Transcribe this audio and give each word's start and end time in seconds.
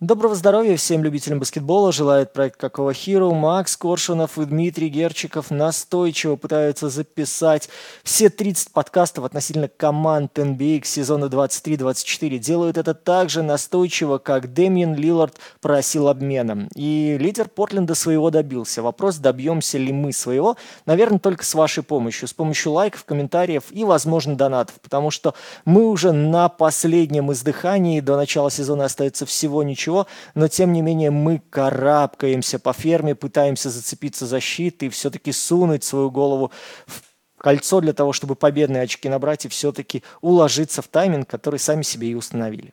Доброго 0.00 0.34
здоровья 0.34 0.78
всем 0.78 1.04
любителям 1.04 1.40
баскетбола. 1.40 1.92
Желает 1.92 2.32
проект 2.32 2.58
Какого 2.58 2.94
Хиру. 2.94 3.34
Макс 3.34 3.76
Коршунов 3.76 4.38
и 4.38 4.46
Дмитрий 4.46 4.88
Герчиков 4.88 5.50
настойчиво 5.50 6.36
пытаются 6.36 6.88
записать 6.88 7.68
все 8.02 8.30
30 8.30 8.72
подкастов 8.72 9.26
относительно 9.26 9.68
команд 9.68 10.38
NBA 10.38 10.80
к 10.80 10.86
сезону 10.86 11.26
23-24. 11.26 12.38
Делают 12.38 12.78
это 12.78 12.94
так 12.94 13.28
же 13.28 13.42
настойчиво, 13.42 14.16
как 14.16 14.54
Дэмиен 14.54 14.94
Лилард 14.94 15.36
просил 15.60 16.08
обмена. 16.08 16.66
И 16.74 17.18
лидер 17.20 17.50
Портленда 17.50 17.94
своего 17.94 18.30
добился. 18.30 18.80
Вопрос, 18.80 19.16
добьемся 19.16 19.76
ли 19.76 19.92
мы 19.92 20.14
своего, 20.14 20.56
наверное, 20.86 21.18
только 21.18 21.44
с 21.44 21.52
вашей 21.52 21.82
помощью. 21.82 22.26
С 22.26 22.32
помощью 22.32 22.72
лайков, 22.72 23.04
комментариев 23.04 23.64
и, 23.70 23.84
возможно, 23.84 24.34
донатов. 24.34 24.76
Потому 24.80 25.10
что 25.10 25.34
мы 25.66 25.90
уже 25.90 26.12
на 26.12 26.48
последнем 26.48 27.30
издыхании. 27.32 28.00
До 28.00 28.16
начала 28.16 28.50
сезона 28.50 28.86
остается 28.86 29.26
всего 29.26 29.62
ничего 29.62 29.89
ничего, 29.90 30.06
но 30.34 30.48
тем 30.48 30.72
не 30.72 30.82
менее 30.82 31.10
мы 31.10 31.42
карабкаемся 31.50 32.58
по 32.58 32.72
ферме, 32.72 33.14
пытаемся 33.14 33.70
зацепиться 33.70 34.26
за 34.26 34.40
щит 34.40 34.82
и 34.82 34.88
все-таки 34.88 35.32
сунуть 35.32 35.84
свою 35.84 36.10
голову 36.10 36.50
в 36.86 37.02
кольцо 37.38 37.80
для 37.80 37.92
того, 37.92 38.12
чтобы 38.12 38.34
победные 38.34 38.82
очки 38.82 39.08
набрать 39.08 39.44
и 39.44 39.48
все-таки 39.48 40.02
уложиться 40.20 40.82
в 40.82 40.88
тайминг, 40.88 41.28
который 41.28 41.58
сами 41.58 41.82
себе 41.82 42.08
и 42.08 42.14
установили. 42.14 42.72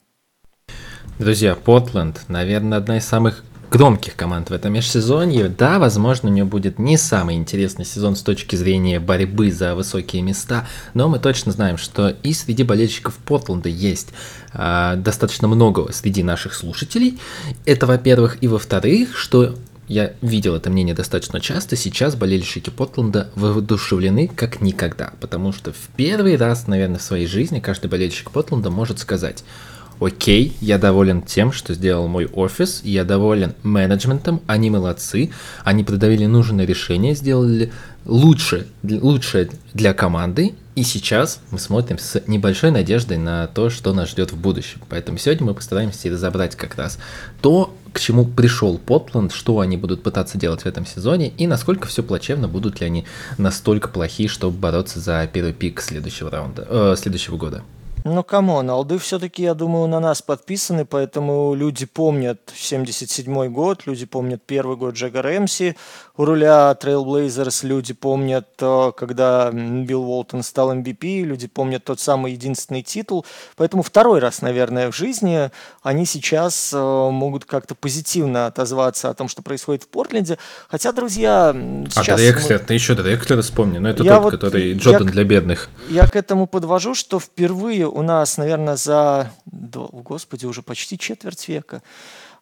Друзья, 1.20 1.56
Портленд, 1.56 2.26
наверное, 2.28 2.78
одна 2.78 2.98
из 2.98 3.06
самых 3.06 3.44
громких 3.70 4.16
команд 4.16 4.50
в 4.50 4.54
этом 4.54 4.74
межсезонье. 4.74 5.50
Да, 5.50 5.80
возможно, 5.80 6.30
у 6.30 6.32
нее 6.32 6.46
будет 6.46 6.80
не 6.80 6.98
самый 6.98 7.36
интересный 7.36 7.86
сезон 7.86 8.16
с 8.16 8.22
точки 8.22 8.56
зрения 8.56 9.00
борьбы 9.00 9.52
за 9.52 9.76
высокие 9.76 10.22
места, 10.22 10.68
но 10.94 11.10
мы 11.10 11.20
точно 11.20 11.52
знаем, 11.52 11.78
что 11.78 12.10
и 12.24 12.34
среди 12.34 12.64
болельщиков 12.64 13.16
Портленда 13.16 13.70
есть 13.70 14.10
э, 14.54 14.96
достаточно 14.98 15.48
много 15.48 15.92
среди 15.92 16.24
наших 16.24 16.54
слушателей. 16.54 17.20
Это, 17.66 17.86
во-первых, 17.86 18.38
и 18.42 18.48
во-вторых, 18.48 19.18
что 19.18 19.56
я 19.88 20.14
видел 20.22 20.56
это 20.56 20.70
мнение 20.70 20.94
достаточно 20.94 21.40
часто, 21.40 21.76
сейчас 21.76 22.16
болельщики 22.16 22.70
Портленда 22.70 23.30
воодушевлены 23.36 24.28
как 24.28 24.62
никогда, 24.62 25.14
потому 25.22 25.54
что 25.54 25.72
в 25.72 25.90
первый 25.96 26.36
раз, 26.36 26.68
наверное, 26.68 27.00
в 27.00 27.04
своей 27.04 27.26
жизни 27.26 27.60
каждый 27.60 27.88
болельщик 27.90 28.32
Портленда 28.32 28.70
может 28.70 29.00
сказать– 29.00 29.44
окей, 30.00 30.56
я 30.62 30.78
доволен 30.78 31.22
тем, 31.22 31.52
что 31.52 31.74
сделал 31.74 32.08
мой 32.08 32.26
офис, 32.26 32.82
я 32.84 33.04
доволен 33.04 33.54
менеджментом, 33.64 34.42
они 34.48 34.70
молодцы, 34.70 35.32
они 35.64 35.84
продавили 35.84 36.26
нужное 36.26 36.66
решение, 36.66 37.16
сделали 37.16 37.72
лучше, 38.06 38.68
лучшее 38.84 39.50
для 39.74 39.94
команды, 39.94 40.54
и 40.76 40.84
сейчас 40.84 41.42
мы 41.52 41.60
смотрим 41.60 41.98
с 41.98 42.22
небольшой 42.28 42.72
надеждой 42.72 43.18
на 43.18 43.48
то, 43.48 43.70
что 43.70 43.94
нас 43.94 44.10
ждет 44.10 44.32
в 44.32 44.38
будущем. 44.40 44.80
Поэтому 44.90 45.18
сегодня 45.18 45.48
мы 45.48 45.54
постараемся 45.56 46.10
разобрать 46.10 46.56
как 46.56 46.76
раз 46.76 47.00
то, 47.42 47.76
к 47.94 48.00
чему 48.00 48.26
пришел 48.26 48.78
Портленд, 48.78 49.34
что 49.34 49.60
они 49.60 49.76
будут 49.76 50.04
пытаться 50.04 50.38
делать 50.38 50.62
в 50.62 50.66
этом 50.68 50.86
сезоне, 50.86 51.30
и 51.30 51.48
насколько 51.48 51.88
все 51.88 52.04
плачевно, 52.04 52.48
будут 52.48 52.80
ли 52.80 52.86
они 52.86 53.06
настолько 53.40 53.88
плохи, 53.88 54.28
чтобы 54.28 54.58
бороться 54.58 55.00
за 55.00 55.28
первый 55.32 55.54
пик 55.54 55.82
следующего 55.82 56.30
раунда, 56.30 56.68
э, 56.70 56.96
следующего 56.98 57.38
года. 57.38 57.64
Ну, 58.10 58.24
come 58.24 58.50
on, 58.50 58.70
олды 58.70 58.98
все-таки, 59.00 59.44
я 59.44 59.54
думаю, 59.54 59.88
на 59.88 60.00
нас 60.00 60.22
подписаны, 60.22 60.86
поэтому 60.86 61.54
люди 61.54 61.86
помнят 61.86 62.40
77 62.56 63.50
год, 63.50 63.86
люди 63.86 64.06
помнят 64.06 64.42
первый 64.46 64.78
год 64.78 64.96
Джека 64.96 65.22
Рэмси, 65.22 65.76
у 66.16 66.24
руля 66.26 66.76
Trailblazers 66.82 67.66
люди 67.68 67.94
помнят, 67.94 68.48
э, 68.62 68.92
когда 68.96 69.52
Билл 69.52 70.04
Уолтон 70.10 70.42
стал 70.44 70.74
MVP, 70.74 71.24
люди 71.24 71.48
помнят 71.48 71.84
тот 71.84 72.00
самый 72.00 72.32
единственный 72.32 72.82
титул, 72.82 73.26
поэтому 73.58 73.84
второй 73.84 74.20
раз, 74.20 74.42
наверное, 74.42 74.90
в 74.90 74.96
жизни 74.96 75.52
они 75.84 76.06
сейчас 76.06 76.72
э, 76.74 76.78
могут 76.78 77.44
как-то 77.44 77.76
позитивно 77.76 78.48
отозваться 78.48 79.10
о 79.10 79.14
том, 79.16 79.28
что 79.28 79.42
происходит 79.42 79.84
в 79.84 79.90
Портленде, 79.90 80.38
хотя, 80.70 80.94
друзья, 80.94 81.54
сейчас... 81.90 82.08
А 82.08 82.16
Дрекслер, 82.16 82.60
мы... 82.60 82.66
ты 82.66 82.74
еще 82.74 82.96
Дрекслера 82.96 83.42
вспомни, 83.42 83.80
но 83.80 83.90
это 83.90 84.04
я 84.04 84.16
тот, 84.16 84.24
вот, 84.24 84.32
который 84.32 84.74
Джордан 84.74 85.08
я, 85.08 85.14
для 85.14 85.24
бедных. 85.26 85.70
Я 85.90 86.08
к 86.08 86.16
этому 86.16 86.48
подвожу, 86.48 86.96
что 86.96 87.20
впервые 87.20 87.97
у 87.98 88.04
нас, 88.04 88.38
наверное, 88.38 88.76
за, 88.76 89.32
господи, 89.46 90.46
уже 90.46 90.62
почти 90.62 91.00
четверть 91.00 91.48
века 91.48 91.82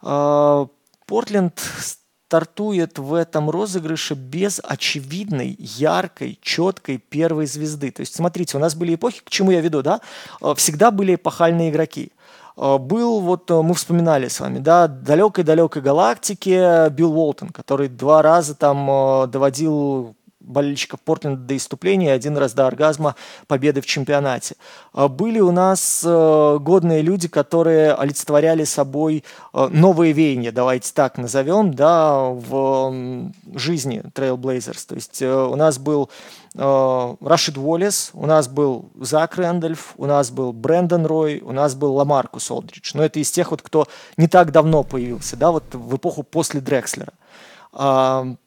а, 0.01 0.67
Портленд 1.07 1.61
стартует 1.79 2.99
в 2.99 3.13
этом 3.13 3.49
розыгрыше 3.49 4.15
без 4.15 4.59
очевидной, 4.61 5.55
яркой, 5.57 6.37
четкой 6.41 6.97
первой 6.97 7.45
звезды. 7.45 7.91
То 7.91 8.01
есть, 8.01 8.15
смотрите, 8.15 8.57
у 8.57 8.59
нас 8.59 8.75
были 8.75 8.95
эпохи, 8.95 9.21
к 9.23 9.29
чему 9.29 9.51
я 9.51 9.61
веду, 9.61 9.81
да? 9.81 10.01
А, 10.41 10.55
всегда 10.55 10.91
были 10.91 11.15
эпохальные 11.15 11.69
игроки. 11.69 12.11
А, 12.57 12.77
был, 12.77 13.21
вот 13.21 13.49
мы 13.49 13.73
вспоминали 13.75 14.27
с 14.27 14.41
вами, 14.41 14.59
да, 14.59 14.89
далекой-далекой 14.89 15.81
галактике 15.81 16.89
Билл 16.89 17.17
Уолтон, 17.17 17.49
который 17.49 17.87
два 17.87 18.21
раза 18.21 18.55
там 18.55 19.31
доводил 19.31 20.17
болельщиков 20.45 20.99
Портленда 21.01 21.41
до 21.41 21.57
иступления, 21.57 22.13
один 22.13 22.37
раз 22.37 22.53
до 22.53 22.67
оргазма 22.67 23.15
победы 23.47 23.81
в 23.81 23.85
чемпионате. 23.85 24.55
А 24.93 25.07
были 25.07 25.39
у 25.39 25.51
нас 25.51 26.03
э, 26.05 26.57
годные 26.61 27.01
люди, 27.01 27.27
которые 27.27 27.93
олицетворяли 27.93 28.63
собой 28.63 29.23
э, 29.53 29.67
новые 29.71 30.13
веяния, 30.13 30.51
давайте 30.51 30.93
так 30.93 31.17
назовем, 31.17 31.73
да, 31.73 32.19
в 32.19 33.31
жизни 33.55 34.03
Trailblazers. 34.13 34.87
То 34.87 34.95
есть 34.95 35.21
э, 35.21 35.33
у 35.33 35.55
нас 35.55 35.77
был 35.77 36.09
Рашид 36.57 37.57
Уоллес, 37.57 38.11
у 38.13 38.25
нас 38.25 38.47
был 38.47 38.89
Зак 39.01 39.35
Рэндольф, 39.35 39.93
у 39.97 40.05
нас 40.05 40.31
был 40.31 40.53
Брэндон 40.53 41.05
Рой, 41.05 41.41
у 41.41 41.51
нас 41.51 41.75
был 41.75 41.95
Ламаркус 41.95 42.49
Олдридж. 42.49 42.91
Но 42.93 43.03
это 43.03 43.19
из 43.19 43.29
тех, 43.29 43.51
вот, 43.51 43.61
кто 43.61 43.89
не 44.15 44.29
так 44.29 44.53
давно 44.53 44.83
появился, 44.83 45.35
да, 45.35 45.51
вот 45.51 45.65
в 45.73 45.97
эпоху 45.97 46.23
после 46.23 46.61
Дрекслера. 46.61 47.11
Дэмиан 47.73 48.37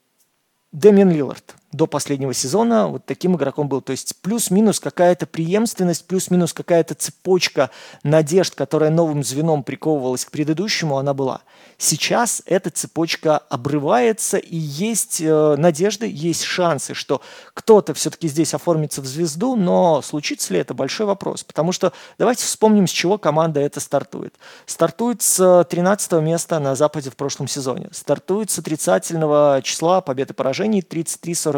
Лиллард 1.11 1.58
до 1.73 1.87
последнего 1.87 2.33
сезона 2.33 2.89
вот 2.89 3.05
таким 3.05 3.37
игроком 3.37 3.69
был. 3.69 3.83
То 3.83 3.93
есть 3.93 4.15
плюс-минус 4.23 4.81
какая-то 4.81 5.27
преемственность, 5.27 6.07
плюс-минус 6.07 6.53
какая-то 6.53 6.95
цепочка 6.95 7.71
надежд, 8.03 8.55
которая 8.55 8.91
новым 8.91 9.23
звеном 9.23 9.63
приковывалась 9.63 10.25
к 10.25 10.31
предыдущему, 10.31 10.99
она 10.99 11.13
была. 11.13 11.43
Сейчас 11.77 12.43
эта 12.47 12.71
цепочка 12.71 13.39
обрывается, 13.39 14.39
и 14.39 14.57
есть 14.57 15.21
э, 15.21 15.57
надежды, 15.57 16.11
есть 16.11 16.43
шансы, 16.43 16.95
что 16.95 17.21
кто-то 17.55 17.95
все-таки 17.95 18.27
здесь 18.27 18.53
оформится 18.55 19.01
в 19.01 19.07
звезду, 19.07 19.55
но 19.55 20.03
случится 20.03 20.55
ли 20.55 20.61
это 20.61 20.75
большой 20.75 21.07
вопрос. 21.07 21.45
Потому 21.45 21.73
что 21.73 21.93
давайте 22.19 22.45
вспомним, 22.45 22.87
с 22.89 22.91
чего 22.91 23.17
команда 23.17 23.61
это 23.61 23.79
стартует. 23.79 24.35
Стартует 24.67 25.23
с 25.23 25.67
13 25.69 26.13
места 26.15 26.59
на 26.59 26.75
Западе 26.75 27.11
в 27.11 27.17
прошлом 27.17 27.47
сезоне. 27.47 27.91
Стартует 27.93 28.51
с 28.51 28.59
отрицательного 28.59 29.61
числа 29.63 30.01
побед 30.01 30.31
и 30.31 30.35
поражений 30.35 30.83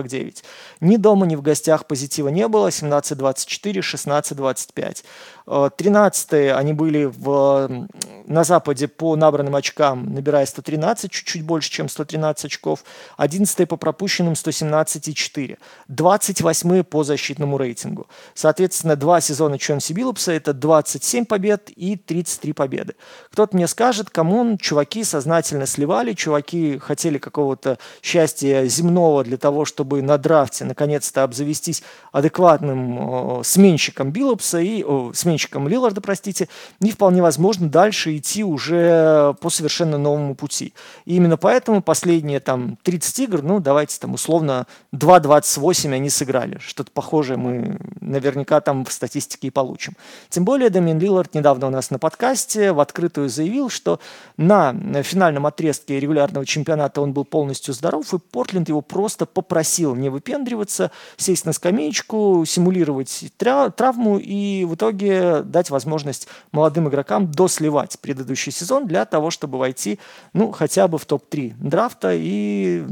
33-49. 0.03 0.45
Ни 0.81 0.97
дома, 0.97 1.27
ни 1.27 1.37
в 1.37 1.43
гостях 1.43 1.87
позитива 1.87 2.29
не 2.29 2.47
было. 2.49 2.69
17-24, 2.69 3.81
16-25. 3.81 5.05
13 5.47 6.53
они 6.53 6.73
были 6.73 7.05
в, 7.05 7.89
на 8.27 8.45
Западе 8.45 8.89
по 8.89 9.17
набранным 9.17 9.57
очкам, 9.57 10.15
набирая 10.15 10.47
113, 10.47 11.11
чуть-чуть 11.11 11.45
больше, 11.45 11.71
чем 11.71 11.89
113 11.89 12.45
очков. 12.47 12.85
11 13.17 13.69
по 13.69 13.77
пропущенным 13.77 14.35
117,4. 14.35 15.59
28 15.89 16.83
по 16.85 17.05
защитному 17.05 17.59
рейтингу. 17.59 18.07
Соответственно, 18.35 18.97
два 18.97 19.21
сезона 19.21 19.59
Чонси 19.59 19.93
Биллупса– 19.93 20.33
это 20.33 20.53
27 20.53 21.25
побед 21.25 21.71
и 21.71 21.97
33 21.97 22.53
победы. 22.53 22.95
Кто-то 23.33 23.57
мне 23.57 23.67
скажет, 23.67 24.11
кому 24.11 24.57
чуваки 24.59 25.05
сознательно 25.05 25.67
сливали, 25.67 26.13
чуваки 26.13 26.79
хотели 26.79 27.19
какого-то 27.19 27.79
счастья 28.03 28.65
земного 28.67 29.25
для 29.25 29.37
того, 29.37 29.65
чтобы 29.65 30.03
на 30.03 30.19
драфте 30.19 30.65
наконец-то 30.65 31.23
обзавестись 31.23 31.83
адекватным 32.13 33.41
э, 33.41 33.45
сменщиком 33.45 34.11
Биллупса 34.11 34.59
и 34.59 34.85
э, 34.87 35.11
сменщиком 35.31 35.69
Лиларда, 35.69 36.01
простите, 36.01 36.49
и 36.81 36.91
вполне 36.91 37.23
возможно 37.23 37.69
дальше 37.69 38.17
идти 38.17 38.43
уже 38.43 39.35
по 39.41 39.49
совершенно 39.49 39.97
новому 39.97 40.35
пути. 40.35 40.75
И 41.05 41.15
именно 41.17 41.37
поэтому 41.37 41.83
последние 41.83 42.41
там 42.41 42.79
30 42.83 43.19
игр, 43.21 43.43
ну 43.43 43.61
давайте 43.61 43.99
там 44.01 44.15
условно 44.15 44.67
2-28 44.93 45.95
они 45.95 46.11
сыграли. 46.11 46.59
Что-то 46.59 46.91
похожее 46.91 47.37
мы 47.37 47.79
наверняка 48.01 48.61
там 48.61 48.85
в 48.85 48.93
статистике 48.93 49.49
и 49.49 49.51
получим. 49.51 49.97
Тем 50.31 50.45
более 50.45 50.69
Дэмин 50.69 50.99
Лилард 50.99 51.35
недавно 51.35 51.69
у 51.69 51.71
нас 51.71 51.91
на 51.91 52.01
подкасте 52.01 52.73
в 52.73 52.81
открытую 52.81 53.29
заявил, 53.29 53.71
что 53.71 54.01
на 54.37 54.75
финальном 55.05 55.47
отрезке 55.47 56.01
регулярного 56.01 56.45
чемпионата 56.45 57.01
он 57.01 57.13
был 57.13 57.25
полностью 57.25 57.73
здоров, 57.73 58.13
и 58.13 58.19
Портленд 58.19 58.69
его 58.69 58.81
просто 58.81 59.27
попросил 59.27 59.95
не 59.95 60.09
выпендриваться, 60.09 60.91
сесть 61.17 61.47
на 61.47 61.53
скамеечку, 61.53 62.45
симулировать 62.47 63.27
травму, 63.37 64.19
и 64.19 64.65
в 64.65 64.75
итоге 64.75 65.20
дать 65.45 65.71
возможность 65.71 66.29
молодым 66.53 66.89
игрокам 66.89 67.31
досливать 67.31 67.99
предыдущий 68.01 68.53
сезон 68.53 68.87
для 68.87 69.05
того, 69.05 69.31
чтобы 69.31 69.59
войти, 69.59 69.99
ну, 70.33 70.53
хотя 70.53 70.89
бы 70.89 70.99
в 70.99 71.07
топ-3 71.07 71.55
драфта 71.59 72.13
и 72.15 72.85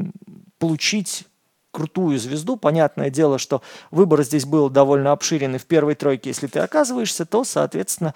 получить 0.59 1.25
крутую 1.79 2.19
звезду. 2.19 2.57
Понятное 2.57 3.09
дело, 3.09 3.39
что 3.39 3.63
выбор 3.93 4.25
здесь 4.25 4.45
был 4.45 4.69
довольно 4.69 5.13
обширен, 5.13 5.55
и 5.55 5.59
в 5.59 5.65
первой 5.67 5.95
тройке, 5.95 6.31
если 6.31 6.49
ты 6.49 6.59
оказываешься, 6.59 7.25
то, 7.25 7.45
соответственно, 7.45 8.15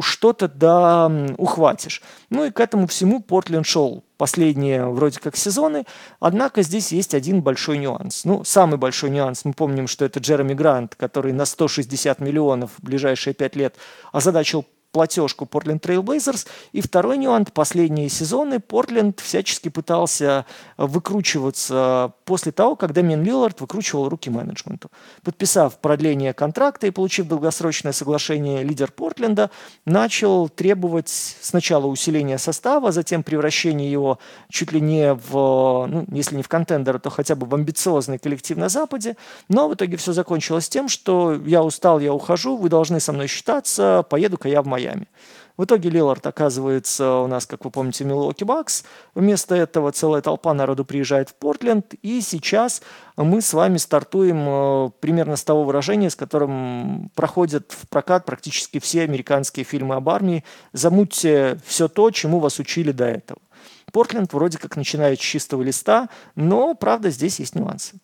что-то 0.00 0.46
да 0.46 1.10
ухватишь. 1.36 2.02
Ну 2.30 2.44
и 2.44 2.52
к 2.52 2.60
этому 2.60 2.86
всему 2.86 3.20
Портленд 3.20 3.66
шел 3.66 4.04
последние 4.16 4.86
вроде 4.86 5.18
как 5.18 5.36
сезоны. 5.36 5.86
Однако 6.20 6.62
здесь 6.62 6.92
есть 6.92 7.14
один 7.14 7.42
большой 7.42 7.78
нюанс. 7.78 8.24
Ну, 8.24 8.44
самый 8.44 8.78
большой 8.78 9.10
нюанс, 9.10 9.44
мы 9.44 9.54
помним, 9.54 9.88
что 9.88 10.04
это 10.04 10.20
Джереми 10.20 10.54
Грант, 10.54 10.94
который 10.94 11.32
на 11.32 11.46
160 11.46 12.20
миллионов 12.20 12.70
в 12.78 12.84
ближайшие 12.84 13.34
пять 13.34 13.56
лет 13.56 13.74
озадачил 14.12 14.66
платежку 14.92 15.44
Portland 15.44 15.80
Trail 15.80 16.02
Blazers. 16.02 16.46
И 16.72 16.80
второй 16.80 17.18
нюанс, 17.18 17.48
последние 17.52 18.08
сезоны 18.08 18.60
Портленд 18.60 19.20
всячески 19.20 19.68
пытался 19.68 20.46
выкручиваться 20.76 22.12
после 22.24 22.52
того, 22.52 22.76
как 22.76 22.92
Дэмиан 22.92 23.22
Лиллард 23.22 23.60
выкручивал 23.60 24.08
руки 24.08 24.30
менеджменту. 24.30 24.90
Подписав 25.22 25.78
продление 25.78 26.32
контракта 26.32 26.86
и 26.86 26.90
получив 26.90 27.26
долгосрочное 27.28 27.92
соглашение, 27.92 28.62
лидер 28.62 28.90
Портленда 28.90 29.50
начал 29.84 30.48
требовать 30.48 31.08
сначала 31.08 31.86
усиления 31.86 32.38
состава, 32.38 32.92
затем 32.92 33.22
превращения 33.22 33.88
его 33.88 34.18
чуть 34.50 34.72
ли 34.72 34.80
не 34.80 35.14
в, 35.14 35.86
ну, 35.86 36.06
если 36.12 36.36
не 36.36 36.42
в 36.42 36.48
контендера, 36.48 36.98
то 36.98 37.10
хотя 37.10 37.34
бы 37.34 37.46
в 37.46 37.54
амбициозный 37.54 38.18
коллектив 38.18 38.56
на 38.56 38.68
Западе. 38.68 39.16
Но 39.48 39.68
в 39.68 39.74
итоге 39.74 39.96
все 39.96 40.12
закончилось 40.12 40.68
тем, 40.68 40.88
что 40.88 41.34
я 41.46 41.62
устал, 41.62 42.00
я 42.00 42.12
ухожу, 42.12 42.56
вы 42.56 42.68
должны 42.68 43.00
со 43.00 43.12
мной 43.12 43.28
считаться, 43.28 44.04
поеду-ка 44.08 44.48
я 44.48 44.62
в 44.62 44.66
Майами. 44.66 44.79
Майами. 44.80 45.08
В 45.56 45.64
итоге 45.64 45.90
Лилард 45.90 46.26
оказывается 46.26 47.16
у 47.16 47.26
нас, 47.26 47.44
как 47.44 47.66
вы 47.66 47.70
помните, 47.70 48.04
Милуоки 48.04 48.44
Бакс. 48.44 48.84
Вместо 49.14 49.54
этого 49.54 49.92
целая 49.92 50.22
толпа 50.22 50.54
народу 50.54 50.86
приезжает 50.86 51.28
в 51.28 51.34
Портленд. 51.34 51.92
И 52.00 52.22
сейчас 52.22 52.80
мы 53.18 53.42
с 53.42 53.52
вами 53.52 53.76
стартуем 53.76 54.38
э, 54.48 54.90
примерно 55.00 55.36
с 55.36 55.44
того 55.44 55.64
выражения, 55.64 56.08
с 56.08 56.16
которым 56.16 57.10
проходят 57.14 57.72
в 57.72 57.86
прокат 57.90 58.24
практически 58.24 58.80
все 58.80 59.02
американские 59.02 59.64
фильмы 59.64 59.96
об 59.96 60.08
армии. 60.08 60.44
Замутьте 60.72 61.58
все 61.66 61.88
то, 61.88 62.10
чему 62.10 62.38
вас 62.38 62.58
учили 62.58 62.92
до 62.92 63.04
этого. 63.04 63.40
Портленд 63.92 64.32
вроде 64.32 64.56
как 64.56 64.76
начинает 64.76 65.20
с 65.20 65.22
чистого 65.22 65.62
листа, 65.62 66.08
но, 66.36 66.74
правда, 66.74 67.10
здесь 67.10 67.38
есть 67.38 67.54
нюансы. 67.54 68.00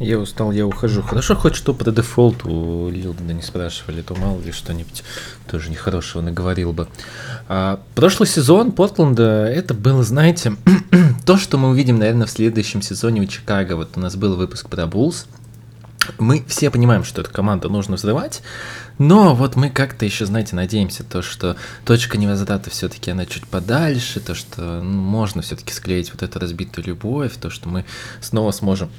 Я 0.00 0.18
устал, 0.18 0.50
я 0.50 0.66
ухожу. 0.66 1.02
Хорошо 1.02 1.36
хоть 1.36 1.54
что 1.54 1.74
по 1.74 1.84
дефолту 1.84 2.88
Лилдена 2.90 3.32
не 3.32 3.42
спрашивали, 3.42 4.00
то 4.00 4.14
мало 4.14 4.40
ли 4.40 4.50
что-нибудь 4.50 5.04
тоже 5.46 5.68
нехорошего 5.68 6.22
наговорил 6.22 6.72
бы. 6.72 6.88
А, 7.48 7.78
прошлый 7.94 8.26
сезон 8.26 8.72
Портленда, 8.72 9.44
это 9.44 9.74
было, 9.74 10.02
знаете, 10.02 10.56
то, 11.26 11.36
что 11.36 11.58
мы 11.58 11.68
увидим, 11.68 11.98
наверное, 11.98 12.26
в 12.26 12.30
следующем 12.30 12.80
сезоне 12.80 13.20
у 13.20 13.26
Чикаго. 13.26 13.76
Вот 13.76 13.90
у 13.96 14.00
нас 14.00 14.16
был 14.16 14.36
выпуск 14.36 14.70
про 14.70 14.86
Буллс. 14.86 15.26
Мы 16.18 16.42
все 16.48 16.70
понимаем, 16.70 17.04
что 17.04 17.20
эту 17.20 17.30
команду 17.30 17.68
нужно 17.68 17.96
взрывать, 17.96 18.40
но 18.96 19.34
вот 19.34 19.54
мы 19.54 19.68
как-то 19.68 20.06
еще, 20.06 20.24
знаете, 20.24 20.56
надеемся, 20.56 21.04
то, 21.04 21.20
что 21.20 21.56
точка 21.84 22.16
невозврата 22.16 22.70
все-таки 22.70 23.10
она 23.10 23.26
чуть 23.26 23.46
подальше, 23.46 24.18
то, 24.20 24.34
что 24.34 24.80
ну, 24.82 24.98
можно 25.02 25.42
все-таки 25.42 25.74
склеить 25.74 26.10
вот 26.10 26.22
эту 26.22 26.38
разбитую 26.38 26.86
любовь, 26.86 27.34
то, 27.38 27.50
что 27.50 27.68
мы 27.68 27.84
снова 28.22 28.50
сможем 28.50 28.90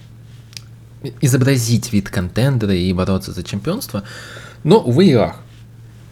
изобразить 1.21 1.92
вид 1.94 2.09
контендера 2.09 2.75
и 2.75 2.92
бороться 2.94 3.31
за 3.31 3.44
чемпионство. 3.44 4.03
Но, 4.63 4.80
увы 4.80 5.06
и 5.06 5.13
ах. 5.13 5.38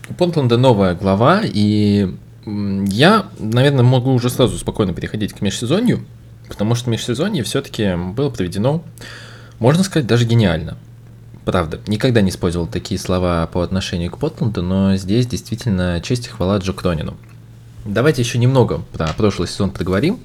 У 0.09 0.13
Портленда 0.13 0.57
новая 0.57 0.95
глава, 0.95 1.41
и 1.43 2.15
я, 2.45 3.27
наверное, 3.37 3.83
могу 3.83 4.11
уже 4.13 4.29
сразу 4.29 4.57
спокойно 4.57 4.93
переходить 4.93 5.33
к 5.33 5.41
межсезонью, 5.41 6.03
потому 6.47 6.73
что 6.73 6.89
межсезонье 6.89 7.43
все-таки 7.43 7.95
было 7.95 8.29
проведено, 8.31 8.83
можно 9.59 9.83
сказать, 9.83 10.07
даже 10.07 10.25
гениально. 10.25 10.77
Правда, 11.45 11.79
никогда 11.87 12.21
не 12.21 12.29
использовал 12.29 12.67
такие 12.67 12.99
слова 12.99 13.47
по 13.47 13.61
отношению 13.61 14.11
к 14.11 14.17
Портленду, 14.17 14.63
но 14.63 14.95
здесь 14.95 15.27
действительно 15.27 16.01
честь 16.01 16.27
и 16.27 16.29
хвала 16.29 16.57
Джо 16.57 16.73
Кронину. 16.73 17.17
Давайте 17.85 18.21
еще 18.21 18.37
немного 18.37 18.81
про 18.93 19.07
прошлый 19.13 19.47
сезон 19.47 19.71
поговорим. 19.71 20.19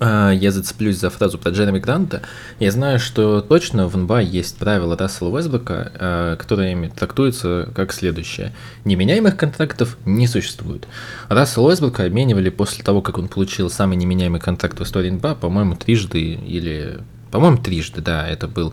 А, 0.00 0.30
я 0.30 0.50
зацеплюсь 0.52 0.98
за 0.98 1.10
фразу 1.10 1.38
про 1.38 1.50
Джереми 1.50 1.78
Гранта. 1.78 2.22
Я 2.58 2.70
знаю, 2.70 2.98
что 2.98 3.40
точно 3.40 3.88
в 3.88 3.96
НБА 3.96 4.20
есть 4.20 4.56
правило 4.58 4.96
Рассела 4.96 5.30
Уэсбека, 5.30 5.92
а, 5.94 6.36
которое 6.36 6.90
трактуется 6.90 7.68
как 7.74 7.92
следующее. 7.92 8.54
Неменяемых 8.84 9.36
контрактов 9.36 9.96
не 10.04 10.26
существует. 10.26 10.86
Рассел 11.28 11.66
Уэсбека 11.66 12.04
обменивали 12.04 12.50
после 12.50 12.84
того, 12.84 13.02
как 13.02 13.18
он 13.18 13.28
получил 13.28 13.70
самый 13.70 13.96
неменяемый 13.96 14.40
контракт 14.40 14.78
в 14.78 14.82
истории 14.82 15.10
НБА, 15.10 15.36
по-моему, 15.36 15.76
трижды 15.76 16.20
или... 16.20 17.00
По-моему, 17.30 17.58
трижды, 17.58 18.00
да, 18.00 18.26
это 18.26 18.48
был 18.48 18.72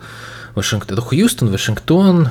Вашингтон, 0.56 1.02
Хьюстон, 1.02 1.50
Вашингтон, 1.50 2.30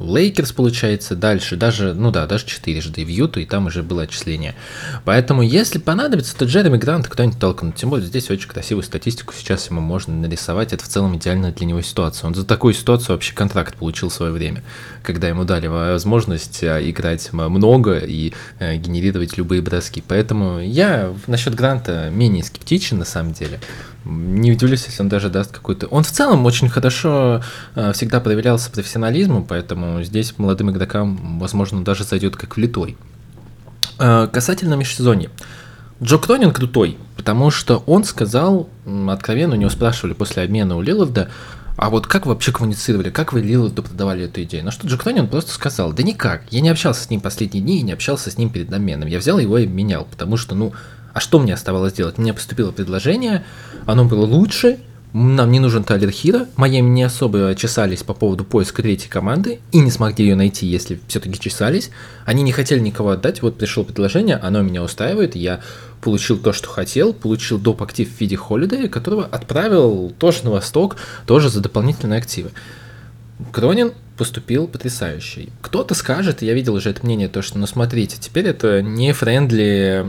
Лейкерс, 0.00 0.52
получается, 0.52 1.16
дальше, 1.16 1.56
даже, 1.56 1.92
ну 1.94 2.10
да, 2.10 2.26
даже 2.26 2.46
четырежды 2.46 3.04
в 3.04 3.08
Юту, 3.08 3.40
и 3.40 3.44
там 3.44 3.66
уже 3.66 3.82
было 3.82 4.02
отчисление. 4.02 4.54
Поэтому, 5.04 5.42
если 5.42 5.78
понадобится, 5.78 6.36
то 6.36 6.44
Джерами 6.44 6.76
Гранта 6.76 7.08
кому-нибудь 7.08 7.38
толкнут. 7.40 7.74
Тем 7.74 7.90
более, 7.90 8.06
здесь 8.06 8.30
очень 8.30 8.48
красивую 8.48 8.84
статистику 8.84 9.34
сейчас 9.36 9.68
ему 9.70 9.80
можно 9.80 10.14
нарисовать. 10.14 10.72
Это 10.72 10.84
в 10.84 10.88
целом 10.88 11.16
идеальная 11.16 11.52
для 11.52 11.66
него 11.66 11.82
ситуация. 11.82 12.28
Он 12.28 12.34
за 12.34 12.44
такую 12.44 12.74
ситуацию 12.74 13.16
вообще 13.16 13.34
контракт 13.34 13.76
получил 13.76 14.08
в 14.08 14.14
свое 14.14 14.32
время, 14.32 14.62
когда 15.02 15.28
ему 15.28 15.44
дали 15.44 15.66
возможность 15.66 16.62
а, 16.62 16.78
играть 16.78 17.32
много 17.32 17.98
и 17.98 18.32
э, 18.60 18.76
генерировать 18.76 19.36
любые 19.36 19.62
броски. 19.62 20.02
Поэтому 20.06 20.60
я 20.60 21.12
насчет 21.26 21.54
Гранта 21.54 22.10
менее 22.10 22.44
скептичен 22.44 22.98
на 22.98 23.04
самом 23.04 23.32
деле. 23.32 23.58
Не 24.04 24.52
удивлюсь, 24.52 24.86
если 24.86 25.02
он 25.02 25.08
даже 25.08 25.28
даст 25.28 25.52
какой-то... 25.52 25.86
Он 25.88 26.02
в 26.02 26.10
целом 26.10 26.46
очень 26.46 26.68
хорошо 26.68 27.42
э, 27.74 27.92
всегда 27.92 28.20
проверялся 28.20 28.70
профессионализмом, 28.70 29.44
поэтому 29.44 30.02
здесь 30.02 30.38
молодым 30.38 30.70
игрокам, 30.70 31.38
возможно, 31.38 31.84
даже 31.84 32.04
зайдет 32.04 32.36
как 32.36 32.56
влитой. 32.56 32.96
Э, 33.98 34.28
касательно 34.32 34.74
межсезонья. 34.74 35.30
Джо 36.00 36.18
Кронин 36.18 36.52
крутой, 36.52 36.96
потому 37.16 37.50
что 37.50 37.82
он 37.86 38.04
сказал, 38.04 38.68
откровенно, 39.08 39.54
у 39.54 39.58
него 39.58 39.70
спрашивали 39.70 40.14
после 40.14 40.44
обмена 40.44 40.76
у 40.76 40.80
Лиларда, 40.80 41.28
а 41.76 41.90
вот 41.90 42.06
как 42.06 42.26
вы 42.26 42.32
вообще 42.32 42.52
коммуницировали, 42.52 43.10
как 43.10 43.32
вы 43.32 43.40
Лиларду 43.40 43.82
продавали 43.82 44.24
эту 44.24 44.42
идею? 44.44 44.64
На 44.64 44.70
что 44.70 44.86
Джо 44.86 44.96
Кронин 44.96 45.26
просто 45.26 45.52
сказал, 45.52 45.92
да 45.92 46.02
никак, 46.04 46.42
я 46.50 46.60
не 46.60 46.68
общался 46.68 47.02
с 47.02 47.10
ним 47.10 47.20
последние 47.20 47.62
дни 47.62 47.78
и 47.80 47.82
не 47.82 47.92
общался 47.92 48.30
с 48.30 48.38
ним 48.38 48.50
перед 48.50 48.72
обменом, 48.72 49.08
я 49.08 49.18
взял 49.18 49.38
его 49.38 49.58
и 49.58 49.66
менял, 49.66 50.04
потому 50.04 50.36
что, 50.36 50.54
ну, 50.54 50.72
а 51.18 51.20
что 51.20 51.40
мне 51.40 51.52
оставалось 51.52 51.94
делать? 51.94 52.16
Мне 52.16 52.32
поступило 52.32 52.70
предложение, 52.70 53.44
оно 53.86 54.04
было 54.04 54.24
лучше, 54.24 54.78
нам 55.12 55.50
не 55.50 55.58
нужен 55.58 55.82
Тайлер 55.82 56.12
Хирро, 56.12 56.46
Майами 56.54 56.80
не 56.80 57.02
особо 57.02 57.56
чесались 57.56 58.04
по 58.04 58.14
поводу 58.14 58.44
поиска 58.44 58.82
третьей 58.82 59.08
команды 59.08 59.58
и 59.72 59.80
не 59.80 59.90
смогли 59.90 60.26
ее 60.26 60.36
найти, 60.36 60.64
если 60.68 61.00
все-таки 61.08 61.36
чесались. 61.40 61.90
Они 62.24 62.44
не 62.44 62.52
хотели 62.52 62.78
никого 62.78 63.10
отдать, 63.10 63.42
вот 63.42 63.58
пришло 63.58 63.82
предложение, 63.82 64.36
оно 64.36 64.62
меня 64.62 64.80
устраивает, 64.80 65.34
я 65.34 65.58
получил 66.02 66.38
то, 66.38 66.52
что 66.52 66.68
хотел, 66.68 67.12
получил 67.12 67.58
доп. 67.58 67.82
актив 67.82 68.08
в 68.08 68.20
виде 68.20 68.36
Холидея, 68.36 68.86
которого 68.86 69.24
отправил 69.24 70.14
тоже 70.20 70.44
на 70.44 70.52
восток, 70.52 70.98
тоже 71.26 71.50
за 71.50 71.60
дополнительные 71.60 72.18
активы. 72.18 72.52
Кронин 73.50 73.92
поступил 74.16 74.68
потрясающе. 74.68 75.48
Кто-то 75.62 75.96
скажет, 75.96 76.42
я 76.42 76.54
видел 76.54 76.74
уже 76.74 76.90
это 76.90 77.04
мнение, 77.04 77.26
то, 77.26 77.42
что, 77.42 77.58
ну 77.58 77.66
смотрите, 77.66 78.18
теперь 78.20 78.46
это 78.46 78.82
не 78.82 79.12
friendly 79.12 80.06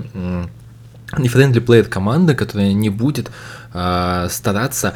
не 1.18 1.28
френдли 1.28 1.60
плеер 1.60 1.86
команда, 1.86 2.36
которая 2.36 2.74
не 2.74 2.89
будет 2.89 3.32
э, 3.74 4.28
стараться 4.30 4.96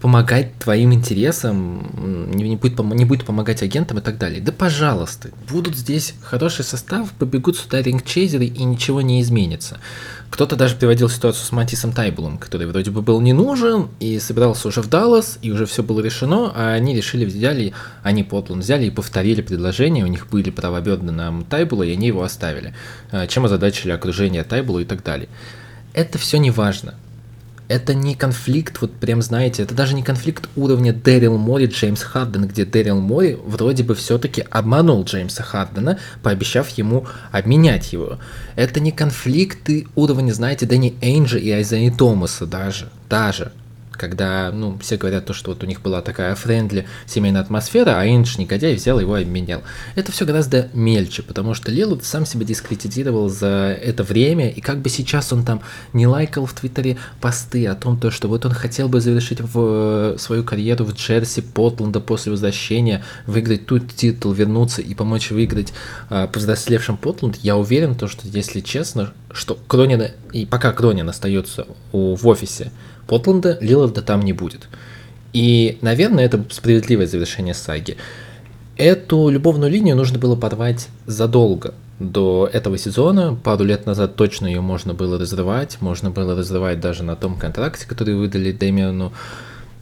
помогать 0.00 0.54
твоим 0.58 0.92
интересам, 0.92 2.30
не, 2.32 2.48
не, 2.48 2.56
будет, 2.56 2.78
не 2.78 3.04
будет 3.04 3.24
помогать 3.24 3.62
агентам 3.62 3.98
и 3.98 4.00
так 4.00 4.18
далее. 4.18 4.40
Да 4.40 4.52
пожалуйста, 4.52 5.30
будут 5.50 5.76
здесь 5.76 6.14
хороший 6.22 6.64
состав, 6.64 7.10
побегут 7.12 7.56
сюда 7.56 7.82
ринг-чейзеры 7.82 8.46
и 8.46 8.64
ничего 8.64 9.02
не 9.02 9.20
изменится. 9.20 9.78
Кто-то 10.30 10.56
даже 10.56 10.76
приводил 10.76 11.08
ситуацию 11.08 11.44
с 11.44 11.52
Матисом 11.52 11.92
Тайбулом, 11.92 12.38
который 12.38 12.66
вроде 12.68 12.90
бы 12.90 13.02
был 13.02 13.20
не 13.20 13.32
нужен 13.32 13.88
и 13.98 14.18
собирался 14.20 14.68
уже 14.68 14.80
в 14.80 14.88
Даллас, 14.88 15.38
и 15.42 15.50
уже 15.50 15.66
все 15.66 15.82
было 15.82 16.00
решено, 16.00 16.52
а 16.54 16.72
они 16.72 16.94
решили, 16.94 17.24
взяли, 17.24 17.74
они 18.02 18.22
Портланд 18.22 18.62
взяли 18.62 18.86
и 18.86 18.90
повторили 18.90 19.42
предложение, 19.42 20.04
у 20.04 20.08
них 20.08 20.28
были 20.28 20.50
права 20.50 20.80
бедны 20.80 21.10
на 21.10 21.42
Тайбула, 21.42 21.82
и 21.82 21.92
они 21.92 22.06
его 22.06 22.22
оставили, 22.22 22.74
а, 23.10 23.26
чем 23.26 23.44
озадачили 23.44 23.90
окружение 23.90 24.44
Тайбула 24.44 24.78
и 24.78 24.84
так 24.84 25.02
далее. 25.02 25.28
Это 25.92 26.16
все 26.18 26.38
не 26.38 26.52
важно 26.52 26.94
это 27.70 27.94
не 27.94 28.16
конфликт, 28.16 28.80
вот 28.80 28.92
прям 28.96 29.22
знаете, 29.22 29.62
это 29.62 29.76
даже 29.76 29.94
не 29.94 30.02
конфликт 30.02 30.48
уровня 30.56 30.92
Дэрил 30.92 31.38
Мори, 31.38 31.66
Джеймс 31.66 32.02
Харден, 32.02 32.48
где 32.48 32.64
Дэрил 32.64 33.00
Мори 33.00 33.38
вроде 33.46 33.84
бы 33.84 33.94
все-таки 33.94 34.44
обманул 34.50 35.04
Джеймса 35.04 35.44
Хардена, 35.44 36.00
пообещав 36.24 36.68
ему 36.70 37.06
обменять 37.30 37.92
его. 37.92 38.18
Это 38.56 38.80
не 38.80 38.90
конфликты 38.90 39.86
уровня, 39.94 40.32
знаете, 40.32 40.66
Дэнни 40.66 40.96
Эйнджа 41.00 41.38
и 41.38 41.48
Айзеи 41.48 41.90
Томаса 41.90 42.44
даже, 42.44 42.88
даже 43.08 43.52
когда, 44.00 44.50
ну, 44.50 44.78
все 44.78 44.96
говорят 44.96 45.26
то, 45.26 45.34
что 45.34 45.50
вот 45.50 45.62
у 45.62 45.66
них 45.66 45.82
была 45.82 46.00
такая 46.00 46.34
friendly 46.34 46.86
семейная 47.06 47.42
атмосфера, 47.42 47.98
а 47.98 48.06
Индж 48.06 48.38
негодяй 48.38 48.74
взял 48.74 48.98
его 48.98 49.18
и 49.18 49.24
обменял. 49.24 49.60
Это 49.94 50.10
все 50.10 50.24
гораздо 50.24 50.70
мельче, 50.72 51.22
потому 51.22 51.52
что 51.52 51.70
Лилуд 51.70 52.02
сам 52.02 52.24
себя 52.24 52.46
дискредитировал 52.46 53.28
за 53.28 53.78
это 53.78 54.02
время, 54.02 54.48
и 54.48 54.62
как 54.62 54.78
бы 54.78 54.88
сейчас 54.88 55.34
он 55.34 55.44
там 55.44 55.60
не 55.92 56.06
лайкал 56.06 56.46
в 56.46 56.54
Твиттере 56.54 56.96
посты 57.20 57.66
о 57.66 57.74
том, 57.74 58.00
то, 58.00 58.10
что 58.10 58.28
вот 58.28 58.46
он 58.46 58.52
хотел 58.52 58.88
бы 58.88 59.02
завершить 59.02 59.42
в 59.42 60.16
свою 60.16 60.44
карьеру 60.44 60.86
в 60.86 60.94
Джерси, 60.94 61.42
Портленда 61.42 62.00
после 62.00 62.32
возвращения, 62.32 63.04
выиграть 63.26 63.66
тут 63.66 63.94
титул, 63.94 64.32
вернуться 64.32 64.80
и 64.80 64.94
помочь 64.94 65.30
выиграть 65.30 65.74
э, 66.08 66.26
повзрослевшим 66.32 66.96
Портленд, 66.96 67.36
я 67.42 67.58
уверен, 67.58 67.94
то, 67.94 68.08
что 68.08 68.26
если 68.26 68.60
честно, 68.60 69.12
что 69.30 69.58
Кронин, 69.68 70.04
и 70.32 70.46
пока 70.46 70.72
Кронин 70.72 71.10
остается 71.10 71.66
у, 71.92 72.14
в 72.14 72.26
офисе, 72.26 72.72
Портленда, 73.10 73.58
Лиларда 73.60 74.02
там 74.02 74.22
не 74.22 74.32
будет. 74.32 74.68
И, 75.32 75.78
наверное, 75.80 76.24
это 76.24 76.44
справедливое 76.48 77.08
завершение 77.08 77.54
саги. 77.54 77.96
Эту 78.76 79.28
любовную 79.30 79.68
линию 79.68 79.96
нужно 79.96 80.20
было 80.20 80.36
порвать 80.36 80.86
задолго 81.06 81.74
до 81.98 82.48
этого 82.52 82.78
сезона. 82.78 83.34
Пару 83.34 83.64
лет 83.64 83.84
назад 83.84 84.14
точно 84.14 84.46
ее 84.46 84.60
можно 84.60 84.94
было 84.94 85.18
разрывать. 85.18 85.78
Можно 85.80 86.10
было 86.10 86.36
разрывать 86.36 86.78
даже 86.78 87.02
на 87.02 87.16
том 87.16 87.36
контракте, 87.36 87.84
который 87.84 88.14
выдали 88.14 88.52
Дэмиону. 88.52 89.12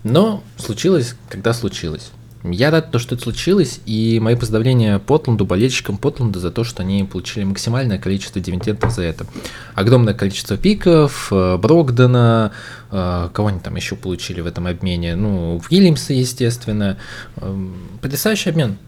Но 0.04 0.42
случилось, 0.56 1.14
когда 1.28 1.52
случилось. 1.52 2.12
Я 2.45 2.71
рад, 2.71 2.95
что 2.99 3.16
это 3.16 3.25
случилось, 3.25 3.80
и 3.85 4.21
мои 4.21 4.37
поздравления 4.37 5.00
Потланду, 5.00 5.45
болельщикам 5.45 5.99
Потланда 5.99 6.38
за 6.38 6.52
то, 6.52 6.62
что 6.62 6.83
они 6.83 7.02
получили 7.04 7.42
максимальное 7.45 7.99
количество 7.99 8.40
дивидендов 8.40 8.92
за 8.92 9.02
это. 9.02 9.26
Огромное 9.75 10.14
количество 10.14 10.57
пиков, 10.57 11.33
э, 11.33 11.57
Брогдена, 11.57 12.52
э, 12.92 13.28
кого 13.33 13.49
они 13.49 13.59
там 13.59 13.75
еще 13.75 13.97
получили 13.97 14.40
в 14.40 14.47
этом 14.47 14.68
обмене, 14.68 15.16
ну, 15.16 15.61
Вильямса, 15.68 16.12
естественно. 16.12 16.97
Эм, 17.37 17.75
потрясающий 18.00 18.50
обмен. 18.50 18.78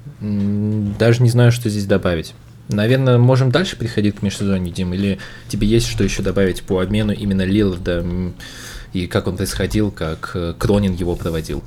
Даже 0.98 1.22
не 1.22 1.30
знаю, 1.30 1.50
что 1.50 1.68
здесь 1.68 1.86
добавить. 1.86 2.34
Наверное, 2.68 3.18
можем 3.18 3.50
дальше 3.50 3.76
переходить 3.76 4.16
к 4.16 4.22
межсезонью, 4.22 4.72
Дим, 4.72 4.94
или 4.94 5.18
тебе 5.48 5.66
есть 5.66 5.88
что 5.88 6.04
еще 6.04 6.22
добавить 6.22 6.62
по 6.62 6.80
обмену 6.80 7.12
именно 7.12 7.42
Лиларда 7.42 8.04
и 8.92 9.06
как 9.06 9.26
он 9.26 9.36
происходил, 9.36 9.90
как 9.90 10.32
э, 10.34 10.54
Кронин 10.58 10.94
его 10.94 11.14
проводил? 11.16 11.62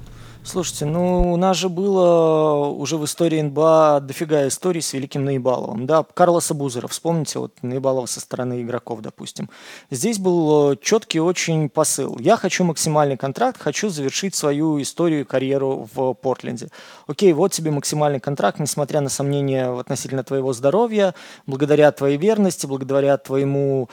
Слушайте, 0.45 0.85
ну 0.85 1.31
у 1.31 1.37
нас 1.37 1.55
же 1.55 1.69
было 1.69 2.67
уже 2.67 2.97
в 2.97 3.05
истории 3.05 3.41
НБА 3.41 4.01
дофига 4.01 4.45
историй 4.47 4.81
с 4.81 4.91
великим 4.91 5.23
Наибаловым. 5.23 5.85
Да, 5.85 6.03
Карлоса 6.03 6.53
Бузера, 6.53 6.87
вспомните, 6.89 7.39
вот 7.39 7.53
Наибалова 7.61 8.07
со 8.07 8.19
стороны 8.19 8.61
игроков, 8.61 8.99
допустим. 8.99 9.49
Здесь 9.89 10.19
был 10.19 10.73
э, 10.73 10.75
четкий 10.81 11.21
очень 11.21 11.69
посыл. 11.69 12.17
Я 12.19 12.35
хочу 12.35 12.65
максимальный 12.65 13.15
контракт, 13.15 13.61
хочу 13.61 13.87
завершить 13.87 14.35
свою 14.35 14.81
историю 14.81 15.21
и 15.21 15.23
карьеру 15.23 15.87
в 15.93 16.13
Портленде. 16.13 16.67
Окей, 17.07 17.31
вот 17.31 17.53
тебе 17.53 17.71
максимальный 17.71 18.19
контракт, 18.19 18.59
несмотря 18.59 18.99
на 18.99 19.09
сомнения 19.09 19.67
относительно 19.79 20.25
твоего 20.25 20.51
здоровья, 20.51 21.15
благодаря 21.47 21.89
твоей 21.93 22.17
верности, 22.17 22.65
благодаря 22.65 23.17
твоему 23.17 23.89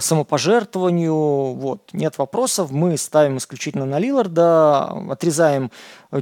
самопожертвованию, 0.00 1.14
вот, 1.54 1.80
нет 1.92 2.18
вопросов, 2.18 2.70
мы 2.70 2.96
ставим 2.96 3.38
исключительно 3.38 3.84
на 3.84 3.98
Лиларда, 3.98 4.84
отрезаем 5.10 5.72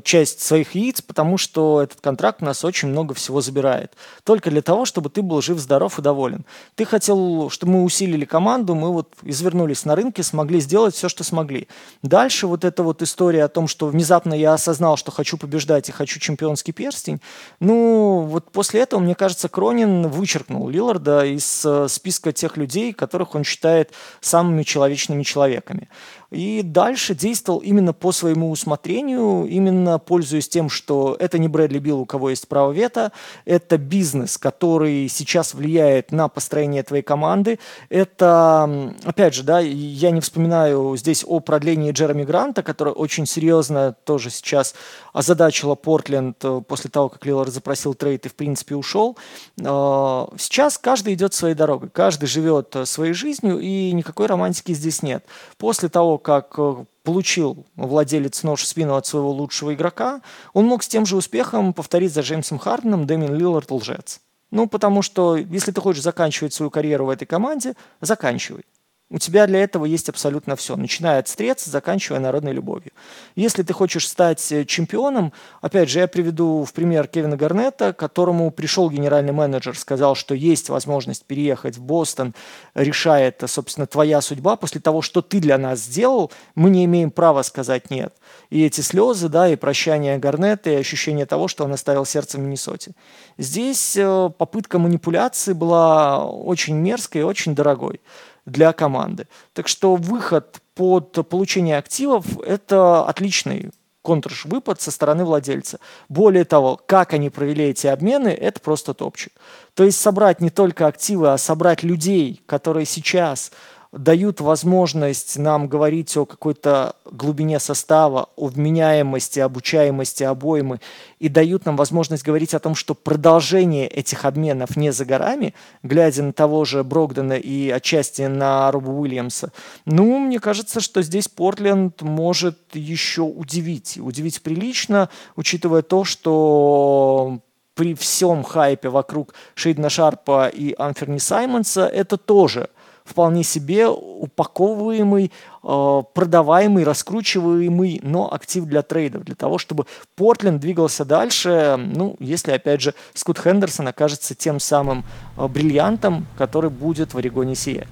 часть 0.02 0.40
своих 0.40 0.74
яиц, 0.74 1.02
потому 1.02 1.38
что 1.38 1.82
этот 1.82 2.00
контракт 2.00 2.42
у 2.42 2.44
нас 2.44 2.64
очень 2.64 2.88
много 2.88 3.14
всего 3.14 3.40
забирает. 3.40 3.92
Только 4.24 4.50
для 4.50 4.62
того, 4.62 4.84
чтобы 4.84 5.10
ты 5.10 5.22
был 5.22 5.40
жив, 5.42 5.58
здоров 5.58 5.98
и 5.98 6.02
доволен. 6.02 6.44
Ты 6.74 6.84
хотел, 6.84 7.50
чтобы 7.50 7.72
мы 7.72 7.84
усилили 7.84 8.24
команду, 8.24 8.74
мы 8.74 8.92
вот 8.92 9.12
извернулись 9.22 9.84
на 9.84 9.94
рынке, 9.94 10.22
смогли 10.22 10.60
сделать 10.60 10.94
все, 10.94 11.08
что 11.08 11.24
смогли. 11.24 11.68
Дальше 12.02 12.46
вот 12.46 12.64
эта 12.64 12.82
вот 12.82 13.02
история 13.02 13.44
о 13.44 13.48
том, 13.48 13.68
что 13.68 13.86
внезапно 13.86 14.34
я 14.34 14.54
осознал, 14.54 14.96
что 14.96 15.10
хочу 15.10 15.36
побеждать 15.36 15.88
и 15.88 15.92
хочу 15.92 16.18
чемпионский 16.18 16.72
перстень, 16.72 17.20
ну, 17.60 18.20
вот 18.22 18.50
после 18.50 18.80
этого, 18.80 19.00
мне 19.00 19.14
кажется, 19.14 19.48
Кронин 19.48 20.08
вычеркнул 20.08 20.68
Лиларда 20.68 21.24
из 21.24 21.64
э, 21.64 21.88
списка 21.88 22.32
тех 22.32 22.56
людей, 22.56 22.92
которых 22.92 23.34
он 23.34 23.44
считает 23.44 23.92
самыми 24.20 24.62
человечными 24.62 25.22
человеками. 25.22 25.88
И 26.30 26.62
дальше 26.62 27.14
действовал 27.14 27.60
именно 27.60 27.92
по 27.92 28.12
своему 28.12 28.50
усмотрению, 28.50 29.46
именно 29.46 29.98
пользуясь 29.98 30.48
тем, 30.48 30.68
что 30.68 31.16
это 31.18 31.38
не 31.38 31.48
Брэдли 31.48 31.78
Билл, 31.78 32.00
у 32.00 32.06
кого 32.06 32.30
есть 32.30 32.48
право 32.48 32.72
вето, 32.72 33.12
это 33.44 33.78
бизнес, 33.78 34.38
который 34.38 35.08
сейчас 35.08 35.54
влияет 35.54 36.12
на 36.12 36.28
построение 36.28 36.82
твоей 36.82 37.02
команды. 37.02 37.58
Это, 37.88 38.94
опять 39.04 39.34
же, 39.34 39.42
да, 39.42 39.60
я 39.60 40.10
не 40.10 40.20
вспоминаю 40.20 40.96
здесь 40.96 41.24
о 41.26 41.40
продлении 41.40 41.92
Джереми 41.92 42.24
Гранта, 42.24 42.62
который 42.62 42.92
очень 42.92 43.26
серьезно 43.26 43.94
тоже 44.04 44.30
сейчас 44.30 44.74
озадачила 45.12 45.74
Портленд 45.74 46.44
э, 46.44 46.60
после 46.66 46.90
того, 46.90 47.08
как 47.08 47.24
Лилар 47.24 47.50
запросил 47.50 47.94
трейд 47.94 48.26
и, 48.26 48.28
в 48.28 48.34
принципе, 48.34 48.74
ушел. 48.74 49.16
Э, 49.60 50.26
сейчас 50.38 50.78
каждый 50.78 51.14
идет 51.14 51.34
своей 51.34 51.54
дорогой, 51.54 51.88
каждый 51.90 52.26
живет 52.26 52.74
э, 52.76 52.86
своей 52.86 53.12
жизнью, 53.12 53.60
и 53.60 53.92
никакой 53.92 54.26
романтики 54.26 54.72
здесь 54.72 55.02
нет. 55.02 55.24
После 55.56 55.88
того, 55.88 56.18
как 56.24 56.54
э, 56.58 56.84
получил 57.04 57.66
владелец 57.76 58.42
нож 58.42 58.64
спину 58.66 58.96
от 58.96 59.06
своего 59.06 59.30
лучшего 59.30 59.74
игрока, 59.74 60.22
он 60.52 60.64
мог 60.64 60.82
с 60.82 60.88
тем 60.88 61.06
же 61.06 61.16
успехом 61.16 61.72
повторить 61.72 62.12
за 62.12 62.22
Джеймсом 62.22 62.58
Харденом 62.58 63.06
Дэмин 63.06 63.34
Лиллард 63.34 63.70
лжец. 63.70 64.20
Ну, 64.50 64.66
потому 64.66 65.02
что 65.02 65.36
если 65.36 65.70
ты 65.70 65.80
хочешь 65.80 66.02
заканчивать 66.02 66.52
свою 66.52 66.70
карьеру 66.70 67.06
в 67.06 67.10
этой 67.10 67.26
команде, 67.26 67.74
заканчивай. 68.00 68.64
У 69.10 69.18
тебя 69.18 69.46
для 69.46 69.62
этого 69.62 69.84
есть 69.84 70.08
абсолютно 70.08 70.56
все, 70.56 70.76
начиная 70.76 71.18
от 71.18 71.28
средств, 71.28 71.70
заканчивая 71.70 72.20
народной 72.20 72.52
любовью. 72.52 72.92
Если 73.36 73.62
ты 73.62 73.74
хочешь 73.74 74.08
стать 74.08 74.50
э, 74.50 74.64
чемпионом, 74.64 75.34
опять 75.60 75.90
же, 75.90 75.98
я 75.98 76.08
приведу 76.08 76.64
в 76.64 76.72
пример 76.72 77.06
Кевина 77.06 77.36
Гарнета, 77.36 77.92
которому 77.92 78.50
пришел 78.50 78.88
генеральный 78.88 79.32
менеджер, 79.32 79.76
сказал, 79.76 80.14
что 80.14 80.34
есть 80.34 80.70
возможность 80.70 81.26
переехать 81.26 81.76
в 81.76 81.82
Бостон, 81.82 82.34
решает, 82.74 83.42
собственно, 83.46 83.86
твоя 83.86 84.22
судьба. 84.22 84.56
После 84.56 84.80
того, 84.80 85.02
что 85.02 85.20
ты 85.20 85.38
для 85.38 85.58
нас 85.58 85.80
сделал, 85.80 86.32
мы 86.54 86.70
не 86.70 86.86
имеем 86.86 87.10
права 87.10 87.42
сказать 87.42 87.90
нет. 87.90 88.14
И 88.48 88.64
эти 88.64 88.80
слезы, 88.80 89.28
да, 89.28 89.48
и 89.48 89.56
прощание 89.56 90.16
Гарнета, 90.16 90.70
и 90.70 90.76
ощущение 90.76 91.26
того, 91.26 91.46
что 91.46 91.64
он 91.64 91.74
оставил 91.74 92.06
сердце 92.06 92.38
в 92.38 92.40
Миннесоте. 92.40 92.92
Здесь 93.36 93.98
э, 93.98 94.30
попытка 94.38 94.78
манипуляции 94.78 95.52
была 95.52 96.24
очень 96.24 96.76
мерзкой 96.76 97.20
и 97.20 97.24
очень 97.24 97.54
дорогой 97.54 98.00
для 98.46 98.72
команды. 98.72 99.26
Так 99.52 99.68
что 99.68 99.96
выход 99.96 100.60
под 100.74 101.12
получение 101.28 101.78
активов– 101.78 102.38
это 102.46 103.04
отличный 103.04 103.70
контрвыпад 104.02 104.80
со 104.82 104.90
стороны 104.90 105.24
владельца. 105.24 105.80
Более 106.10 106.44
того, 106.44 106.78
как 106.86 107.14
они 107.14 107.30
провели 107.30 107.64
эти 107.64 107.86
обмены, 107.86 108.28
это 108.28 108.60
просто 108.60 108.92
топчик. 108.92 109.32
То 109.72 109.82
есть 109.82 109.98
собрать 109.98 110.40
не 110.40 110.50
только 110.50 110.86
активы, 110.86 111.32
а 111.32 111.38
собрать 111.38 111.82
людей, 111.82 112.42
которые 112.44 112.84
сейчас 112.84 113.50
дают 113.96 114.40
возможность 114.40 115.38
нам 115.38 115.68
говорить 115.68 116.16
о 116.16 116.26
какой-то 116.26 116.96
глубине 117.10 117.60
состава, 117.60 118.28
о 118.36 118.48
вменяемости, 118.48 119.40
обучаемости 119.40 120.24
обоймы, 120.24 120.80
и 121.18 121.28
дают 121.28 121.64
нам 121.64 121.76
возможность 121.76 122.24
говорить 122.24 122.54
о 122.54 122.58
том, 122.58 122.74
что 122.74 122.94
продолжение 122.94 123.86
этих 123.86 124.24
обменов 124.24 124.76
не 124.76 124.92
за 124.92 125.04
горами, 125.04 125.54
глядя 125.82 126.22
на 126.22 126.32
того 126.32 126.64
же 126.64 126.82
Брогдена 126.82 127.34
и 127.34 127.70
отчасти 127.70 128.22
на 128.22 128.70
Роба 128.70 128.90
Уильямса. 128.90 129.52
Ну, 129.84 130.18
мне 130.18 130.40
кажется, 130.40 130.80
что 130.80 131.02
здесь 131.02 131.28
Портленд 131.28 132.02
может 132.02 132.58
еще 132.74 133.22
удивить. 133.22 133.98
Удивить 134.00 134.42
прилично, 134.42 135.08
учитывая 135.36 135.82
то, 135.82 136.04
что 136.04 137.38
при 137.74 137.94
всем 137.94 138.44
хайпе 138.44 138.88
вокруг 138.88 139.34
Шейдна 139.54 139.88
Шарпа 139.88 140.48
и 140.48 140.74
Амферни 140.78 141.18
Саймонса 141.18 141.86
это 141.86 142.16
тоже– 142.16 142.68
вполне 143.04 143.44
себе 143.44 143.86
упаковываемый, 143.88 145.30
э, 145.62 146.02
продаваемый, 146.14 146.84
раскручиваемый, 146.84 148.00
но 148.02 148.32
актив 148.32 148.64
для 148.64 148.82
трейдов, 148.82 149.24
для 149.24 149.34
того, 149.34 149.58
чтобы 149.58 149.84
Портленд 150.16 150.60
двигался 150.60 151.04
дальше, 151.04 151.76
ну, 151.78 152.16
если, 152.18 152.52
опять 152.52 152.80
же, 152.80 152.94
Скотт 153.12 153.38
Хендерсон 153.38 153.88
окажется 153.88 154.34
тем 154.34 154.58
самым 154.58 155.04
э, 155.36 155.46
бриллиантом, 155.46 156.26
который 156.38 156.70
будет 156.70 157.12
в 157.12 157.18
Орегоне 157.18 157.54
сиять. 157.54 157.88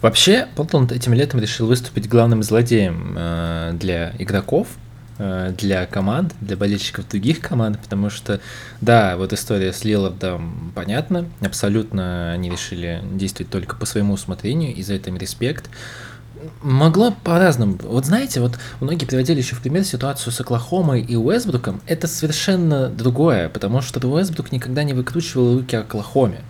Вообще, 0.00 0.48
Портленд 0.56 0.92
этим 0.92 1.12
летом 1.12 1.40
решил 1.40 1.66
выступить 1.66 2.08
главным 2.08 2.42
злодеем 2.42 3.14
э, 3.18 3.72
для 3.74 4.14
игроков, 4.18 4.68
для 5.58 5.86
команд, 5.86 6.34
для 6.40 6.56
болельщиков 6.56 7.08
других 7.08 7.40
команд, 7.40 7.78
потому 7.78 8.08
что, 8.08 8.40
да, 8.80 9.16
вот 9.16 9.32
история 9.32 9.72
с 9.72 9.84
Лилардом 9.84 10.72
понятна, 10.74 11.26
абсолютно 11.40 12.32
они 12.32 12.48
решили 12.50 13.02
действовать 13.12 13.50
только 13.50 13.76
по 13.76 13.84
своему 13.84 14.14
усмотрению, 14.14 14.74
и 14.74 14.82
за 14.82 14.94
это 14.94 15.10
им 15.10 15.18
респект. 15.18 15.68
Могло 16.62 17.10
по-разному. 17.10 17.78
Вот 17.82 18.06
знаете, 18.06 18.40
вот 18.40 18.58
многие 18.80 19.04
приводили 19.04 19.38
еще 19.38 19.56
в 19.56 19.60
пример 19.60 19.84
ситуацию 19.84 20.32
с 20.32 20.40
Оклахомой 20.40 21.02
и 21.02 21.14
Уэсбруком. 21.14 21.82
Это 21.86 22.06
совершенно 22.06 22.88
другое, 22.88 23.50
потому 23.50 23.82
что 23.82 24.00
Уэсбрук 24.08 24.50
никогда 24.50 24.82
не 24.84 24.94
выкручивал 24.94 25.58
руки 25.58 25.76
Оклахоме. 25.76 26.40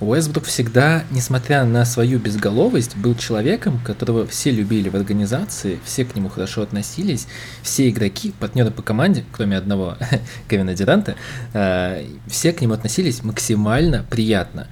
Уэсбрук 0.00 0.44
всегда, 0.44 1.04
несмотря 1.10 1.64
на 1.64 1.84
свою 1.84 2.18
безголовость, 2.18 2.96
был 2.96 3.14
человеком, 3.14 3.78
которого 3.84 4.26
все 4.26 4.50
любили 4.50 4.88
в 4.88 4.94
организации, 4.94 5.78
все 5.84 6.06
к 6.06 6.14
нему 6.14 6.30
хорошо 6.30 6.62
относились, 6.62 7.26
все 7.62 7.90
игроки, 7.90 8.32
партнеры 8.40 8.70
по 8.70 8.82
команде, 8.82 9.24
кроме 9.30 9.58
одного 9.58 9.98
Кевина 10.48 10.74
Диранта, 10.74 11.16
э, 11.52 12.06
все 12.26 12.52
к 12.52 12.62
нему 12.62 12.72
относились 12.72 13.22
максимально 13.22 14.04
приятно. 14.08 14.68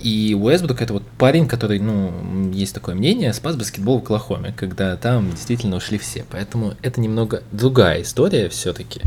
И 0.00 0.36
Уэсбрук 0.40 0.80
это 0.80 0.92
вот 0.92 1.02
парень, 1.18 1.48
который, 1.48 1.80
ну, 1.80 2.52
есть 2.52 2.72
такое 2.72 2.94
мнение, 2.94 3.32
спас 3.32 3.56
баскетбол 3.56 3.98
в 3.98 4.04
Оклахоме, 4.04 4.54
когда 4.56 4.96
там 4.96 5.32
действительно 5.32 5.76
ушли 5.76 5.98
все. 5.98 6.24
Поэтому 6.30 6.74
это 6.82 7.00
немного 7.00 7.42
другая 7.50 8.02
история 8.02 8.48
все-таки. 8.48 9.00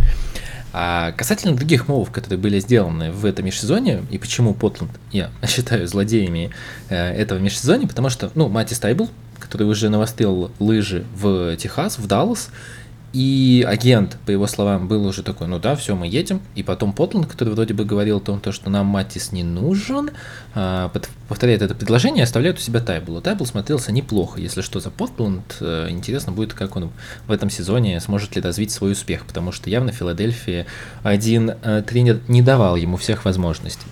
А 0.74 1.12
касательно 1.13 1.56
других 1.56 1.88
мувов, 1.88 2.12
которые 2.12 2.40
были 2.40 2.60
сделаны 2.60 3.12
в 3.12 3.25
этом 3.25 3.46
межсезонье, 3.46 4.04
и 4.10 4.18
почему 4.18 4.54
Потланд 4.54 4.92
я 5.12 5.30
считаю 5.48 5.88
злодеями 5.88 6.51
э, 6.90 6.96
этого 6.96 7.40
межсезонья, 7.40 7.88
потому 7.88 8.10
что, 8.10 8.32
ну, 8.36 8.48
Мати 8.48 8.74
Стайбл, 8.74 9.10
который 9.40 9.63
уже 9.63 9.90
навострил 9.90 10.51
лыжи 10.60 11.04
в 11.16 11.56
Техас, 11.58 11.98
в 11.98 12.08
Даллас, 12.08 12.50
и 13.13 13.65
агент, 13.68 14.18
по 14.25 14.32
его 14.32 14.48
словам, 14.48 14.88
был 14.88 15.06
уже 15.06 15.22
такой, 15.22 15.48
ну 15.48 15.60
да, 15.60 15.75
все, 15.75 15.96
мы 15.96 16.08
едем. 16.08 16.41
И 16.56 16.63
потом 16.63 16.94
Потланд, 16.94 17.27
который 17.27 17.53
вроде 17.53 17.74
бы 17.74 17.84
говорил 17.84 18.18
о 18.18 18.22
том, 18.22 18.41
что 18.51 18.70
нам 18.70 18.86
Матис 18.86 19.34
не 19.34 19.44
нужен, 19.44 20.12
а, 20.56 20.89
повторяет 21.27 21.62
это 21.62 21.75
предложение 21.75 22.22
и 22.22 22.24
оставляет 22.24 22.58
у 22.58 22.62
себя 22.62 22.80
Тайбула. 22.80 23.22
Тайбл 23.22 23.46
смотрелся 23.46 23.91
неплохо, 23.91 24.39
если 24.39 24.62
что, 24.62 24.80
за 24.80 24.91
Потланд. 24.91 25.58
Э, 25.60 25.88
интересно 25.89 26.32
будет, 26.32 26.53
как 26.53 26.75
он 26.75 26.89
в 27.27 27.32
этом 27.32 27.50
сезоне 27.50 28.00
сможет 28.00 28.36
ли 28.36 28.41
развить 28.41 28.72
свой 28.72 28.94
успех, 28.94 29.25
потому 29.25 29.51
что 29.51 29.70
явно 29.70 29.91
Филадельфия 29.91 30.65
один 31.03 31.51
э, 31.51 31.84
тренер 31.86 32.22
не 32.30 32.41
давал 32.41 32.77
ему 32.77 32.96
всех 32.96 33.25
возможностей. 33.25 33.88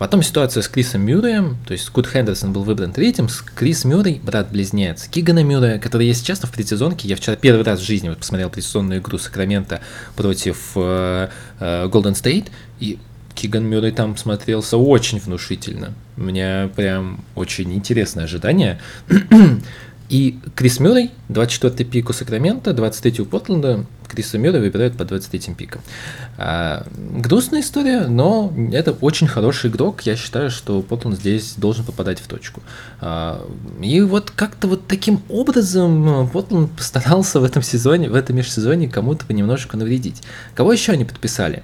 Потом 0.00 0.22
ситуация 0.22 0.62
с 0.62 0.68
Крисом 0.68 1.02
Мюрреем, 1.02 1.58
то 1.66 1.74
есть 1.74 1.84
Скотт 1.84 2.06
Хендерсон 2.06 2.54
был 2.54 2.62
выбран 2.62 2.90
третьим, 2.90 3.28
Крис 3.54 3.84
Мюррей, 3.84 4.18
брат-близнец 4.24 5.06
Кигана 5.08 5.44
Мюррея, 5.44 5.78
который, 5.78 6.06
если 6.06 6.24
честно, 6.24 6.48
в 6.48 6.52
предсезонке, 6.52 7.06
я 7.06 7.16
вчера 7.16 7.36
первый 7.36 7.64
раз 7.64 7.80
в 7.80 7.84
жизни 7.84 8.08
вот 8.08 8.16
посмотрел 8.16 8.48
предсезонную 8.48 9.00
игру 9.00 9.18
Сакрамента 9.18 9.82
против 10.16 10.72
э, 10.74 11.28
э, 11.58 11.84
Golden 11.88 12.14
State, 12.14 12.46
и 12.78 12.98
Киган 13.34 13.66
Мюррей 13.66 13.92
там 13.92 14.16
смотрелся 14.16 14.78
очень 14.78 15.18
внушительно. 15.20 15.92
У 16.16 16.22
меня 16.22 16.70
прям 16.74 17.22
очень 17.34 17.70
интересное 17.74 18.24
ожидание. 18.24 18.80
И 20.08 20.38
Крис 20.56 20.80
Мюррей, 20.80 21.10
24-й 21.30 21.84
пик 21.84 22.10
у 22.10 22.12
Сакрамента, 22.12 22.70
23-й 22.72 23.22
у 23.22 23.24
Портленда, 23.24 23.86
Криса 24.08 24.38
Мюррея 24.38 24.60
выбирают 24.60 24.96
по 24.96 25.04
23-м 25.04 25.54
пикам. 25.54 25.80
А, 26.36 26.84
грустная 26.98 27.60
история, 27.60 28.08
но 28.08 28.52
это 28.72 28.92
очень 28.92 29.28
хороший 29.28 29.70
игрок. 29.70 30.02
Я 30.02 30.16
считаю, 30.16 30.50
что 30.50 30.82
Портленд 30.82 31.16
здесь 31.16 31.54
должен 31.56 31.84
попадать 31.84 32.18
в 32.18 32.26
точку. 32.26 32.62
А, 33.00 33.46
и 33.80 34.00
вот 34.00 34.32
как-то 34.32 34.66
вот 34.66 34.86
таким 34.88 35.22
образом 35.28 36.28
Портленд 36.30 36.72
постарался 36.72 37.40
в 37.40 37.44
этом 37.44 37.62
сезоне, 37.62 38.08
в 38.08 38.14
этом 38.14 38.36
межсезоне 38.36 38.88
кому-то 38.88 39.24
понемножечку 39.24 39.76
навредить. 39.76 40.22
Кого 40.54 40.72
еще 40.72 40.92
они 40.92 41.04
подписали? 41.04 41.62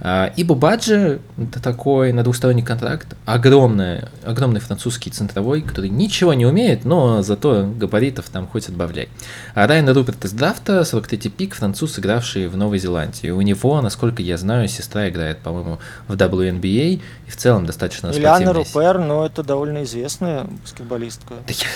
А, 0.00 0.32
и 0.36 0.44
Бубаджи– 0.44 1.20
это 1.38 1.60
такой 1.60 2.12
на 2.12 2.22
двухсторонний 2.22 2.62
контракт, 2.62 3.16
огромный, 3.24 4.02
огромный 4.24 4.60
французский 4.60 5.10
центровой, 5.10 5.62
который 5.62 5.90
ничего 5.90 6.34
не 6.34 6.46
умеет, 6.46 6.84
но 6.84 7.22
зато 7.22 7.68
габаритов 7.76 8.28
там 8.28 8.46
хоть 8.46 8.68
отбавляй. 8.68 9.07
А 9.54 9.66
Райан 9.66 9.88
Руперт 9.88 10.24
из 10.24 10.32
драфта, 10.32 10.80
43-й 10.80 11.30
пик, 11.30 11.54
француз, 11.54 11.98
игравший 11.98 12.48
в 12.48 12.56
Новой 12.56 12.78
Зеландии. 12.78 13.30
У 13.30 13.40
него, 13.40 13.80
насколько 13.80 14.22
я 14.22 14.36
знаю, 14.36 14.68
сестра 14.68 15.08
играет, 15.08 15.38
по-моему, 15.38 15.78
в 16.06 16.14
WNBA, 16.14 17.00
и 17.26 17.30
в 17.30 17.36
целом 17.36 17.66
достаточно 17.66 18.08
Ильяна 18.08 18.52
Рупер, 18.52 18.98
но 18.98 19.26
это 19.26 19.42
довольно 19.42 19.82
известная 19.84 20.44
баскетболистка. 20.44 21.34
Да 21.46 21.54
я... 21.54 21.66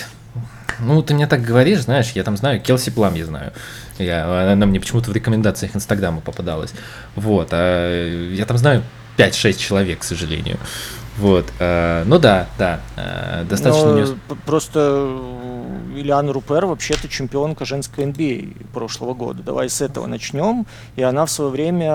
Ну, 0.79 1.01
ты 1.03 1.13
мне 1.13 1.27
так 1.27 1.41
говоришь, 1.41 1.81
знаешь, 1.81 2.11
я 2.11 2.23
там 2.23 2.35
знаю, 2.37 2.59
Келси 2.59 2.89
Плам 2.89 3.13
я 3.15 3.25
знаю. 3.25 3.53
Я, 3.99 4.53
она 4.53 4.65
мне 4.65 4.79
почему-то 4.79 5.11
в 5.11 5.13
рекомендациях 5.13 5.75
Инстаграма 5.75 6.21
попадалась. 6.21 6.73
Вот, 7.15 7.49
а 7.51 8.31
я 8.31 8.45
там 8.45 8.57
знаю 8.57 8.83
5-6 9.17 9.57
человек, 9.57 9.99
к 9.99 10.03
сожалению. 10.03 10.57
Вот, 11.17 11.45
э, 11.59 12.03
ну 12.07 12.17
да, 12.17 12.47
да, 12.57 12.79
э, 12.95 13.45
достаточно... 13.47 13.93
Но 13.93 13.99
не... 13.99 14.35
Просто 14.45 15.19
Ильяна 15.97 16.33
Рупер 16.33 16.65
вообще-то 16.65 17.07
чемпионка 17.07 17.65
женской 17.65 18.05
NBA 18.05 18.57
а 18.59 18.73
прошлого 18.73 19.13
года. 19.13 19.43
Давай 19.43 19.69
с 19.69 19.81
этого 19.81 20.07
начнем. 20.07 20.65
И 20.95 21.01
она 21.01 21.25
в 21.25 21.31
свое 21.31 21.51
время 21.51 21.93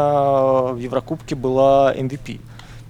в 0.73 0.79
Еврокубке 0.79 1.35
была 1.35 1.95
MVP. 1.95 2.41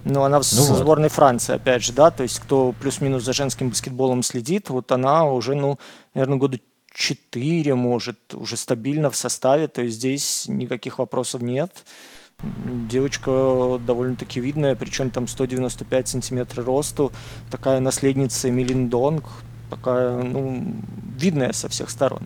Но 0.05 0.25
она 0.25 0.41
в 0.41 0.53
ну 0.53 0.62
вот. 0.62 0.79
сборной 0.79 1.09
Франции, 1.09 1.55
опять 1.55 1.83
же, 1.83 1.93
да, 1.93 2.11
то 2.11 2.23
есть 2.23 2.38
кто 2.41 2.73
плюс-минус 2.81 3.25
за 3.25 3.33
женским 3.33 3.69
баскетболом 3.69 4.23
следит, 4.23 4.71
вот 4.71 4.91
она 4.93 5.25
уже, 5.25 5.55
ну, 5.55 5.79
наверное, 6.15 6.38
года 6.38 6.59
4, 6.95 7.75
может, 7.75 8.35
уже 8.35 8.57
стабильно 8.57 9.11
в 9.11 9.16
составе, 9.16 9.68
то 9.68 9.83
есть 9.83 9.97
здесь 9.97 10.47
никаких 10.49 10.99
вопросов 10.99 11.42
нет. 11.42 11.85
Девочка 12.88 13.81
довольно-таки 13.85 14.40
видная, 14.40 14.77
причем 14.77 15.11
там 15.11 15.27
195 15.27 16.09
сантиметров 16.09 16.66
росту, 16.66 17.12
такая 17.51 17.81
наследница 17.81 18.49
Эмилин 18.49 18.88
Донг, 18.88 19.25
такая, 19.70 20.22
ну, 20.22 20.74
видная 21.18 21.52
со 21.52 21.68
всех 21.68 21.90
сторон. 21.90 22.22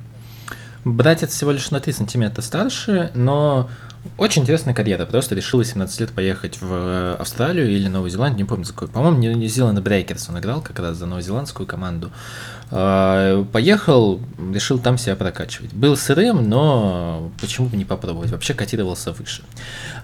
Братец 0.84 1.30
всего 1.30 1.52
лишь 1.52 1.70
на 1.70 1.80
3 1.80 1.92
сантиметра 1.92 2.42
старше, 2.42 3.12
но 3.14 3.70
очень 4.18 4.42
интересная 4.42 4.74
карьера. 4.74 5.06
Просто 5.06 5.34
решил 5.34 5.62
17 5.62 6.00
лет 6.00 6.10
поехать 6.10 6.60
в 6.60 6.72
э, 6.72 7.16
Австралию 7.20 7.70
или 7.70 7.86
Новую 7.86 8.10
Зеландию, 8.10 8.38
не 8.38 8.44
помню 8.44 8.64
за 8.64 8.72
какой. 8.72 8.88
По-моему, 8.88 9.22
Zealand 9.44 9.80
Breakers 9.80 10.26
он 10.28 10.40
играл 10.40 10.60
как 10.60 10.80
раз 10.80 10.96
за 10.96 11.06
новозеландскую 11.06 11.66
команду. 11.68 12.10
А, 12.72 13.44
поехал, 13.44 14.20
решил 14.52 14.80
там 14.80 14.98
себя 14.98 15.14
прокачивать. 15.14 15.72
Был 15.72 15.96
сырым, 15.96 16.48
но 16.48 17.30
почему 17.40 17.68
бы 17.68 17.76
не 17.76 17.84
попробовать? 17.84 18.32
Вообще 18.32 18.54
котировался 18.54 19.12
выше. 19.12 19.44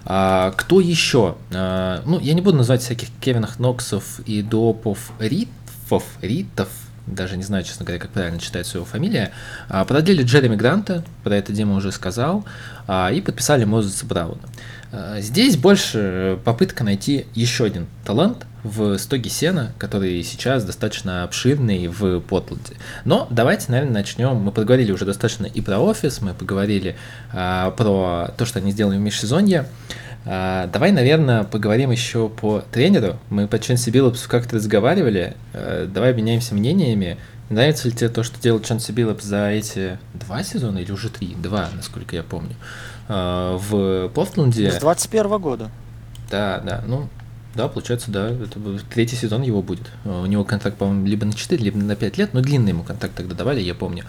А, 0.05 0.51
кто 0.51 0.79
еще? 0.79 1.35
А, 1.51 2.01
ну, 2.05 2.19
я 2.19 2.33
не 2.33 2.41
буду 2.41 2.57
называть 2.57 2.81
всяких 2.81 3.09
Кевинах 3.19 3.59
Ноксов 3.59 4.21
и 4.25 4.41
Допов 4.41 5.11
Ритфов, 5.19 6.05
Ритов, 6.21 6.69
даже 7.13 7.37
не 7.37 7.43
знаю, 7.43 7.63
честно 7.63 7.85
говоря, 7.85 7.99
как 7.99 8.11
правильно 8.11 8.39
читается 8.39 8.77
его 8.77 8.85
фамилия, 8.85 9.31
а, 9.67 9.85
продлили 9.85 10.23
Джереми 10.23 10.55
Гранта, 10.55 11.03
про 11.23 11.35
это 11.35 11.51
Дима 11.51 11.75
уже 11.75 11.91
сказал, 11.91 12.45
а, 12.87 13.11
и 13.11 13.21
подписали 13.21 13.65
Мозеса 13.65 14.05
Брауна. 14.05 14.41
А, 14.91 15.19
здесь 15.19 15.57
больше 15.57 16.39
попытка 16.43 16.83
найти 16.83 17.25
еще 17.33 17.65
один 17.65 17.87
талант 18.05 18.45
в 18.63 18.97
стоге 18.97 19.29
сена, 19.29 19.71
который 19.77 20.21
сейчас 20.23 20.65
достаточно 20.65 21.23
обширный 21.23 21.87
в 21.87 22.19
Потланде. 22.19 22.75
Но 23.05 23.27
давайте, 23.29 23.71
наверное, 23.71 23.93
начнем. 23.93 24.35
Мы 24.35 24.51
поговорили 24.51 24.91
уже 24.91 25.05
достаточно 25.05 25.45
и 25.45 25.61
про 25.61 25.79
офис, 25.79 26.21
мы 26.21 26.33
поговорили 26.33 26.97
про 27.31 28.33
то, 28.37 28.45
что 28.45 28.59
они 28.59 28.71
сделали 28.71 28.97
в 28.97 29.01
межсезонье. 29.01 29.65
А, 30.25 30.67
давай, 30.67 30.91
наверное, 30.91 31.43
поговорим 31.43 31.91
еще 31.91 32.29
по 32.29 32.63
тренеру. 32.71 33.17
Мы 33.29 33.47
по 33.47 33.59
Ченси 33.59 33.89
Биллопсу 33.89 34.29
как-то 34.29 34.57
разговаривали. 34.57 35.35
А, 35.53 35.87
давай 35.87 36.11
обменяемся 36.11 36.55
мнениями. 36.55 37.17
Нравится 37.49 37.87
ли 37.87 37.95
тебе 37.95 38.09
то, 38.09 38.23
что 38.23 38.39
делал 38.39 38.59
Ченси 38.59 38.91
Биллопс 38.91 39.23
за 39.23 39.49
эти 39.49 39.97
два 40.13 40.43
сезона 40.43 40.79
или 40.79 40.91
уже 40.91 41.09
три? 41.09 41.35
Два, 41.35 41.69
насколько 41.75 42.15
я 42.15 42.23
помню. 42.23 42.55
А, 43.07 43.57
в 43.57 44.09
Портленде. 44.09 44.71
С 44.71 44.77
21 44.79 45.39
года. 45.39 45.71
Да, 46.29 46.61
да. 46.63 46.83
Ну, 46.85 47.09
да, 47.55 47.67
получается, 47.67 48.11
да, 48.11 48.29
это 48.29 48.59
третий 48.91 49.15
сезон 49.15 49.41
его 49.41 49.63
будет. 49.63 49.87
У 50.05 50.25
него 50.25 50.43
контракт, 50.43 50.77
по-моему, 50.77 51.07
либо 51.07 51.25
на 51.25 51.33
4, 51.33 51.61
либо 51.63 51.77
на 51.77 51.95
5 51.95 52.17
лет, 52.17 52.33
но 52.33 52.41
длинный 52.41 52.69
ему 52.69 52.83
контракт 52.83 53.15
тогда 53.15 53.35
давали, 53.35 53.61
я 53.61 53.73
помню. 53.73 54.05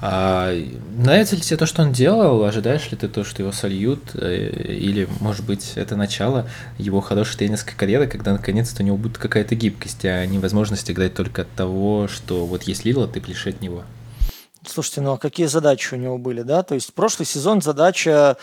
А, 0.00 0.52
нравится 0.96 1.36
ли 1.36 1.42
тебе 1.42 1.56
то, 1.56 1.66
что 1.66 1.82
он 1.82 1.92
делал? 1.92 2.44
Ожидаешь 2.44 2.90
ли 2.90 2.96
ты 2.96 3.08
то, 3.08 3.24
что 3.24 3.42
его 3.42 3.52
сольют? 3.52 4.14
Э, 4.14 4.50
или, 4.50 5.08
может 5.20 5.44
быть, 5.46 5.72
это 5.76 5.96
начало 5.96 6.48
его 6.76 7.00
хорошей 7.00 7.38
тренерской 7.38 7.74
карьеры, 7.74 8.06
когда 8.06 8.32
наконец-то 8.32 8.82
у 8.82 8.86
него 8.86 8.98
будет 8.98 9.16
какая-то 9.16 9.54
гибкость, 9.54 10.04
а 10.04 10.26
не 10.26 10.38
возможность 10.38 10.90
играть 10.90 11.14
только 11.14 11.42
от 11.42 11.50
того, 11.52 12.08
что 12.08 12.44
вот 12.44 12.64
есть 12.64 12.84
Лила, 12.84 13.06
ты 13.06 13.20
пляши 13.20 13.50
от 13.50 13.60
него? 13.62 13.84
Слушайте, 14.68 15.00
ну 15.00 15.12
а 15.12 15.18
какие 15.18 15.46
задачи 15.46 15.94
у 15.94 15.96
него 15.96 16.18
были, 16.18 16.42
да? 16.42 16.62
То 16.62 16.74
есть 16.74 16.92
прошлый 16.92 17.24
сезон 17.24 17.62
задача, 17.62 18.36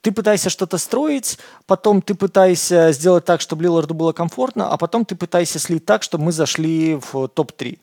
ты 0.00 0.12
пытаешься 0.12 0.50
что-то 0.50 0.78
строить, 0.78 1.38
потом 1.66 2.00
ты 2.00 2.14
пытаешься 2.14 2.90
сделать 2.92 3.24
так, 3.24 3.40
чтобы 3.40 3.64
Лиларду 3.64 3.94
было 3.94 4.12
комфортно, 4.12 4.70
а 4.70 4.78
потом 4.78 5.04
ты 5.04 5.14
пытаешься 5.14 5.58
слить 5.58 5.84
так, 5.84 6.02
чтобы 6.02 6.24
мы 6.24 6.32
зашли 6.32 6.98
в 7.12 7.28
топ-3. 7.28 7.78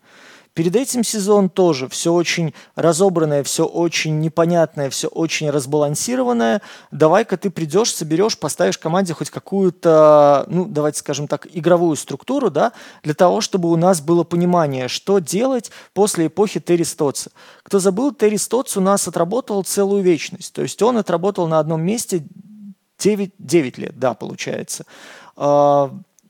Перед 0.56 0.74
этим 0.78 1.04
сезон 1.04 1.50
тоже 1.50 1.90
все 1.90 2.14
очень 2.14 2.54
разобранное, 2.76 3.44
все 3.44 3.66
очень 3.66 4.22
непонятное, 4.22 4.90
все 4.90 5.10
очень 5.10 5.50
разбалансированное. 5.50 6.62
Давай-ка 6.92 7.36
ты 7.36 7.50
придешь, 7.50 7.94
соберешь, 7.94 8.38
поставишь 8.38 8.78
команде 8.78 9.14
хоть 9.14 9.30
какую-то, 9.30 10.46
ну, 10.48 10.64
давайте 10.64 11.00
скажем 11.00 11.28
так, 11.28 11.46
игровую 11.52 11.98
структуру, 11.98 12.50
да, 12.50 12.72
для 13.04 13.14
того, 13.14 13.42
чтобы 13.42 13.70
у 13.70 13.76
нас 13.76 14.00
было 14.00 14.24
понимание, 14.24 14.88
что 14.88 15.20
делать 15.20 15.72
после 15.94 16.28
эпохи 16.28 16.62
Терри 16.62 16.84
Стотса. 16.84 17.32
Кто 17.64 17.80
забыл, 17.80 18.14
Терри 18.14 18.38
Стотс 18.38 18.78
у 18.78 18.82
нас 18.82 19.10
отработал 19.10 19.62
целую 19.64 20.04
вечность. 20.04 20.54
То 20.54 20.62
есть 20.62 20.82
он 20.82 20.98
отработал 20.98 21.48
на 21.48 21.60
одном 21.60 21.82
месте 21.82 22.24
9, 23.00 23.34
9 23.38 23.78
лет, 23.78 24.00
да, 24.00 24.14
получается. 24.14 24.86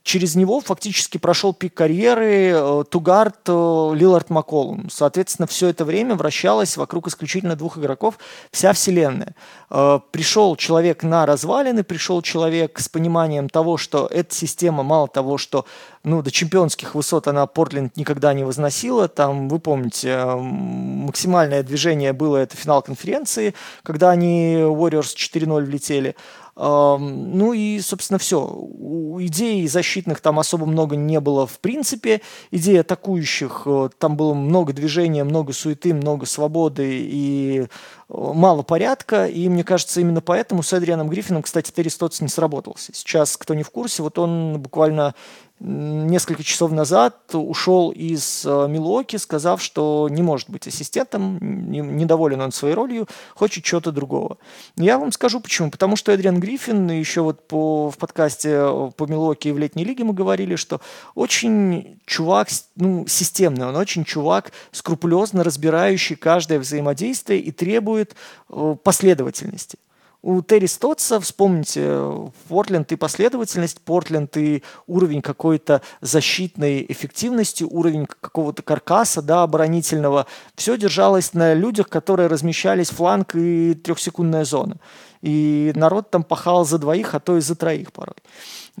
Через 0.06 0.36
него 0.36 0.60
фактически 0.60 1.18
прошел 1.18 1.52
пик 1.52 1.74
карьеры 1.74 2.52
э, 2.54 2.84
Тугард 2.88 3.40
э, 3.48 3.90
Лилард 3.92 4.30
Макколум. 4.30 4.88
Соответственно, 4.88 5.48
все 5.48 5.66
это 5.66 5.84
время 5.84 6.14
вращалась 6.14 6.76
вокруг 6.76 7.08
исключительно 7.08 7.56
двух 7.56 7.76
игроков 7.76 8.16
вся 8.52 8.72
вселенная. 8.72 9.34
Э, 9.68 9.98
пришел 10.12 10.54
человек 10.54 11.02
на 11.02 11.26
развалины, 11.26 11.82
пришел 11.82 12.22
человек 12.22 12.78
с 12.78 12.88
пониманием 12.88 13.48
того, 13.48 13.78
что 13.78 14.06
эта 14.06 14.32
система 14.32 14.84
мало 14.84 15.08
того, 15.08 15.38
что 15.38 15.66
ну, 16.04 16.22
до 16.22 16.30
чемпионских 16.30 16.94
высот 16.94 17.26
она 17.26 17.48
Портленд 17.48 17.96
никогда 17.96 18.32
не 18.32 18.44
возносила. 18.44 19.08
Там, 19.08 19.48
вы 19.48 19.58
помните, 19.58 20.24
максимальное 20.24 21.64
движение 21.64 22.12
было 22.12 22.36
это 22.36 22.56
финал 22.56 22.80
конференции, 22.80 23.54
когда 23.82 24.10
они 24.10 24.54
Warriors 24.54 25.16
4-0 25.16 25.64
влетели. 25.64 26.14
Ну 26.58 27.52
и, 27.52 27.80
собственно, 27.80 28.18
все. 28.18 28.40
У 28.40 29.20
идей 29.20 29.68
защитных 29.68 30.20
там 30.20 30.38
особо 30.38 30.64
много 30.64 30.96
не 30.96 31.20
было 31.20 31.46
в 31.46 31.58
принципе. 31.60 32.22
Идей 32.50 32.80
атакующих, 32.80 33.62
э, 33.66 33.90
там 33.98 34.16
было 34.16 34.32
много 34.32 34.72
движения, 34.72 35.22
много 35.24 35.52
суеты, 35.52 35.92
много 35.92 36.24
свободы 36.24 36.98
и 37.02 37.66
мало 38.08 38.62
порядка. 38.62 39.26
И 39.26 39.48
мне 39.48 39.64
кажется, 39.64 40.00
именно 40.00 40.20
поэтому 40.20 40.62
с 40.62 40.72
Эдрианом 40.72 41.08
Гриффином, 41.08 41.42
кстати, 41.42 41.72
Терри 41.72 41.88
Стотс 41.88 42.20
не 42.20 42.28
сработался. 42.28 42.92
Сейчас, 42.94 43.36
кто 43.36 43.54
не 43.54 43.62
в 43.62 43.70
курсе, 43.70 44.02
вот 44.02 44.18
он 44.18 44.58
буквально 44.60 45.14
несколько 45.58 46.42
часов 46.42 46.70
назад 46.70 47.16
ушел 47.32 47.90
из 47.90 48.44
э, 48.44 48.66
Милуоки, 48.68 49.16
сказав, 49.16 49.62
что 49.62 50.06
не 50.10 50.22
может 50.22 50.50
быть 50.50 50.66
ассистентом, 50.66 51.38
недоволен 51.40 52.42
он 52.42 52.52
своей 52.52 52.74
ролью, 52.74 53.08
хочет 53.34 53.64
чего-то 53.64 53.90
другого. 53.90 54.36
Я 54.76 54.98
вам 54.98 55.12
скажу 55.12 55.40
почему. 55.40 55.70
Потому 55.70 55.96
что 55.96 56.12
Эдриан 56.12 56.40
Гриффин, 56.40 56.90
еще 56.90 57.22
вот 57.22 57.48
по, 57.48 57.90
в 57.90 57.96
подкасте 57.96 58.50
э, 58.52 58.90
по 58.94 59.04
Милуоки 59.04 59.48
и 59.48 59.52
в 59.52 59.58
летней 59.58 59.84
лиге 59.84 60.04
мы 60.04 60.12
говорили, 60.12 60.56
что 60.56 60.82
очень 61.14 62.00
чувак 62.04 62.48
ну, 62.76 63.06
системный, 63.06 63.66
он 63.66 63.76
очень 63.76 64.04
чувак, 64.04 64.52
скрупулезно 64.72 65.42
разбирающий 65.42 66.16
каждое 66.16 66.58
взаимодействие 66.58 67.40
и 67.40 67.50
требует 67.50 67.95
э, 68.04 68.76
последовательности 68.82 69.78
у 70.26 70.42
Терри 70.42 70.66
Стотса, 70.66 71.20
вспомните, 71.20 72.30
Портленд 72.48 72.90
и 72.90 72.96
последовательность, 72.96 73.80
Портленд 73.80 74.36
и 74.36 74.64
уровень 74.88 75.22
какой-то 75.22 75.82
защитной 76.00 76.84
эффективности, 76.88 77.62
уровень 77.62 78.06
какого-то 78.06 78.62
каркаса, 78.62 79.22
да, 79.22 79.44
оборонительного, 79.44 80.26
все 80.56 80.76
держалось 80.76 81.32
на 81.32 81.54
людях, 81.54 81.88
которые 81.88 82.26
размещались 82.26 82.88
фланг 82.88 83.36
и 83.36 83.74
трехсекундная 83.74 84.44
зона. 84.44 84.78
И 85.22 85.70
народ 85.76 86.10
там 86.10 86.24
пахал 86.24 86.64
за 86.64 86.78
двоих, 86.78 87.14
а 87.14 87.20
то 87.20 87.36
и 87.36 87.40
за 87.40 87.54
троих 87.54 87.92
порой. 87.92 88.16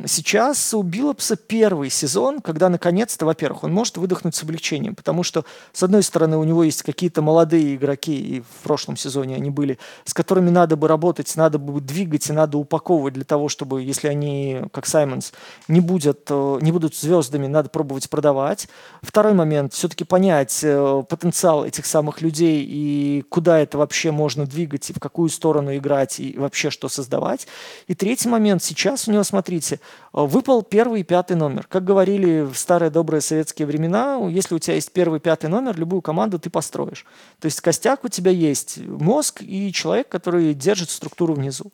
Сейчас 0.04 0.74
у 0.74 0.82
Биллопса 0.82 1.36
первый 1.36 1.88
сезон, 1.88 2.42
когда 2.42 2.68
наконец-то, 2.68 3.24
во-первых, 3.24 3.64
он 3.64 3.72
может 3.72 3.96
выдохнуть 3.96 4.34
с 4.34 4.42
облегчением, 4.42 4.94
потому 4.94 5.22
что, 5.22 5.46
с 5.72 5.82
одной 5.82 6.02
стороны, 6.02 6.36
у 6.36 6.44
него 6.44 6.64
есть 6.64 6.82
какие-то 6.82 7.22
молодые 7.22 7.76
игроки, 7.76 8.14
и 8.14 8.40
в 8.42 8.62
прошлом 8.62 8.98
сезоне 8.98 9.36
они 9.36 9.48
были, 9.48 9.78
с 10.04 10.12
которыми 10.12 10.50
надо 10.50 10.76
бы 10.76 10.86
работать, 10.86 11.34
надо 11.36 11.58
бы 11.58 11.80
двигать 11.80 12.28
и 12.28 12.34
надо 12.34 12.58
упаковывать 12.58 13.14
для 13.14 13.24
того, 13.24 13.48
чтобы, 13.48 13.82
если 13.82 14.08
они, 14.08 14.60
как 14.70 14.84
Саймонс, 14.84 15.32
не 15.66 15.80
будут, 15.80 16.26
э, 16.28 16.58
не 16.60 16.72
будут 16.72 16.94
звездами, 16.94 17.46
надо 17.46 17.70
пробовать 17.70 18.10
продавать. 18.10 18.68
Второй 19.00 19.32
момент, 19.32 19.72
все-таки 19.72 20.04
понять 20.04 20.60
э, 20.62 21.04
потенциал 21.08 21.64
этих 21.64 21.86
самых 21.86 22.20
людей 22.20 22.66
и 22.68 23.24
куда 23.30 23.60
это 23.60 23.78
вообще 23.78 24.10
можно 24.10 24.44
двигать, 24.44 24.90
и 24.90 24.92
в 24.92 25.00
какую 25.00 25.30
сторону 25.30 25.74
играть, 25.74 26.20
и 26.20 26.36
вообще 26.36 26.68
что 26.68 26.90
создавать. 26.90 27.46
И 27.86 27.94
третий 27.94 28.28
момент, 28.28 28.62
сейчас 28.62 29.08
у 29.08 29.12
него, 29.12 29.24
смотрите, 29.24 29.80
выпал 30.12 30.62
первый 30.62 31.00
и 31.00 31.04
пятый 31.04 31.36
номер. 31.36 31.66
Как 31.68 31.84
говорили 31.84 32.42
в 32.42 32.54
старые 32.56 32.90
добрые 32.90 33.20
советские 33.20 33.66
времена, 33.66 34.18
если 34.28 34.54
у 34.54 34.58
тебя 34.58 34.74
есть 34.74 34.92
первый 34.92 35.18
и 35.18 35.22
пятый 35.22 35.46
номер, 35.46 35.78
любую 35.78 36.02
команду 36.02 36.38
ты 36.38 36.50
построишь. 36.50 37.04
То 37.40 37.46
есть 37.46 37.60
костяк 37.60 38.04
у 38.04 38.08
тебя 38.08 38.30
есть, 38.30 38.78
мозг 38.78 39.42
и 39.42 39.72
человек, 39.72 40.08
который 40.08 40.54
держит 40.54 40.90
структуру 40.90 41.34
внизу. 41.34 41.72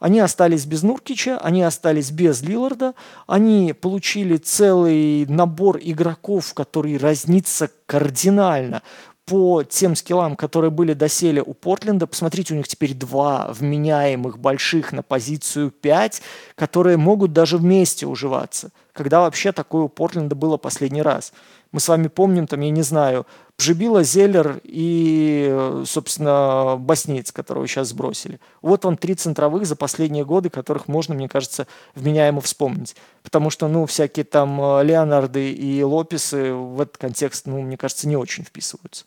Они 0.00 0.20
остались 0.20 0.64
без 0.64 0.82
Нуркича, 0.82 1.38
они 1.38 1.62
остались 1.62 2.12
без 2.12 2.40
Лиларда, 2.42 2.94
они 3.26 3.72
получили 3.72 4.36
целый 4.36 5.26
набор 5.26 5.78
игроков, 5.82 6.54
который 6.54 6.96
разнится 6.98 7.70
кардинально 7.86 8.82
по 9.28 9.62
тем 9.62 9.94
скиллам, 9.94 10.36
которые 10.36 10.70
были 10.70 10.94
доселе 10.94 11.42
у 11.42 11.52
Портленда, 11.52 12.06
посмотрите, 12.06 12.54
у 12.54 12.56
них 12.56 12.66
теперь 12.66 12.94
два 12.94 13.52
вменяемых 13.52 14.38
больших 14.38 14.92
на 14.92 15.02
позицию 15.02 15.70
5, 15.70 16.22
которые 16.54 16.96
могут 16.96 17.34
даже 17.34 17.58
вместе 17.58 18.06
уживаться. 18.06 18.70
Когда 18.92 19.20
вообще 19.20 19.52
такое 19.52 19.82
у 19.82 19.88
Портленда 19.88 20.34
было 20.34 20.56
последний 20.56 21.02
раз? 21.02 21.32
Мы 21.72 21.80
с 21.80 21.88
вами 21.88 22.08
помним, 22.08 22.46
там, 22.46 22.60
я 22.60 22.70
не 22.70 22.82
знаю, 22.82 23.26
Пжибила, 23.58 24.04
Зеллер 24.04 24.60
и, 24.62 25.82
собственно, 25.84 26.76
Боснец, 26.78 27.32
которого 27.32 27.66
сейчас 27.66 27.88
сбросили. 27.88 28.38
Вот 28.62 28.84
вам 28.84 28.96
три 28.96 29.14
центровых 29.14 29.66
за 29.66 29.74
последние 29.74 30.24
годы, 30.24 30.48
которых 30.48 30.86
можно, 30.86 31.14
мне 31.14 31.28
кажется, 31.28 31.66
вменяемо 31.96 32.40
вспомнить. 32.40 32.94
Потому 33.24 33.50
что, 33.50 33.66
ну, 33.66 33.84
всякие 33.84 34.24
там 34.24 34.60
э, 34.60 34.84
Леонарды 34.84 35.50
и 35.50 35.82
Лопесы 35.82 36.52
в 36.52 36.80
этот 36.80 36.98
контекст, 36.98 37.46
ну, 37.46 37.60
мне 37.60 37.76
кажется, 37.76 38.06
не 38.06 38.16
очень 38.16 38.44
вписываются. 38.44 39.04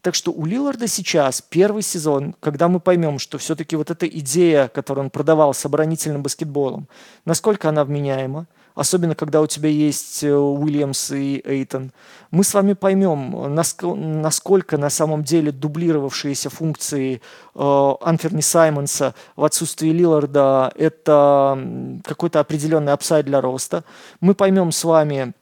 Так 0.00 0.14
что 0.14 0.32
у 0.32 0.46
Лиларда 0.46 0.86
сейчас 0.86 1.42
первый 1.42 1.82
сезон, 1.82 2.34
когда 2.40 2.68
мы 2.68 2.80
поймем, 2.80 3.18
что 3.18 3.36
все-таки 3.38 3.76
вот 3.76 3.90
эта 3.90 4.06
идея, 4.06 4.68
которую 4.68 5.04
он 5.04 5.10
продавал 5.10 5.52
с 5.52 5.66
оборонительным 5.66 6.22
баскетболом, 6.22 6.88
насколько 7.24 7.68
она 7.68 7.84
вменяема, 7.84 8.46
особенно 8.76 9.16
когда 9.16 9.40
у 9.40 9.46
тебя 9.48 9.68
есть 9.68 10.22
э, 10.22 10.32
Уильямс 10.32 11.10
и 11.10 11.42
Эйтон, 11.44 11.90
мы 12.30 12.44
с 12.44 12.54
вами 12.54 12.74
поймем, 12.74 13.54
насколько 13.54 14.76
на 14.76 14.90
самом 14.90 15.24
деле 15.24 15.50
дублировавшиеся 15.50 16.50
функции 16.50 17.22
э, 17.54 17.92
Анферни 18.02 18.42
Саймонса 18.42 19.14
в 19.34 19.44
отсутствии 19.44 19.88
Лиларда– 19.88 20.72
это 20.76 21.58
какой-то 22.04 22.38
определенный 22.38 22.92
upside 22.92 23.26
для 23.26 23.40
роста. 23.40 23.82
Мы 24.20 24.34
поймем 24.34 24.70
с 24.70 24.84
вами, 24.84 25.32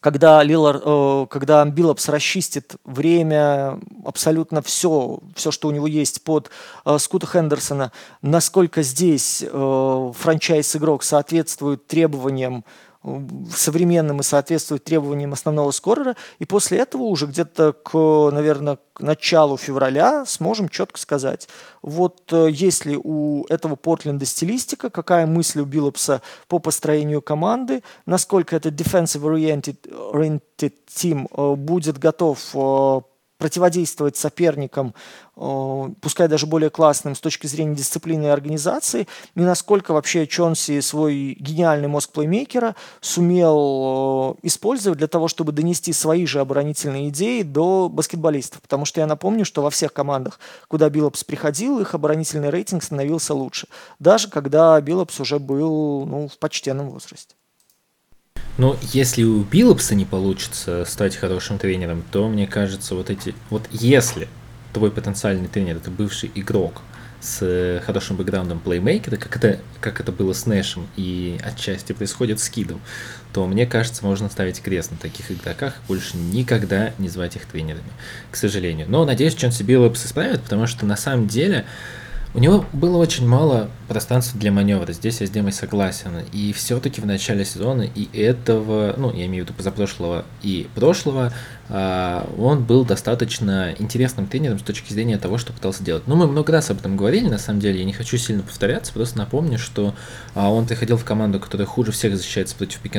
когда 0.00 0.42
Лиллард, 0.42 0.80
э, 0.84 1.26
когда 1.28 1.64
Биллопс 1.64 2.08
расчистит 2.08 2.76
время, 2.84 3.80
абсолютно 4.04 4.62
все, 4.62 5.18
все, 5.34 5.50
что 5.50 5.68
у 5.68 5.70
него 5.72 5.86
есть 5.86 6.22
под 6.22 6.50
э, 6.84 6.98
Скута 6.98 7.26
Хендерсона, 7.26 7.92
насколько 8.22 8.82
здесь 8.82 9.42
э, 9.42 10.12
franchise 10.16 10.68
-игрок 10.68 11.02
соответствует 11.02 11.86
требованиям 11.86 12.64
современным 13.54 14.20
и 14.20 14.22
соответствует 14.22 14.84
требованиям 14.84 15.32
основного 15.32 15.70
скорера. 15.70 16.16
И 16.38 16.44
после 16.44 16.78
этого 16.78 17.02
уже 17.02 17.26
где-то 17.26 17.72
к, 17.72 17.94
наверное, 18.32 18.78
к 18.92 19.00
началу 19.00 19.56
февраля 19.56 20.24
сможем 20.26 20.68
четко 20.68 20.98
сказать, 20.98 21.48
вот 21.82 22.32
э, 22.32 22.48
если 22.50 22.98
у 23.02 23.44
этого 23.48 23.76
Портленда 23.76 24.26
стилистика, 24.26 24.90
какая 24.90 25.26
мысль 25.26 25.60
у 25.60 25.64
Биллопса 25.64 26.20
по 26.48 26.58
построению 26.58 27.22
команды, 27.22 27.82
насколько 28.06 28.56
этот 28.56 28.74
defensive 28.74 29.22
oriented, 29.22 29.78
oriented 30.12 30.74
team 30.88 31.28
э, 31.30 31.54
будет 31.54 31.98
готов 31.98 32.40
э, 32.54 33.00
противодействовать 33.38 34.16
соперникам, 34.16 34.94
э, 35.36 35.88
пускай 36.00 36.28
даже 36.28 36.46
более 36.46 36.70
классным 36.70 37.14
с 37.14 37.20
точки 37.20 37.46
зрения 37.46 37.74
дисциплины 37.74 38.26
и 38.26 38.28
организации, 38.28 39.06
и 39.34 39.40
насколько 39.40 39.92
вообще 39.94 40.26
Чонси 40.26 40.80
свой 40.80 41.36
гениальный 41.38 41.88
мозг 41.88 42.10
плеймейкера 42.10 42.74
сумел 43.00 44.36
э, 44.42 44.46
использовать 44.46 44.98
для 44.98 45.06
того, 45.06 45.28
чтобы 45.28 45.52
донести 45.52 45.92
свои 45.92 46.26
же 46.26 46.40
оборонительные 46.40 47.08
идеи 47.08 47.42
до 47.42 47.88
баскетболистов. 47.88 48.60
Потому 48.60 48.84
что 48.84 49.00
я 49.00 49.06
напомню, 49.06 49.44
что 49.44 49.62
во 49.62 49.70
всех 49.70 49.92
командах, 49.92 50.40
куда 50.66 50.90
Биллопс 50.90 51.22
приходил, 51.24 51.78
их 51.78 51.94
оборонительный 51.94 52.50
рейтинг 52.50 52.82
становился 52.82 53.34
лучше. 53.34 53.68
Даже 54.00 54.28
когда 54.28 54.80
Биллопс 54.80 55.20
уже 55.20 55.38
был 55.38 56.04
ну, 56.06 56.28
в 56.28 56.38
почтенном 56.38 56.90
возрасте. 56.90 57.34
Но 58.58 58.76
если 58.92 59.22
у 59.22 59.44
Биллопса 59.44 59.94
не 59.94 60.04
получится 60.04 60.84
стать 60.84 61.16
хорошим 61.16 61.58
тренером, 61.58 62.02
то 62.10 62.28
мне 62.28 62.46
кажется, 62.46 62.96
вот 62.96 63.08
эти... 63.08 63.34
Вот 63.50 63.62
если 63.70 64.28
твой 64.72 64.90
потенциальный 64.90 65.48
тренер 65.48 65.76
это 65.76 65.90
бывший 65.90 66.30
игрок 66.34 66.82
с 67.20 67.82
хорошим 67.84 68.16
бэкграундом 68.16 68.60
плеймейкера, 68.60 69.16
как 69.16 69.36
это, 69.36 69.60
как 69.80 70.00
это 70.00 70.12
было 70.12 70.32
с 70.32 70.46
Нэшем 70.46 70.86
и 70.96 71.38
отчасти 71.42 71.92
происходит 71.92 72.40
с 72.40 72.48
Кидом, 72.48 72.80
то 73.32 73.46
мне 73.46 73.66
кажется, 73.66 74.04
можно 74.04 74.28
ставить 74.28 74.60
крест 74.60 74.90
на 74.90 74.96
таких 74.96 75.30
игроках 75.30 75.74
и 75.74 75.88
больше 75.88 76.16
никогда 76.16 76.92
не 76.98 77.08
звать 77.08 77.36
их 77.36 77.46
тренерами, 77.46 77.90
к 78.30 78.36
сожалению. 78.36 78.86
Но 78.88 79.04
надеюсь, 79.04 79.34
Чонси 79.34 79.62
Биллопс 79.62 80.04
исправит, 80.06 80.42
потому 80.42 80.66
что 80.66 80.84
на 80.84 80.96
самом 80.96 81.28
деле 81.28 81.64
У 82.38 82.40
него 82.40 82.64
было 82.72 82.98
очень 82.98 83.26
мало 83.26 83.68
пространства 83.88 84.38
для 84.38 84.52
маневра, 84.52 84.92
здесь 84.92 85.20
я 85.20 85.26
с 85.26 85.30
Демой 85.30 85.50
согласен. 85.50 86.22
И 86.32 86.52
все-таки 86.52 87.00
в 87.00 87.04
начале 87.04 87.44
сезона 87.44 87.82
и 87.82 88.08
этого, 88.16 88.94
ну, 88.96 89.12
я 89.12 89.26
имею 89.26 89.44
в 89.44 89.48
виду 89.48 89.56
позапрошлого 89.56 90.24
и 90.40 90.68
прошлого, 90.76 91.32
а, 91.68 92.30
он 92.38 92.62
был 92.62 92.84
достаточно 92.84 93.74
интересным 93.76 94.28
тренером 94.28 94.60
с 94.60 94.62
точки 94.62 94.92
зрения 94.92 95.18
того, 95.18 95.36
что 95.36 95.52
пытался 95.52 95.82
делать. 95.82 96.04
Ну, 96.06 96.14
мы 96.14 96.28
много 96.28 96.52
раз 96.52 96.70
об 96.70 96.78
этом 96.78 96.96
говорили, 96.96 97.28
на 97.28 97.38
самом 97.38 97.58
деле, 97.58 97.80
я 97.80 97.84
не 97.84 97.92
хочу 97.92 98.16
сильно 98.18 98.44
повторяться, 98.44 98.92
просто 98.92 99.18
напомню, 99.18 99.58
что 99.58 99.96
а, 100.36 100.52
он 100.52 100.68
приходил 100.68 100.96
в 100.96 101.04
команду, 101.04 101.40
которая 101.40 101.66
хуже 101.66 101.90
всех 101.90 102.16
защищается 102.16 102.54
против 102.54 102.78
пик 102.78 102.94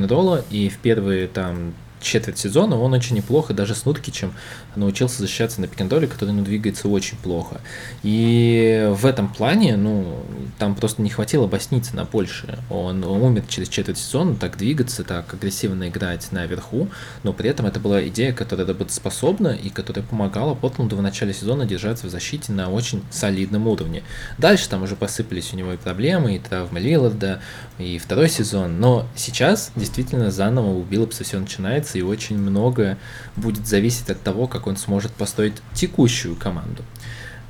и 0.49 0.67
в 0.67 0.79
первые 0.79 1.27
там 1.29 1.73
четверть 2.01 2.37
сезона 2.37 2.79
он 2.79 2.93
очень 2.93 3.15
неплохо, 3.15 3.53
даже 3.53 3.75
с 3.75 3.85
Нуткичем 3.85 4.33
научился 4.75 5.19
защищаться 5.19 5.61
на 5.61 5.67
пикендоле, 5.67 6.07
который 6.07 6.31
ну, 6.31 6.43
двигается 6.43 6.87
очень 6.87 7.17
плохо. 7.17 7.61
И 8.03 8.87
в 8.91 9.05
этом 9.05 9.27
плане, 9.33 9.75
ну, 9.77 10.19
там 10.57 10.75
просто 10.75 11.01
не 11.01 11.09
хватило 11.09 11.47
босниться 11.47 11.95
на 11.95 12.05
Польше. 12.05 12.59
Он, 12.69 13.03
он 13.03 13.21
умер 13.21 13.43
через 13.47 13.69
четверть 13.69 13.97
сезона, 13.97 14.35
так 14.35 14.57
двигаться, 14.57 15.03
так 15.03 15.33
агрессивно 15.33 15.89
играть 15.89 16.31
наверху, 16.31 16.89
но 17.23 17.33
при 17.33 17.49
этом 17.49 17.65
это 17.65 17.79
была 17.79 18.05
идея, 18.07 18.33
которая 18.33 18.67
работоспособна 18.67 19.49
и 19.49 19.69
которая 19.69 20.05
помогала 20.05 20.53
Потланду 20.55 20.95
в 20.95 21.01
начале 21.01 21.33
сезона 21.33 21.65
держаться 21.65 22.07
в 22.07 22.09
защите 22.09 22.51
на 22.51 22.69
очень 22.69 23.03
солидном 23.11 23.67
уровне. 23.67 24.03
Дальше 24.37 24.69
там 24.69 24.83
уже 24.83 24.95
посыпались 24.95 25.53
у 25.53 25.57
него 25.57 25.73
и 25.73 25.77
проблемы, 25.77 26.35
и 26.35 26.39
травмы 26.39 26.79
Лиларда, 26.79 27.41
и 27.77 27.97
второй 27.97 28.29
сезон, 28.29 28.79
но 28.79 29.07
сейчас 29.15 29.71
действительно 29.75 30.31
заново 30.31 30.69
у 30.69 30.83
Биллопса 30.83 31.23
все 31.23 31.39
начинается, 31.39 31.88
и 31.95 32.01
очень 32.01 32.37
многое 32.37 32.97
будет 33.35 33.67
зависеть 33.67 34.09
от 34.09 34.21
того, 34.21 34.47
как 34.47 34.67
он 34.67 34.77
сможет 34.77 35.11
построить 35.13 35.55
текущую 35.73 36.35
команду. 36.35 36.83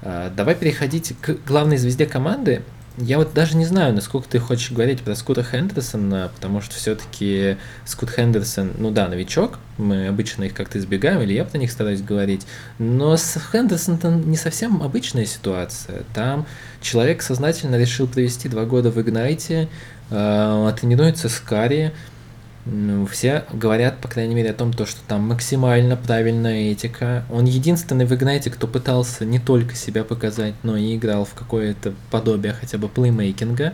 А, 0.01 0.31
давай 0.35 0.55
переходить 0.55 1.13
к 1.21 1.37
главной 1.45 1.77
звезде 1.77 2.05
команды. 2.05 2.61
Я 3.01 3.17
вот 3.17 3.33
даже 3.33 3.55
не 3.55 3.65
знаю, 3.65 3.93
насколько 3.93 4.27
ты 4.27 4.39
хочешь 4.39 4.71
говорить 4.71 5.01
про 5.01 5.15
Скута 5.15 5.41
Хендерсона, 5.41 6.31
потому 6.35 6.59
что 6.59 6.75
все-таки 6.75 7.55
Скут 7.85 8.09
Хендерсон, 8.09 8.73
ну 8.77 8.91
да, 8.91 9.07
новичок, 9.07 9.59
мы 9.77 10.07
обычно 10.07 10.43
их 10.43 10.53
как-то 10.53 10.79
избегаем, 10.79 11.21
или 11.21 11.31
я 11.31 11.45
про 11.45 11.57
них 11.57 11.71
стараюсь 11.71 12.01
говорить, 12.01 12.45
но 12.77 13.15
с 13.15 13.39
Хендерсоном 13.51 14.29
не 14.29 14.35
совсем 14.35 14.83
обычная 14.83 15.25
ситуация. 15.25 16.03
Там 16.13 16.45
человек 16.81 17.21
сознательно 17.21 17.77
решил 17.77 18.05
провести 18.05 18.49
два 18.49 18.65
года 18.65 18.91
в 18.91 18.99
Игнайте, 18.99 19.69
э, 20.09 20.73
тренируется 20.77 21.29
с 21.29 21.39
Карри, 21.39 21.93
ну, 22.71 23.05
все 23.05 23.45
говорят, 23.51 23.99
по 23.99 24.07
крайней 24.07 24.35
мере, 24.35 24.51
о 24.51 24.53
том, 24.53 24.73
то, 24.73 24.85
что 24.85 24.99
там 25.07 25.21
максимально 25.23 25.95
правильная 25.97 26.71
этика. 26.71 27.25
Он 27.29 27.45
единственный 27.45 28.05
в 28.05 28.13
Игнайте, 28.13 28.49
кто 28.49 28.67
пытался 28.67 29.25
не 29.25 29.39
только 29.39 29.75
себя 29.75 30.03
показать, 30.03 30.53
но 30.63 30.77
и 30.77 30.95
играл 30.95 31.25
в 31.25 31.33
какое-то 31.33 31.93
подобие 32.11 32.53
хотя 32.53 32.77
бы 32.77 32.87
плеймейкинга. 32.87 33.73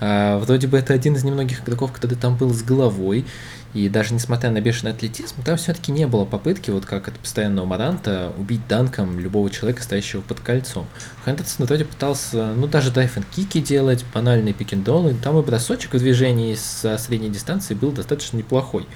А, 0.00 0.38
вроде 0.38 0.66
бы 0.66 0.78
это 0.78 0.92
один 0.92 1.14
из 1.14 1.24
немногих 1.24 1.62
игроков, 1.62 1.92
который 1.92 2.16
там 2.16 2.36
был 2.36 2.52
с 2.52 2.62
головой. 2.62 3.24
И 3.74 3.88
даже 3.88 4.14
несмотря 4.14 4.50
на 4.50 4.60
бешеный 4.60 4.92
атлетизм, 4.92 5.42
там 5.44 5.56
все-таки 5.56 5.90
не 5.90 6.06
было 6.06 6.24
попытки, 6.24 6.70
вот 6.70 6.86
как 6.86 7.08
от 7.08 7.14
постоянного 7.14 7.66
Маранта, 7.66 8.32
убить 8.38 8.66
данком 8.68 9.18
любого 9.18 9.50
человека, 9.50 9.82
стоящего 9.82 10.20
под 10.20 10.38
кольцом. 10.38 10.86
Хендерсон 11.24 11.66
вроде 11.66 11.84
пытался, 11.84 12.54
ну, 12.54 12.68
даже 12.68 12.92
дайфен 12.92 13.24
кики 13.34 13.60
делать, 13.60 14.04
банальные 14.14 14.54
пикендолы. 14.54 15.14
Там 15.20 15.38
и 15.40 15.42
бросочек 15.42 15.94
в 15.94 15.98
движении 15.98 16.54
со 16.54 16.96
средней 16.98 17.30
дистанции 17.30 17.74
был 17.74 17.90
достаточно 17.90 18.36
неплохой. 18.36 18.86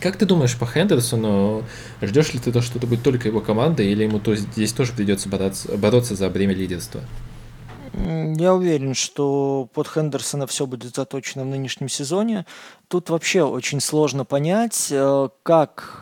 Как 0.00 0.16
ты 0.16 0.24
думаешь 0.24 0.56
по 0.56 0.66
Хендерсону, 0.66 1.62
ждешь 2.00 2.32
ли 2.32 2.40
ты 2.40 2.50
то, 2.50 2.62
что 2.62 2.78
это 2.78 2.86
будет 2.86 3.02
только 3.02 3.28
его 3.28 3.40
команда, 3.40 3.82
или 3.82 4.04
ему 4.04 4.18
то, 4.18 4.34
здесь 4.34 4.72
тоже 4.72 4.92
придется 4.94 5.28
бороться, 5.28 5.76
бороться 5.76 6.16
за 6.16 6.28
бремя 6.30 6.54
лидерства? 6.54 7.02
Я 7.94 8.54
уверен, 8.54 8.94
что 8.94 9.68
под 9.74 9.86
Хендерсона 9.86 10.46
все 10.46 10.66
будет 10.66 10.94
заточено 10.96 11.44
в 11.44 11.46
нынешнем 11.46 11.88
сезоне. 11.88 12.46
Тут 12.88 13.10
вообще 13.10 13.42
очень 13.42 13.80
сложно 13.80 14.24
понять, 14.24 14.88
э, 14.90 15.28
как 15.42 16.01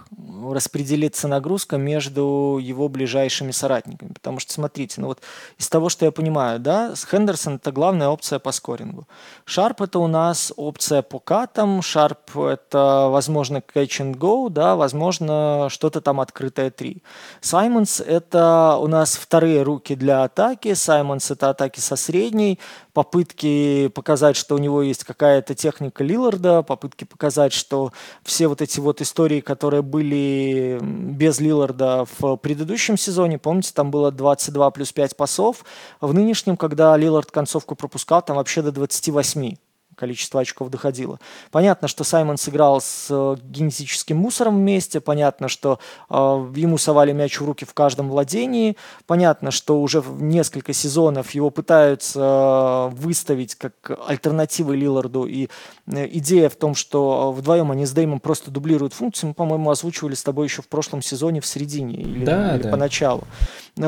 распределится 0.52 1.28
нагрузка 1.28 1.76
между 1.76 2.58
его 2.60 2.88
ближайшими 2.88 3.50
соратниками. 3.50 4.12
Потому 4.12 4.40
что, 4.40 4.52
смотрите, 4.52 5.00
ну 5.00 5.08
вот 5.08 5.20
из 5.58 5.68
того, 5.68 5.88
что 5.88 6.04
я 6.04 6.12
понимаю, 6.12 6.58
да, 6.58 6.94
Хендерсон 6.94 7.56
это 7.56 7.72
главная 7.72 8.08
опция 8.08 8.38
по 8.38 8.52
скорингу. 8.52 9.06
Шарп 9.44 9.82
это 9.82 9.98
у 9.98 10.06
нас 10.06 10.52
опция 10.56 11.02
по 11.02 11.18
катам, 11.18 11.82
Шарп 11.82 12.36
это, 12.36 13.08
возможно, 13.10 13.58
catch 13.58 14.00
and 14.00 14.16
go, 14.16 14.50
да, 14.50 14.76
возможно, 14.76 15.68
что-то 15.70 16.00
там 16.00 16.20
открытое 16.20 16.70
3. 16.70 17.02
Саймонс 17.40 18.00
это 18.00 18.76
у 18.80 18.86
нас 18.86 19.16
вторые 19.16 19.62
руки 19.62 19.94
для 19.94 20.24
атаки, 20.24 20.74
Саймонс 20.74 21.30
это 21.30 21.50
атаки 21.50 21.80
со 21.80 21.96
средней, 21.96 22.58
попытки 23.00 23.88
показать, 23.88 24.36
что 24.36 24.54
у 24.54 24.58
него 24.58 24.82
есть 24.82 25.04
какая-то 25.04 25.54
техника 25.54 26.04
Лиларда, 26.04 26.62
попытки 26.62 27.04
показать, 27.04 27.54
что 27.54 27.94
все 28.24 28.46
вот 28.46 28.60
эти 28.60 28.78
вот 28.78 29.00
истории, 29.00 29.40
которые 29.40 29.80
были 29.80 30.78
без 30.82 31.40
Лиларда 31.40 32.04
в 32.18 32.36
предыдущем 32.36 32.98
сезоне, 32.98 33.38
помните, 33.38 33.72
там 33.74 33.90
было 33.90 34.12
22 34.12 34.70
плюс 34.72 34.92
5 34.92 35.16
пасов, 35.16 35.64
в 36.02 36.12
нынешнем, 36.12 36.58
когда 36.58 36.94
Лилард 36.98 37.30
концовку 37.30 37.74
пропускал, 37.74 38.20
там 38.20 38.36
вообще 38.36 38.60
до 38.60 38.70
28 38.70 39.56
количество 40.00 40.40
очков 40.40 40.70
доходило. 40.70 41.20
Понятно, 41.50 41.86
что 41.86 42.04
Саймон 42.04 42.38
сыграл 42.38 42.80
с 42.80 43.08
э, 43.10 43.36
генетическим 43.44 44.16
мусором 44.16 44.56
вместе, 44.56 45.00
понятно, 45.00 45.48
что 45.48 45.78
э, 46.08 46.14
ему 46.56 46.78
совали 46.78 47.12
мяч 47.12 47.38
в 47.38 47.44
руки 47.44 47.66
в 47.66 47.74
каждом 47.74 48.08
владении, 48.08 48.76
понятно, 49.06 49.50
что 49.50 49.80
уже 49.80 50.00
в 50.00 50.22
несколько 50.22 50.72
сезонов 50.72 51.32
его 51.32 51.50
пытаются 51.50 52.90
э, 52.90 52.96
выставить 52.96 53.54
как 53.56 53.74
альтернативы 54.06 54.74
Лиларду, 54.74 55.26
и 55.26 55.48
э, 55.86 56.08
идея 56.12 56.48
в 56.48 56.56
том, 56.56 56.74
что 56.74 57.32
вдвоем 57.32 57.70
они 57.70 57.84
с 57.84 57.92
Деймом 57.92 58.20
просто 58.20 58.50
дублируют 58.50 58.94
функцию, 58.94 59.28
мы, 59.28 59.34
по-моему, 59.34 59.70
озвучивали 59.70 60.14
с 60.14 60.22
тобой 60.22 60.46
еще 60.46 60.62
в 60.62 60.68
прошлом 60.68 61.02
сезоне 61.02 61.42
в 61.42 61.46
середине 61.46 61.96
или, 61.96 62.24
да, 62.24 62.54
или 62.56 62.62
да. 62.62 62.70
поначалу. 62.70 63.24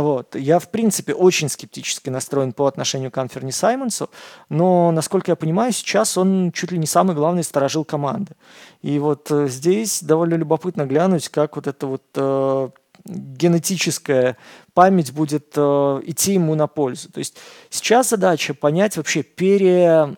Вот. 0.01 0.35
Я, 0.35 0.59
в 0.59 0.71
принципе, 0.71 1.13
очень 1.13 1.49
скептически 1.49 2.09
настроен 2.09 2.53
по 2.53 2.67
отношению 2.67 3.11
к 3.11 3.19
Анферни 3.19 3.51
Саймонсу, 3.51 4.09
но, 4.49 4.91
насколько 4.91 5.33
я 5.33 5.37
понимаю, 5.37 5.73
сейчас 5.73 6.17
он 6.17 6.53
чуть 6.53 6.73
ли 6.73 6.79
не 6.79 6.87
самый 6.87 7.15
главный 7.15 7.45
сторожил 7.45 7.85
команды. 7.85 8.33
И 8.81 8.99
вот 8.99 9.31
э, 9.31 9.49
здесь 9.49 10.03
довольно 10.03 10.35
любопытно 10.35 10.87
глянуть, 10.87 11.29
как 11.29 11.57
вот 11.57 11.67
это 11.67 11.87
вот 11.87 12.03
э, 12.15 12.71
генетическая 13.05 14.37
память 14.75 15.13
будет 15.13 15.53
э, 15.57 16.01
идти 16.05 16.35
ему 16.35 16.55
на 16.55 16.67
пользу. 16.67 17.11
То 17.11 17.19
есть 17.19 17.37
сейчас 17.69 18.11
задача 18.11 18.55
понять 18.55 18.97
вообще, 18.97 19.23
пере, 19.23 20.17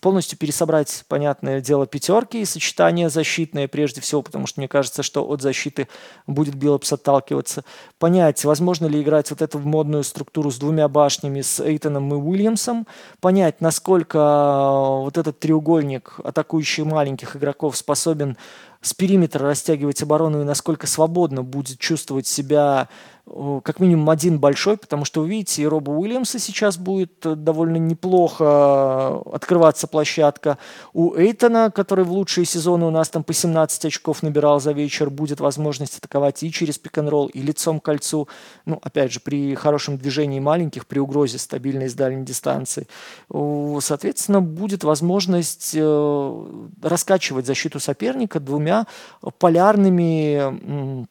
полностью 0.00 0.38
пересобрать, 0.38 1.04
понятное 1.08 1.60
дело, 1.60 1.86
пятерки 1.86 2.40
и 2.40 2.44
сочетания 2.44 3.08
защитные 3.08 3.68
прежде 3.68 4.00
всего, 4.00 4.22
потому 4.22 4.46
что 4.46 4.60
мне 4.60 4.68
кажется, 4.68 5.02
что 5.02 5.26
от 5.26 5.42
защиты 5.42 5.88
будет 6.26 6.54
Биллопс 6.54 6.92
отталкиваться. 6.92 7.64
Понять, 7.98 8.44
возможно 8.44 8.86
ли 8.86 9.02
играть 9.02 9.30
вот 9.30 9.42
эту 9.42 9.58
модную 9.58 10.04
структуру 10.04 10.50
с 10.50 10.58
двумя 10.58 10.88
башнями, 10.88 11.40
с 11.40 11.60
Эйтоном 11.60 12.12
и 12.12 12.16
Уильямсом. 12.16 12.86
Понять, 13.20 13.60
насколько 13.60 14.18
э, 14.18 15.02
вот 15.02 15.18
этот 15.18 15.40
треугольник, 15.40 16.20
атакующий 16.22 16.84
маленьких 16.84 17.34
игроков, 17.34 17.76
способен 17.76 18.36
с 18.86 18.94
периметра 18.94 19.48
растягивать 19.48 20.00
оборону 20.02 20.42
и 20.42 20.44
насколько 20.44 20.86
свободно 20.86 21.42
будет 21.42 21.80
чувствовать 21.80 22.28
себя 22.28 22.88
как 23.26 23.80
минимум 23.80 24.08
один 24.10 24.38
большой, 24.38 24.76
потому 24.76 25.04
что 25.04 25.22
вы 25.22 25.28
видите, 25.28 25.62
и 25.62 25.66
Роба 25.66 25.90
Уильямса 25.90 26.38
сейчас 26.38 26.78
будет 26.78 27.26
э, 27.26 27.34
довольно 27.34 27.76
неплохо 27.76 28.44
э, 28.44 29.34
открываться 29.34 29.88
площадка. 29.88 30.58
У 30.92 31.12
Эйтона, 31.16 31.72
который 31.72 32.04
в 32.04 32.12
лучшие 32.12 32.44
сезоны 32.44 32.86
у 32.86 32.90
нас 32.90 33.08
там 33.08 33.24
по 33.24 33.32
17 33.32 33.86
очков 33.86 34.22
набирал 34.22 34.60
за 34.60 34.70
вечер, 34.70 35.10
будет 35.10 35.40
возможность 35.40 35.98
атаковать 35.98 36.44
и 36.44 36.52
через 36.52 36.78
пик-н-ролл, 36.78 37.26
и 37.26 37.40
лицом 37.42 37.80
к 37.80 37.84
кольцу. 37.86 38.28
Ну, 38.64 38.78
опять 38.80 39.12
же, 39.12 39.18
при 39.18 39.56
хорошем 39.56 39.98
движении 39.98 40.38
маленьких, 40.38 40.86
при 40.86 41.00
угрозе 41.00 41.38
стабильной 41.38 41.88
с 41.88 41.94
дальней 41.94 42.24
дистанции. 42.24 42.86
Соответственно, 43.28 44.40
будет 44.40 44.84
возможность 44.84 45.72
э, 45.74 46.44
раскачивать 46.80 47.46
защиту 47.46 47.80
соперника 47.80 48.38
двумя 48.38 48.86
полярными 49.38 51.06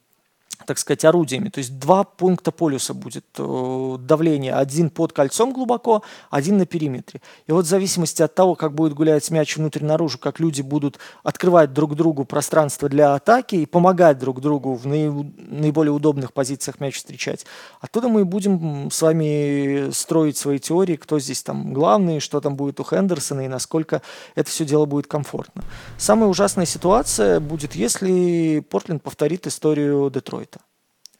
так 0.66 0.78
сказать, 0.80 1.06
орудиями. 1.06 1.50
То 1.50 1.60
есть 1.60 1.78
два 1.80 2.04
пункта 2.04 2.52
полюса 2.52 2.94
будет 2.94 3.26
э, 3.38 3.98
давление. 4.00 4.54
Один 4.54 4.90
под 4.90 5.14
кольцом 5.14 5.54
глубоко, 5.54 6.04
один 6.30 6.58
на 6.58 6.66
периметре. 6.66 7.22
И 7.48 7.52
вот 7.52 7.66
в 7.66 7.68
зависимости 7.68 8.22
от 8.22 8.34
того, 8.36 8.56
как 8.56 8.74
будет 8.74 8.94
гулять 8.94 9.30
мяч 9.32 9.58
внутрь-наружу, 9.58 10.18
как 10.18 10.40
люди 10.40 10.62
будут 10.62 11.00
открывать 11.24 11.74
друг 11.74 11.96
другу 11.96 12.26
пространство 12.26 12.90
для 12.90 13.16
атаки 13.16 13.56
и 13.56 13.66
помогать 13.66 14.18
друг 14.18 14.42
другу 14.42 14.76
в 14.76 14.86
наиболее 14.88 15.92
удобных 15.92 16.34
позициях 16.34 16.80
мяч 16.80 16.96
встречать, 16.96 17.46
оттуда 17.82 18.08
мы 18.08 18.26
будем 18.26 18.90
с 18.92 19.02
вами 19.02 19.92
строить 19.92 20.38
свои 20.38 20.60
теории, 20.60 20.96
кто 20.96 21.20
здесь 21.20 21.44
там 21.44 21.74
главный, 21.74 22.20
что 22.20 22.42
там 22.42 22.56
будет 22.56 22.80
у 22.80 22.84
Хендерсона 22.84 23.42
и 23.42 23.48
насколько 23.48 24.02
это 24.36 24.50
все 24.50 24.66
дело 24.66 24.86
будет 24.86 25.08
комфортно. 25.08 25.64
Самая 25.98 26.30
ужасная 26.30 26.66
ситуация 26.66 27.40
будет, 27.40 27.76
если 27.76 28.66
Портленд 28.70 29.04
повторит 29.04 29.48
историю 29.48 30.10
Детройта 30.10 30.55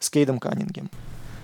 с 0.06 0.10
Кейдом 0.10 0.40
Каннингем. 0.40 0.90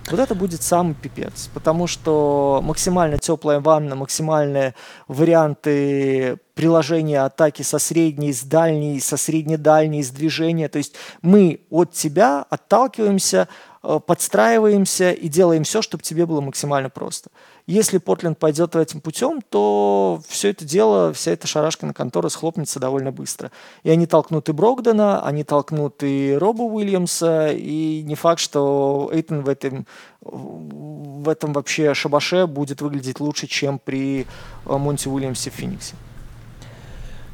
Вот 0.10 0.20
это 0.20 0.34
будет 0.34 0.64
самый 0.64 0.96
пипец, 0.96 1.50
потому 1.54 1.88
что 1.88 2.60
максимально 2.64 3.18
теплая 3.18 3.60
ванна, 3.60 3.96
максимальные 3.96 4.74
варианты 5.08 6.38
приложения 6.56 7.22
атаки 7.22 7.62
со 7.62 7.80
средней, 7.80 8.34
с 8.34 8.44
дальней, 8.44 9.00
со 9.00 9.16
средне-дальней, 9.16 10.04
с 10.04 10.10
движения. 10.10 10.70
То 10.70 10.80
есть 10.80 10.96
мы 11.22 11.62
от 11.70 11.94
тебя 11.94 12.46
отталкиваемся, 12.50 13.48
подстраиваемся 13.82 15.12
и 15.12 15.28
делаем 15.28 15.64
все, 15.64 15.82
чтобы 15.82 16.04
тебе 16.04 16.26
было 16.26 16.40
максимально 16.42 16.90
просто. 16.90 17.32
Если 17.66 17.98
Портленд 17.98 18.38
пойдет 18.38 18.76
этим 18.76 19.02
путем, 19.02 19.42
то 19.50 20.22
все 20.28 20.50
это 20.50 20.66
дело, 20.66 21.14
вся 21.14 21.32
эта 21.32 21.48
шарашка 21.48 21.86
на 21.86 21.94
конторы 21.94 22.30
схлопнется 22.30 22.80
довольно 22.80 23.12
быстро. 23.12 23.52
И 23.84 23.90
они 23.90 24.06
толкнут 24.06 24.50
и 24.50 24.52
Брогдена, 24.52 25.26
они 25.26 25.44
толкнут 25.44 26.04
и 26.04 26.38
Роба 26.40 26.62
Уильямса, 26.64 27.50
и 27.52 28.04
не 28.04 28.16
факт, 28.16 28.40
что 28.40 29.10
Эйтон 29.12 29.42
в 29.42 29.50
этом, 29.50 29.88
в 30.22 31.28
этом 31.28 31.54
вообще 31.54 31.94
шабаше 31.94 32.46
будет 32.46 32.82
выглядеть 32.82 33.20
лучше, 33.20 33.48
чем 33.48 33.80
при 33.80 34.28
э, 34.66 34.78
Монти 34.78 35.08
Уильямсе 35.08 35.50
в 35.50 35.54
Фениксе. 35.54 35.96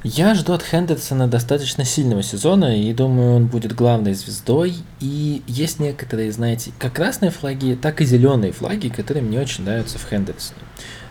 Я 0.04 0.36
жду 0.36 0.54
от 0.54 0.62
Хендерсона 0.62 1.28
достаточно 1.28 1.84
сильного 1.84 2.22
сезона 2.22 2.80
и 2.80 2.94
думаю, 2.94 3.36
он 3.36 3.48
будет 3.48 3.74
главной 3.74 4.14
звездой. 4.14 4.76
И 5.00 5.42
есть 5.48 5.80
некоторые, 5.80 6.32
знаете, 6.32 6.72
как 6.78 6.94
красные 6.94 7.32
флаги, 7.32 7.78
так 7.82 8.00
и 8.02 8.06
зеленые 8.06 8.52
флаги, 8.52 8.90
которые 8.90 9.24
мне 9.24 9.40
очень 9.40 9.64
нравятся 9.64 9.98
в 9.98 10.08
Хендерсоне. 10.08 10.62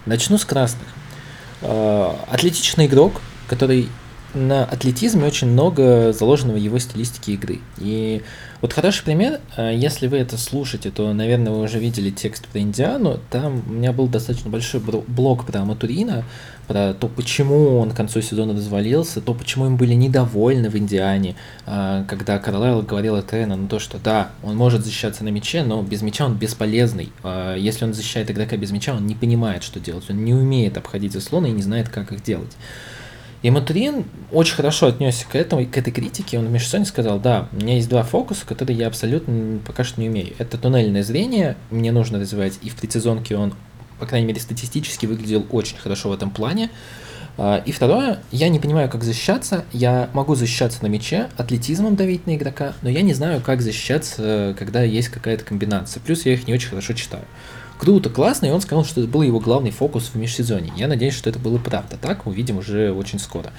Начну 0.07 0.39
с 0.39 0.45
красных. 0.45 0.87
А, 1.63 2.17
атлетичный 2.31 2.87
игрок, 2.87 3.21
который 3.49 3.89
на 4.35 4.65
атлетизме 4.65 5.25
очень 5.25 5.49
много 5.49 6.13
заложено 6.13 6.53
в 6.53 6.57
его 6.57 6.79
стилистике 6.79 7.33
игры. 7.33 7.61
И 7.79 8.23
вот 8.61 8.73
хороший 8.73 9.03
пример, 9.03 9.41
а, 9.57 9.73
если 9.73 10.07
вы 10.07 10.19
это 10.19 10.39
слушаете, 10.39 10.91
то, 10.91 11.13
наверное, 11.13 11.53
вы 11.53 11.63
уже 11.63 11.79
видели 11.79 12.11
текст 12.11 12.47
про 12.47 12.61
Индиану. 12.61 13.19
Там 13.31 13.63
у 13.67 13.73
меня 13.73 13.93
был 13.93 14.07
достаточно 14.07 14.51
большой 14.51 14.81
блок 14.81 15.45
про 15.47 15.65
Матурина, 15.65 16.25
про 16.67 16.95
то, 16.95 17.09
почему 17.09 17.79
он 17.79 17.91
к 17.91 17.97
концу 17.97 18.21
сезона 18.21 18.55
развалился, 18.55 19.21
то, 19.21 19.35
почему 19.35 19.67
им 19.67 19.77
были 19.77 19.95
недовольны 19.95 20.69
в 20.69 20.77
Индиане, 20.77 21.37
а, 21.67 22.05
когда 22.05 22.39
Карлайл 22.39 22.83
говорил 22.83 23.17
откровенно 23.17 23.57
на 23.57 23.69
то, 23.69 23.79
что 23.79 23.99
да, 23.99 24.31
он 24.43 24.57
может 24.57 24.85
защищаться 24.85 25.25
на 25.25 25.29
мяче, 25.29 25.63
но 25.63 25.83
без 25.83 26.03
мяча 26.03 26.27
он 26.27 26.35
бесполезный. 26.35 27.13
А, 27.23 27.55
если 27.57 27.85
он 27.85 27.95
защищает 27.95 28.31
игрока 28.31 28.57
без 28.57 28.71
мяча, 28.71 28.95
он 28.95 29.07
не 29.07 29.15
понимает, 29.15 29.63
что 29.63 29.81
делать, 29.81 30.05
он 30.11 30.25
не 30.25 30.35
умеет 30.35 30.77
обходить 30.77 31.13
заслоны 31.13 31.49
и 31.49 31.53
не 31.53 31.63
знает, 31.63 31.89
как 31.89 32.13
их 32.13 32.23
делать. 32.23 32.57
И 33.43 33.51
Матурин 33.51 34.07
очень 34.33 34.55
хорошо 34.57 34.89
отнесся 34.89 35.27
к 35.29 35.37
этому, 35.37 35.65
к 35.67 35.77
этой 35.77 35.93
критике. 35.93 36.39
Он 36.39 36.47
в 36.47 36.51
межсезонье 36.51 36.87
сказал, 36.87 37.21
да, 37.21 37.49
у 37.53 37.57
меня 37.57 37.75
есть 37.75 37.89
два 37.89 38.03
фокуса, 38.03 38.45
которые 38.47 38.77
я 38.77 38.89
абсолютно 38.89 39.61
пока 39.65 39.85
что 39.85 40.01
не 40.01 40.09
умею. 40.09 40.35
Это 40.39 40.59
туннельное 40.59 41.05
зрение, 41.05 41.57
мне 41.71 41.93
нужно 41.93 42.19
развивать, 42.19 42.59
и 42.63 42.71
в 42.71 42.75
предсезонке 42.75 43.37
он, 43.37 43.55
по 43.99 44.07
крайней 44.07 44.27
мере, 44.27 44.41
статистически 44.41 45.07
выглядел 45.07 45.47
очень 45.51 45.77
хорошо 45.77 46.11
в 46.11 46.13
этом 46.13 46.31
плане. 46.31 46.71
А, 47.39 47.63
и 47.65 47.73
второе, 47.73 48.21
я 48.31 48.49
не 48.49 48.59
понимаю, 48.59 48.89
как 48.89 49.05
защищаться. 49.05 49.65
Я 49.73 50.11
могу 50.13 50.35
защищаться 50.35 50.83
на 50.83 50.87
мяче, 50.87 51.29
атлетизмом 51.37 51.97
давить 51.97 52.27
на 52.27 52.37
игрока, 52.37 52.75
но 52.83 52.89
я 52.89 53.03
не 53.03 53.15
знаю, 53.15 53.41
как 53.41 53.63
защищаться, 53.63 54.55
когда 54.59 54.83
есть 54.83 55.09
какая-то 55.09 55.45
комбинация. 55.45 56.01
Плюс 56.01 56.25
я 56.27 56.35
их 56.35 56.47
не 56.47 56.55
очень 56.55 56.71
хорошо 56.71 56.95
читаю 56.95 57.25
круто, 57.79 58.11
классно, 58.11 58.47
и 58.47 58.51
он 58.51 58.61
сказал, 58.61 58.85
что 58.85 59.01
это 59.01 59.11
был 59.11 59.23
его 59.23 59.41
главный 59.41 59.71
фокус 59.71 60.11
в 60.13 60.15
межсезонье. 60.17 60.73
Я 60.77 60.89
надеюсь, 60.89 61.15
что 61.15 61.31
это 61.31 61.39
было 61.39 61.59
правда. 61.59 61.97
Так 62.01 62.27
увидим 62.27 62.59
уже 62.59 62.93
очень 62.93 63.19
скоро. 63.19 63.53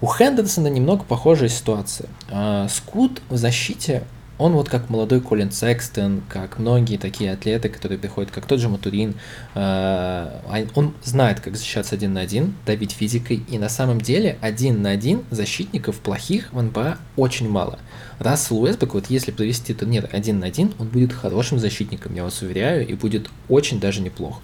У 0.00 0.06
Хендерсона 0.06 0.68
немного 0.68 1.04
похожая 1.04 1.48
ситуация. 1.48 2.08
А, 2.30 2.68
Скут 2.68 3.20
в 3.28 3.36
защите 3.36 4.04
он 4.40 4.52
вот 4.52 4.70
как 4.70 4.88
молодой 4.88 5.20
Колин 5.20 5.52
Секстон, 5.52 6.22
как 6.26 6.58
многие 6.58 6.96
такие 6.96 7.30
атлеты, 7.32 7.68
которые 7.68 7.98
приходят, 7.98 8.30
как 8.30 8.46
тот 8.46 8.58
же 8.58 8.70
Матурин, 8.70 9.14
э, 9.54 10.64
он 10.74 10.94
знает, 11.04 11.40
как 11.40 11.56
защищаться 11.56 11.94
один 11.94 12.14
на 12.14 12.22
один, 12.22 12.54
давить 12.64 12.92
физикой, 12.92 13.44
и 13.48 13.58
на 13.58 13.68
самом 13.68 14.00
деле 14.00 14.38
один 14.40 14.80
на 14.80 14.90
один 14.90 15.24
защитников 15.30 15.98
плохих 15.98 16.54
в 16.54 16.62
НБА 16.62 16.96
очень 17.16 17.50
мало. 17.50 17.78
Рассел 18.18 18.62
Уэсбек, 18.62 18.94
вот 18.94 19.10
если 19.10 19.30
провести 19.30 19.74
турнир 19.74 20.08
один 20.10 20.40
на 20.40 20.46
один, 20.46 20.72
он 20.78 20.88
будет 20.88 21.12
хорошим 21.12 21.58
защитником, 21.58 22.14
я 22.14 22.24
вас 22.24 22.40
уверяю, 22.40 22.88
и 22.88 22.94
будет 22.94 23.28
очень 23.50 23.78
даже 23.78 24.00
неплох. 24.00 24.40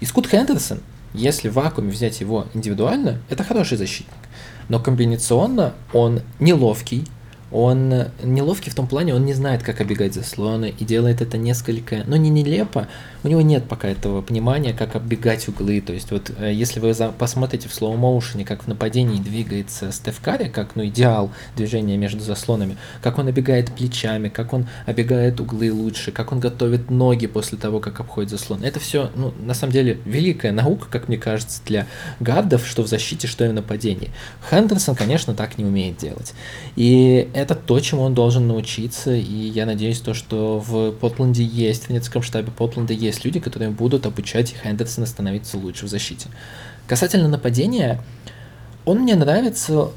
И 0.00 0.06
Скут 0.06 0.26
Хендерсон, 0.26 0.80
если 1.12 1.50
в 1.50 1.54
вакууме 1.54 1.90
взять 1.90 2.18
его 2.22 2.46
индивидуально, 2.54 3.20
это 3.28 3.44
хороший 3.44 3.76
защитник. 3.76 4.14
Но 4.70 4.80
комбинационно 4.80 5.74
он 5.92 6.22
неловкий, 6.40 7.04
он 7.54 8.06
неловкий 8.24 8.72
в 8.72 8.74
том 8.74 8.88
плане, 8.88 9.14
он 9.14 9.24
не 9.24 9.32
знает, 9.32 9.62
как 9.62 9.80
оббегать 9.80 10.12
заслоны 10.12 10.74
и 10.76 10.84
делает 10.84 11.22
это 11.22 11.38
несколько, 11.38 12.02
ну 12.08 12.16
не 12.16 12.28
нелепо, 12.28 12.88
у 13.24 13.28
него 13.28 13.40
нет 13.40 13.64
пока 13.68 13.88
этого 13.88 14.20
понимания, 14.20 14.74
как 14.74 14.94
оббегать 14.96 15.48
углы. 15.48 15.80
То 15.80 15.92
есть 15.92 16.10
вот 16.10 16.30
э, 16.38 16.52
если 16.52 16.78
вы 16.78 16.94
посмотрите 17.18 17.68
в 17.68 17.82
motion, 17.82 18.44
как 18.44 18.64
в 18.64 18.68
нападении 18.68 19.20
двигается 19.20 19.90
Стеф 19.92 20.20
Карри, 20.20 20.48
как 20.48 20.76
ну 20.76 20.86
идеал 20.86 21.30
движения 21.56 21.96
между 21.96 22.20
заслонами, 22.20 22.76
как 23.02 23.18
он 23.18 23.28
оббегает 23.28 23.72
плечами, 23.72 24.28
как 24.28 24.52
он 24.52 24.66
оббегает 24.86 25.40
углы 25.40 25.72
лучше, 25.72 26.12
как 26.12 26.32
он 26.32 26.40
готовит 26.40 26.90
ноги 26.90 27.26
после 27.26 27.56
того, 27.56 27.80
как 27.80 27.98
обходит 28.00 28.30
заслон. 28.30 28.62
Это 28.62 28.78
все, 28.78 29.10
ну, 29.16 29.32
на 29.40 29.54
самом 29.54 29.72
деле, 29.72 29.98
великая 30.04 30.52
наука, 30.52 30.86
как 30.90 31.08
мне 31.08 31.16
кажется, 31.16 31.62
для 31.64 31.86
гардов, 32.20 32.66
что 32.66 32.82
в 32.82 32.88
защите, 32.88 33.26
что 33.26 33.44
и 33.46 33.48
в 33.48 33.54
нападении. 33.54 34.10
Хендерсон, 34.50 34.94
конечно, 34.94 35.34
так 35.34 35.56
не 35.56 35.64
умеет 35.64 35.96
делать. 35.96 36.34
И 36.76 37.28
это 37.32 37.54
то, 37.54 37.80
чему 37.80 38.02
он 38.02 38.14
должен 38.14 38.46
научиться, 38.46 39.14
и 39.14 39.22
я 39.22 39.64
надеюсь, 39.64 40.00
то, 40.00 40.12
что 40.12 40.58
в 40.58 40.92
Портленде 40.92 41.42
есть, 41.42 41.84
в 41.84 41.86
тренерском 41.86 42.22
штабе 42.22 42.50
Портленда 42.50 42.92
есть 42.92 43.13
люди, 43.22 43.38
которые 43.38 43.70
будут 43.70 44.06
обучать 44.06 44.54
Хендерсона 44.62 45.06
становиться 45.06 45.58
лучше 45.58 45.84
в 45.86 45.88
защите. 45.88 46.28
Касательно 46.88 47.28
нападения, 47.28 48.00
он 48.84 49.00
мне 49.00 49.14
нравится 49.14 49.90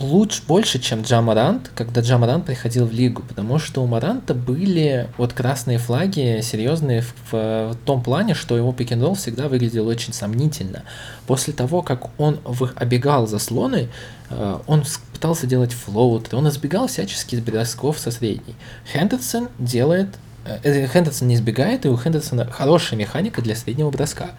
лучше, 0.00 0.42
больше, 0.46 0.78
чем 0.78 1.02
Джамарант, 1.02 1.70
когда 1.74 2.00
Джамарант 2.00 2.46
приходил 2.46 2.86
в 2.86 2.92
лигу, 2.92 3.22
потому 3.22 3.58
что 3.58 3.82
у 3.82 3.86
Маранта 3.86 4.34
были 4.34 5.08
вот 5.18 5.32
красные 5.32 5.78
флаги 5.78 6.40
серьезные 6.42 7.02
в, 7.02 7.14
в, 7.30 7.72
в 7.72 7.76
том 7.84 8.02
плане, 8.02 8.34
что 8.34 8.56
его 8.56 8.72
пик 8.72 8.88
всегда 8.88 9.48
выглядел 9.48 9.86
очень 9.86 10.12
сомнительно. 10.12 10.82
После 11.26 11.52
того, 11.52 11.82
как 11.82 12.18
он 12.18 12.40
в, 12.44 12.72
обегал 12.74 13.26
заслоны, 13.26 13.88
э, 14.30 14.58
он 14.66 14.84
пытался 15.12 15.46
делать 15.46 15.72
флоут, 15.72 16.32
он 16.32 16.48
избегал 16.48 16.86
всячески 16.86 17.36
бросков 17.36 17.98
со 17.98 18.10
средней. 18.10 18.54
Хендерсон 18.92 19.48
делает... 19.58 20.08
Э, 20.44 20.86
Хендерсон 20.86 21.28
не 21.28 21.34
избегает, 21.34 21.84
и 21.84 21.88
у 21.88 21.96
Хендерсона 21.96 22.50
хорошая 22.50 22.98
механика 22.98 23.42
для 23.42 23.54
среднего 23.54 23.90
броска. 23.90 24.30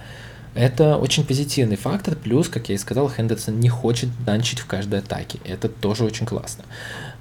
Это 0.53 0.97
очень 0.97 1.25
позитивный 1.25 1.77
фактор, 1.77 2.15
плюс, 2.15 2.49
как 2.49 2.67
я 2.67 2.75
и 2.75 2.77
сказал, 2.77 3.09
Хендерсон 3.09 3.59
не 3.59 3.69
хочет 3.69 4.09
данчить 4.25 4.59
в 4.59 4.65
каждой 4.65 4.99
атаке. 4.99 5.39
Это 5.45 5.69
тоже 5.69 6.03
очень 6.03 6.25
классно. 6.25 6.65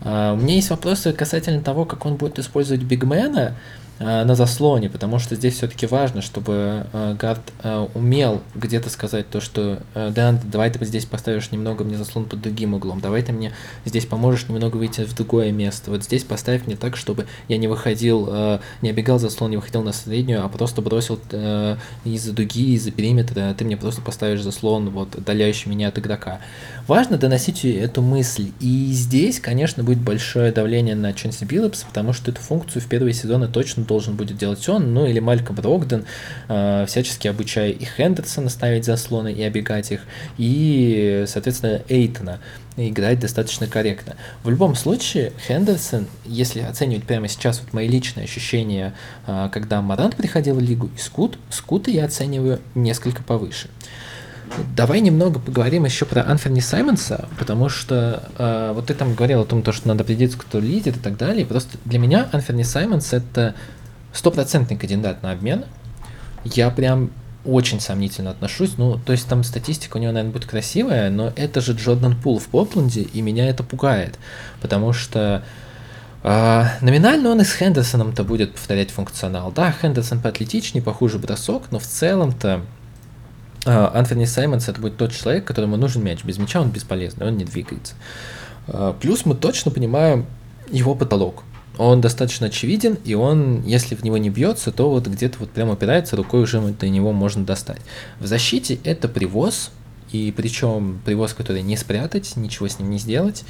Uh, 0.01 0.33
у 0.33 0.37
меня 0.37 0.55
есть 0.55 0.71
вопросы 0.71 1.13
касательно 1.13 1.63
того, 1.63 1.85
как 1.85 2.07
он 2.07 2.17
будет 2.17 2.39
использовать 2.39 2.83
бигмена. 2.83 3.55
Э, 4.01 4.25
на 4.25 4.35
заслоне, 4.35 4.89
потому 4.89 5.19
что 5.19 5.35
здесь 5.37 5.57
все-таки 5.57 5.85
важно, 5.85 6.23
чтобы 6.23 6.87
э, 6.91 7.15
гард 7.19 7.43
э, 7.63 7.87
умел 7.95 8.41
где-то 8.55 8.89
сказать 8.89 9.29
то, 9.29 9.43
что 9.43 9.83
да, 9.95 10.41
давай 10.43 10.71
ты 10.71 10.83
здесь 10.87 11.05
поставишь 11.05 11.51
немного 11.51 11.85
мне 11.85 11.99
заслон 11.99 12.25
под 12.25 12.41
другим 12.41 12.73
углом, 12.73 13.01
давай 13.01 13.23
ты 13.23 13.33
мне 13.33 13.53
здесь 13.85 14.07
поможешь 14.07 14.49
немного 14.49 14.79
выйти 14.79 15.03
в 15.03 15.15
другое 15.15 15.53
место, 15.53 15.91
вот 15.91 16.03
здесь 16.03 16.25
поставь 16.25 16.67
мне 16.67 16.77
так, 16.77 16.97
чтобы 16.97 17.27
я 17.49 17.59
не 17.59 17.69
выходил, 17.69 18.59
не 18.81 18.89
обегал 18.89 19.19
заслон, 19.19 19.51
не 19.51 19.57
выходил 19.57 19.83
на 19.83 19.93
среднюю, 19.93 20.45
а 20.45 20.49
просто 20.49 20.81
бросил 20.81 21.21
из-за 22.05 22.33
дуги, 22.33 22.75
из-за 22.75 22.93
периметра, 22.93 23.55
ты 23.57 23.65
мне 23.65 23.77
просто 23.77 24.01
поставишь 24.01 24.41
заслон, 24.41 24.91
вот, 24.91 25.17
отдаляющий 25.17 25.71
меня 25.71 25.89
от 25.89 25.99
игрока. 25.99 26.41
Важно 26.87 27.19
доносить 27.19 27.65
эту 27.65 28.01
мысль, 28.01 28.51
и 28.61 28.93
здесь, 28.93 29.41
конечно, 29.41 29.85
будет 29.85 29.99
большое 29.99 30.53
давление 30.53 30.95
на 30.95 31.13
Ченси 31.13 31.45
Биллопса, 31.45 31.87
потому 31.87 32.13
что 32.13 32.31
эту 32.31 32.41
функцию 32.41 32.83
в 32.83 32.87
первые 32.87 33.13
сезоны 33.13 33.49
точно 33.49 33.85
должен 33.91 34.15
будет 34.15 34.37
делать 34.37 34.69
он, 34.69 34.95
ну 34.95 35.05
или 35.05 35.19
Мальком 35.19 35.57
Брогден, 35.57 36.05
э, 36.49 36.85
всячески 36.87 37.27
обучая 37.27 37.71
и 37.71 37.85
Хендерсона 37.85 38.49
ставить 38.49 38.85
заслоны 38.85 39.33
и 39.33 39.43
обегать 39.43 39.91
их, 39.91 40.03
и, 40.39 41.25
соответственно, 41.27 41.83
Эйтона 41.89 42.39
играть 42.77 43.19
достаточно 43.19 43.67
корректно. 43.67 44.15
В 44.45 44.49
любом 44.49 44.77
случае, 44.77 45.33
Хендерсон, 45.49 46.07
если 46.25 46.61
оценивать 46.61 47.05
прямо 47.05 47.27
сейчас 47.27 47.61
вот 47.61 47.73
мои 47.73 47.89
личные 47.89 48.25
ощущения, 48.25 48.95
э, 49.27 49.49
когда 49.53 49.83
Марант 49.83 50.15
приходил 50.15 50.55
в 50.55 50.61
лигу, 50.61 50.89
и 50.97 50.99
Скут, 51.01 51.37
Скута 51.51 51.91
я 51.91 52.05
оцениваю 52.05 52.61
несколько 52.77 53.25
повыше. 53.25 53.69
Давай 54.77 55.01
немного 55.01 55.39
поговорим 55.39 55.85
еще 55.85 56.05
про 56.05 56.23
Анферни 56.23 56.61
Саймонса, 56.61 57.29
потому 57.39 57.69
что 57.69 58.29
э, 58.37 58.73
вот 58.75 58.87
ты 58.87 58.95
там 58.95 59.15
говорил 59.15 59.41
о 59.43 59.45
том, 59.45 59.65
что 59.73 59.89
надо 59.89 60.03
определиться, 60.03 60.39
кто 60.39 60.59
лидер 60.59 60.97
и 60.97 60.99
так 60.99 61.17
далее. 61.17 61.47
Просто 61.47 61.79
для 61.85 61.99
меня 61.99 62.29
Анферни 62.33 62.65
Саймонс 62.65 63.13
это 63.13 63.55
стопроцентный 64.13 64.77
кандидат 64.77 65.23
на 65.23 65.33
обмен. 65.33 65.65
Я 66.45 66.71
прям 66.71 67.11
очень 67.45 67.81
сомнительно 67.81 68.31
отношусь. 68.31 68.77
Ну, 68.77 68.99
то 68.99 69.13
есть 69.13 69.29
там 69.29 69.45
статистика 69.45 69.97
у 69.97 70.01
него, 70.01 70.13
наверное, 70.13 70.33
будет 70.33 70.47
красивая, 70.47 71.11
но 71.11 71.33
это 71.37 71.61
же 71.61 71.73
Джордан 71.73 72.17
Пул 72.17 72.39
в 72.39 72.47
Попленде, 72.49 73.03
и 73.03 73.23
меня 73.23 73.49
это 73.49 73.63
пугает. 73.63 74.19
Потому 74.61 74.93
что 74.93 75.43
А, 76.23 76.73
номинально 76.83 77.31
он 77.31 77.41
и 77.41 77.45
с 77.45 77.55
Хендерсоном-то 77.55 78.25
будет 78.25 78.53
повторять 78.53 78.91
функционал. 78.91 79.53
Да, 79.53 79.73
Хендерсон 79.73 80.21
поатлетичнее, 80.21 80.83
похуже 80.83 81.19
бросок, 81.19 81.65
но 81.71 81.79
в 81.79 81.87
целом-то 81.87 82.61
а, 83.65 83.93
Антони 83.95 84.27
Саймонс 84.27 84.69
это 84.69 84.81
будет 84.81 84.99
тот 84.99 85.13
человек, 85.13 85.47
которому 85.47 85.77
нужен 85.77 86.05
мяч. 86.05 86.23
Без 86.25 86.37
мяча 86.39 86.61
он 86.61 86.71
бесполезный, 86.71 87.27
он 87.27 87.39
не 87.39 87.45
двигается. 87.45 87.95
А, 88.69 88.93
плюс 88.93 89.25
мы 89.25 89.35
точно 89.35 89.71
понимаем 89.71 90.27
его 90.71 90.95
потолок. 90.95 91.43
Он 91.83 92.03
достаточно 92.03 92.49
очевиден, 92.49 92.99
и 93.07 93.15
он, 93.15 93.63
если 93.63 93.95
в 93.95 94.05
него 94.05 94.19
не 94.19 94.29
бьется, 94.29 94.71
то 94.71 94.91
вот 94.91 95.07
где-то 95.07 95.39
вот 95.39 95.51
прямо 95.51 95.73
упирается, 95.73 96.15
рукой 96.15 96.43
уже 96.43 96.61
до 96.61 96.87
него 96.91 97.13
можно 97.13 97.43
достать. 97.43 97.81
В 98.19 98.27
защите 98.27 98.79
это 98.85 99.09
привоз, 99.09 99.71
и 100.13 100.31
причем 100.37 101.01
привоз, 101.07 101.33
который 101.33 101.63
не 101.63 101.79
спрятать, 101.79 102.37
ничего 102.37 102.69
с 102.69 102.79
ним 102.79 102.91
не 102.91 102.99
сделать. 102.99 103.45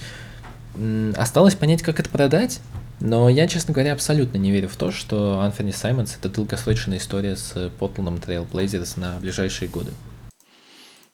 Осталось 1.16 1.56
понять, 1.56 1.82
как 1.82 1.98
это 1.98 2.08
продать, 2.08 2.60
но 3.00 3.28
я, 3.28 3.48
честно 3.48 3.74
говоря, 3.74 3.94
абсолютно 3.94 4.38
не 4.38 4.52
верю 4.52 4.68
в 4.68 4.76
то, 4.76 4.92
что 4.92 5.40
Анфони 5.40 5.72
Саймонс 5.72 6.16
это 6.16 6.28
долгосрочная 6.28 6.98
история 6.98 7.34
с 7.34 7.72
Портландом 7.80 8.18
Trail 8.24 8.48
Blazers 8.48 8.92
на 8.94 9.18
ближайшие 9.18 9.68
годы. 9.68 9.90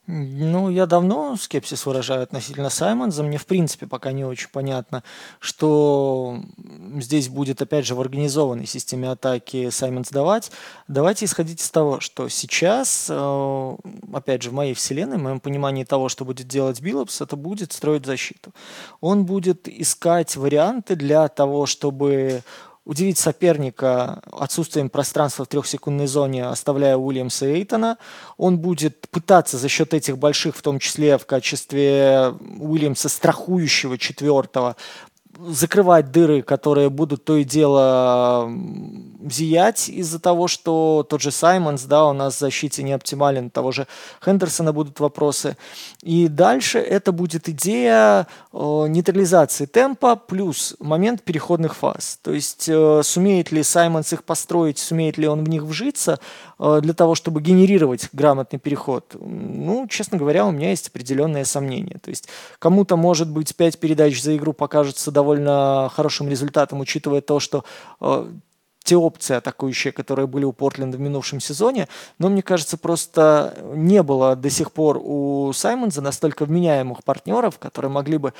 Ну, 0.08 0.70
я 0.70 0.86
давно 0.86 1.36
скепсис 1.36 1.84
выражаю 1.84 2.22
относительно 2.22 2.70
Саймонза. 2.70 3.24
Мне, 3.24 3.38
в 3.38 3.46
принципе, 3.46 3.88
пока 3.88 4.12
не 4.12 4.24
очень 4.24 4.48
понятно, 4.52 5.02
что 5.40 6.40
здесь 7.00 7.28
будет, 7.28 7.60
опять 7.60 7.86
же, 7.86 7.96
в 7.96 8.00
организованной 8.00 8.66
системе 8.66 9.10
атаки 9.10 9.68
Саймонс 9.70 10.10
давать. 10.10 10.52
Давайте 10.86 11.24
исходить 11.24 11.60
из 11.60 11.70
того, 11.70 11.98
что 11.98 12.28
сейчас, 12.28 13.08
э, 13.10 13.76
опять 14.12 14.42
же, 14.42 14.50
в 14.50 14.52
моей 14.52 14.74
вселенной, 14.74 15.16
в 15.16 15.22
моем 15.22 15.40
понимании 15.40 15.82
того, 15.82 16.08
что 16.08 16.24
будет 16.24 16.46
делать 16.46 16.80
Биллопс, 16.80 17.20
это 17.20 17.34
будет 17.34 17.72
строить 17.72 18.06
защиту. 18.06 18.52
Он 19.00 19.26
будет 19.26 19.66
искать 19.66 20.36
варианты 20.36 20.94
для 20.94 21.26
того, 21.26 21.66
чтобы 21.66 22.44
удивить 22.86 23.18
соперника 23.18 24.22
отсутствием 24.32 24.88
пространства 24.88 25.44
в 25.44 25.48
трехсекундной 25.48 26.06
зоне, 26.06 26.46
оставляя 26.46 26.96
Уильямса 26.96 27.46
и 27.46 27.54
Эйтона. 27.54 27.98
Он 28.38 28.58
будет 28.58 29.08
пытаться 29.10 29.58
за 29.58 29.68
счет 29.68 29.92
этих 29.92 30.16
больших, 30.18 30.56
в 30.56 30.62
том 30.62 30.78
числе 30.78 31.18
в 31.18 31.26
качестве 31.26 32.32
Уильямса 32.58 33.08
страхующего 33.08 33.98
четвертого, 33.98 34.76
закрывать 35.38 36.10
дыры, 36.10 36.42
которые 36.42 36.90
будут 36.90 37.24
то 37.24 37.36
и 37.36 37.44
дело 37.44 38.50
зиять 39.30 39.88
из-за 39.88 40.18
того, 40.18 40.48
что 40.48 41.06
тот 41.08 41.20
же 41.20 41.30
Саймонс, 41.30 41.84
да, 41.84 42.06
у 42.06 42.12
нас 42.12 42.36
в 42.36 42.38
защите 42.38 42.82
не 42.82 42.92
оптимален, 42.92 43.50
того 43.50 43.72
же 43.72 43.86
Хендерсона 44.24 44.72
будут 44.72 45.00
вопросы. 45.00 45.56
И 46.02 46.28
дальше 46.28 46.78
это 46.78 47.12
будет 47.12 47.48
идея 47.48 48.26
э, 48.52 48.86
нейтрализации 48.88 49.66
темпа 49.66 50.16
плюс 50.16 50.76
момент 50.78 51.22
переходных 51.22 51.74
фаз. 51.74 52.18
То 52.22 52.32
есть 52.32 52.68
э, 52.68 53.02
сумеет 53.02 53.52
ли 53.52 53.62
Саймонс 53.62 54.12
их 54.12 54.24
построить, 54.24 54.78
сумеет 54.78 55.18
ли 55.18 55.26
он 55.26 55.44
в 55.44 55.48
них 55.48 55.62
вжиться 55.62 56.18
для 56.58 56.94
того, 56.94 57.14
чтобы 57.14 57.42
генерировать 57.42 58.08
грамотный 58.12 58.58
переход. 58.58 59.14
Ну, 59.20 59.86
честно 59.88 60.16
говоря, 60.16 60.46
у 60.46 60.50
меня 60.50 60.70
есть 60.70 60.88
определенные 60.88 61.44
сомнения. 61.44 61.98
То 62.02 62.10
есть 62.10 62.28
кому-то, 62.58 62.96
может 62.96 63.30
быть, 63.30 63.54
5 63.54 63.78
передач 63.78 64.22
за 64.22 64.36
игру 64.36 64.52
покажется 64.52 65.10
довольно 65.10 65.90
хорошим 65.94 66.28
результатом, 66.28 66.80
учитывая 66.80 67.20
то, 67.20 67.40
что 67.40 67.64
э, 68.00 68.30
те 68.86 68.96
опции 68.96 69.34
атакующие, 69.36 69.92
которые 69.92 70.26
были 70.26 70.44
у 70.44 70.52
Портленда 70.52 70.96
в 70.96 71.00
минувшем 71.00 71.40
сезоне, 71.40 71.88
но 72.18 72.28
мне 72.28 72.42
кажется, 72.42 72.78
просто 72.78 73.54
не 73.74 74.02
было 74.02 74.36
до 74.36 74.48
сих 74.48 74.70
пор 74.70 74.98
у 75.02 75.52
Саймонса 75.52 76.00
настолько 76.00 76.44
вменяемых 76.44 77.02
партнеров, 77.02 77.58
которые 77.58 77.90
могли 77.90 78.16
бы 78.16 78.32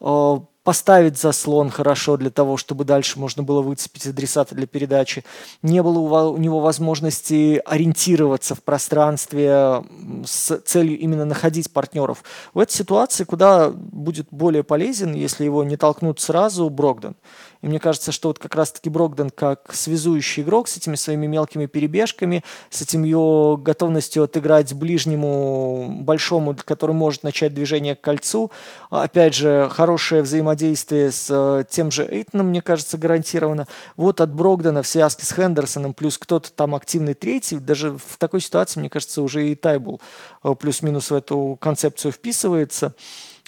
э, 0.00 0.36
поставить 0.66 1.16
заслон 1.16 1.70
хорошо 1.70 2.16
для 2.16 2.28
того, 2.28 2.56
чтобы 2.56 2.84
дальше 2.84 3.20
можно 3.20 3.44
было 3.44 3.62
выцепить 3.62 4.04
адресата 4.08 4.56
для 4.56 4.66
передачи. 4.66 5.24
Не 5.62 5.80
было 5.80 6.28
у 6.28 6.36
него 6.38 6.58
возможности 6.58 7.62
ориентироваться 7.64 8.56
в 8.56 8.64
пространстве 8.64 9.84
с 10.24 10.58
целью 10.64 10.98
именно 10.98 11.24
находить 11.24 11.72
партнеров. 11.72 12.24
В 12.52 12.58
этой 12.58 12.72
ситуации 12.72 13.22
куда 13.22 13.70
будет 13.70 14.26
более 14.32 14.64
полезен, 14.64 15.14
если 15.14 15.44
его 15.44 15.62
не 15.62 15.76
толкнут 15.76 16.18
сразу, 16.18 16.68
Брогден. 16.68 17.14
Мне 17.66 17.80
кажется, 17.80 18.12
что 18.12 18.28
вот 18.28 18.38
как 18.38 18.54
раз-таки 18.54 18.88
Брогден 18.88 19.28
как 19.30 19.74
связующий 19.74 20.44
игрок 20.44 20.68
с 20.68 20.76
этими 20.76 20.94
своими 20.94 21.26
мелкими 21.26 21.66
перебежками, 21.66 22.44
с 22.70 22.80
этим 22.80 23.02
ее 23.02 23.58
готовностью 23.60 24.22
отыграть 24.22 24.72
ближнему 24.72 25.88
большому, 26.02 26.56
который 26.64 26.92
может 26.92 27.24
начать 27.24 27.54
движение 27.54 27.96
к 27.96 28.00
кольцу. 28.00 28.52
Опять 28.90 29.34
же, 29.34 29.68
хорошее 29.72 30.22
взаимодействие 30.22 31.10
с 31.10 31.26
э, 31.28 31.64
тем 31.68 31.90
же 31.90 32.06
Эйтоном, 32.08 32.50
мне 32.50 32.62
кажется, 32.62 32.98
гарантировано. 32.98 33.66
Вот 33.96 34.20
от 34.20 34.32
Брогдена 34.32 34.82
в 34.82 34.86
связке 34.86 35.26
с 35.26 35.32
Хендерсоном, 35.32 35.92
плюс 35.92 36.18
кто-то 36.18 36.52
там 36.52 36.72
активный 36.76 37.14
третий, 37.14 37.58
даже 37.58 37.98
в 37.98 38.16
такой 38.18 38.42
ситуации, 38.42 38.78
мне 38.78 38.90
кажется, 38.90 39.22
уже 39.22 39.48
и 39.48 39.56
Тайбул 39.56 40.00
э, 40.44 40.54
плюс-минус 40.54 41.10
в 41.10 41.14
эту 41.14 41.58
концепцию 41.60 42.12
вписывается. 42.12 42.94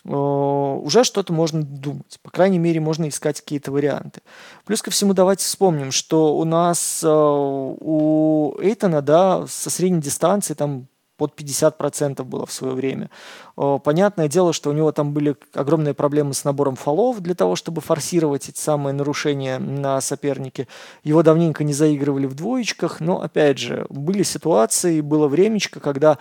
Э, 0.05 0.11
уже 0.11 1.05
что-то 1.05 1.33
можно 1.33 1.63
думать. 1.63 2.19
По 2.23 2.31
крайней 2.31 2.59
мере, 2.59 2.81
можно 2.81 3.09
искать 3.09 3.41
какие-то 3.41 3.73
варианты. 3.73 4.21
Плюс 4.65 4.83
ко 4.83 4.91
всему 4.91 5.15
давайте 5.15 5.45
вспомним, 5.45 5.91
что 5.93 6.37
у 6.37 6.45
нас 6.45 7.03
э, 7.05 7.09
у 7.09 8.57
Эйтона, 8.61 9.03
да, 9.03 9.47
со 9.47 9.71
средней 9.71 10.01
дистанции 10.01 10.55
там 10.55 10.89
под 11.19 11.39
50% 11.39 12.23
было 12.23 12.47
в 12.47 12.53
свое 12.53 12.75
время. 12.75 13.11
Э, 13.57 13.79
понятное 13.83 14.29
дело, 14.29 14.53
что 14.53 14.71
у 14.71 14.73
него 14.73 14.93
там 14.93 15.13
были 15.13 15.37
огромные 15.53 15.93
проблемы 15.93 16.33
с 16.33 16.45
набором 16.45 16.77
фолов 16.77 17.21
для 17.21 17.35
того, 17.35 17.57
чтобы 17.57 17.81
форсировать 17.81 18.49
эти 18.49 18.59
самые 18.59 18.95
нарушения 18.95 19.59
на 19.59 20.01
сопернике. 20.01 20.69
Его 21.03 21.23
давненько 21.25 21.65
не 21.65 21.73
заигрывали 21.73 22.27
в 22.27 22.35
двоечках, 22.35 23.01
но, 23.01 23.21
опять 23.21 23.59
же, 23.59 23.85
были 23.91 24.23
ситуации, 24.23 25.01
было 25.01 25.27
времечко, 25.27 25.81
когда 25.81 26.19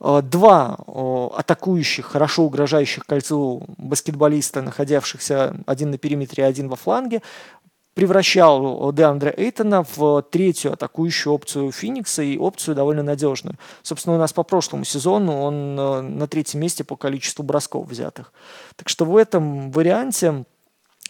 два 0.00 0.78
атакующих, 1.34 2.06
хорошо 2.06 2.44
угрожающих 2.44 3.06
кольцу 3.06 3.64
баскетболиста, 3.78 4.62
находившихся 4.62 5.56
один 5.66 5.90
на 5.90 5.98
периметре, 5.98 6.44
один 6.44 6.68
во 6.68 6.76
фланге, 6.76 7.22
превращал 7.96 8.92
Деандре 8.92 9.32
Эйтона 9.34 9.82
в 9.96 10.20
третью 10.30 10.74
атакующую 10.74 11.32
опцию 11.32 11.72
Феникса 11.72 12.22
и 12.22 12.36
опцию 12.36 12.74
довольно 12.74 13.02
надежную. 13.02 13.56
Собственно, 13.82 14.16
у 14.16 14.18
нас 14.18 14.34
по 14.34 14.42
прошлому 14.42 14.84
сезону 14.84 15.40
он 15.40 15.80
э, 15.80 16.00
на 16.02 16.28
третьем 16.28 16.60
месте 16.60 16.84
по 16.84 16.96
количеству 16.96 17.42
бросков 17.42 17.88
взятых. 17.88 18.34
Так 18.76 18.90
что 18.90 19.06
в 19.06 19.16
этом 19.16 19.70
варианте 19.70 20.44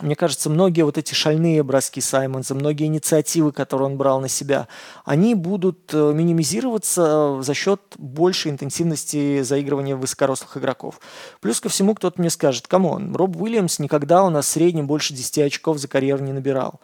мне 0.00 0.14
кажется, 0.14 0.50
многие 0.50 0.82
вот 0.82 0.98
эти 0.98 1.14
шальные 1.14 1.62
броски 1.62 2.02
Саймонса, 2.02 2.54
многие 2.54 2.84
инициативы, 2.84 3.50
которые 3.50 3.86
он 3.86 3.96
брал 3.96 4.20
на 4.20 4.28
себя, 4.28 4.68
они 5.06 5.34
будут 5.34 5.90
э, 5.94 6.12
минимизироваться 6.12 7.38
э, 7.38 7.42
за 7.42 7.54
счет 7.54 7.80
большей 7.96 8.50
интенсивности 8.50 9.40
заигрывания 9.40 9.96
высокорослых 9.96 10.58
игроков. 10.58 11.00
Плюс 11.40 11.60
ко 11.60 11.70
всему 11.70 11.94
кто-то 11.94 12.20
мне 12.20 12.28
скажет, 12.28 12.66
come 12.66 12.95
on, 12.95 13.16
Роб 13.16 13.40
Уильямс 13.40 13.78
никогда 13.78 14.22
у 14.22 14.28
нас 14.28 14.46
в 14.46 14.50
среднем 14.50 14.86
больше 14.86 15.14
10 15.14 15.38
очков 15.38 15.78
за 15.78 15.88
карьеру 15.88 16.22
не 16.22 16.34
набирал 16.34 16.80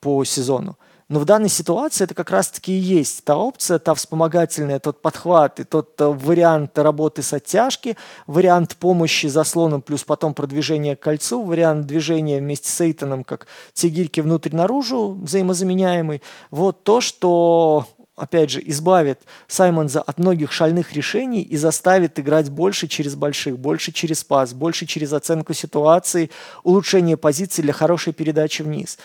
по 0.00 0.22
сезону. 0.24 0.76
Но 1.10 1.18
в 1.18 1.24
данной 1.24 1.48
ситуации 1.48 2.04
это 2.04 2.14
как 2.14 2.30
раз-таки 2.30 2.72
и 2.72 2.78
есть 2.78 3.24
та 3.24 3.36
опция, 3.36 3.80
та 3.80 3.94
вспомогательная, 3.94 4.78
тот 4.78 5.02
подхват 5.02 5.58
и 5.58 5.64
тот 5.64 6.00
э, 6.00 6.04
вариант 6.06 6.78
работы 6.78 7.22
с 7.22 7.32
оттяжки, 7.32 7.96
вариант 8.28 8.76
помощи 8.76 9.26
заслоном 9.26 9.82
плюс 9.82 10.04
потом 10.04 10.34
продвижение 10.34 10.94
к 10.94 11.00
кольцу, 11.00 11.42
вариант 11.42 11.86
движения 11.86 12.38
вместе 12.38 12.70
с 12.70 12.80
Эйтоном 12.80 13.24
как 13.24 13.48
те 13.72 13.88
гирьки 13.88 14.20
внутрь-наружу 14.20 15.18
взаимозаменяемый. 15.20 16.22
Вот 16.52 16.84
то, 16.84 17.00
что 17.00 17.88
опять 18.14 18.50
же, 18.50 18.62
избавит 18.66 19.20
Саймонза 19.48 20.02
от 20.02 20.18
многих 20.18 20.52
шальных 20.52 20.92
решений 20.92 21.42
и 21.42 21.56
заставит 21.56 22.20
играть 22.20 22.50
больше 22.50 22.86
через 22.86 23.16
больших, 23.16 23.58
больше 23.58 23.90
через 23.90 24.22
пас, 24.22 24.52
больше 24.52 24.86
через 24.86 25.12
оценку 25.12 25.54
ситуации, 25.54 26.30
улучшение 26.62 27.16
позиции 27.16 27.62
для 27.62 27.72
хорошей 27.72 28.12
передачи 28.12 28.62
вниз. 28.62 28.98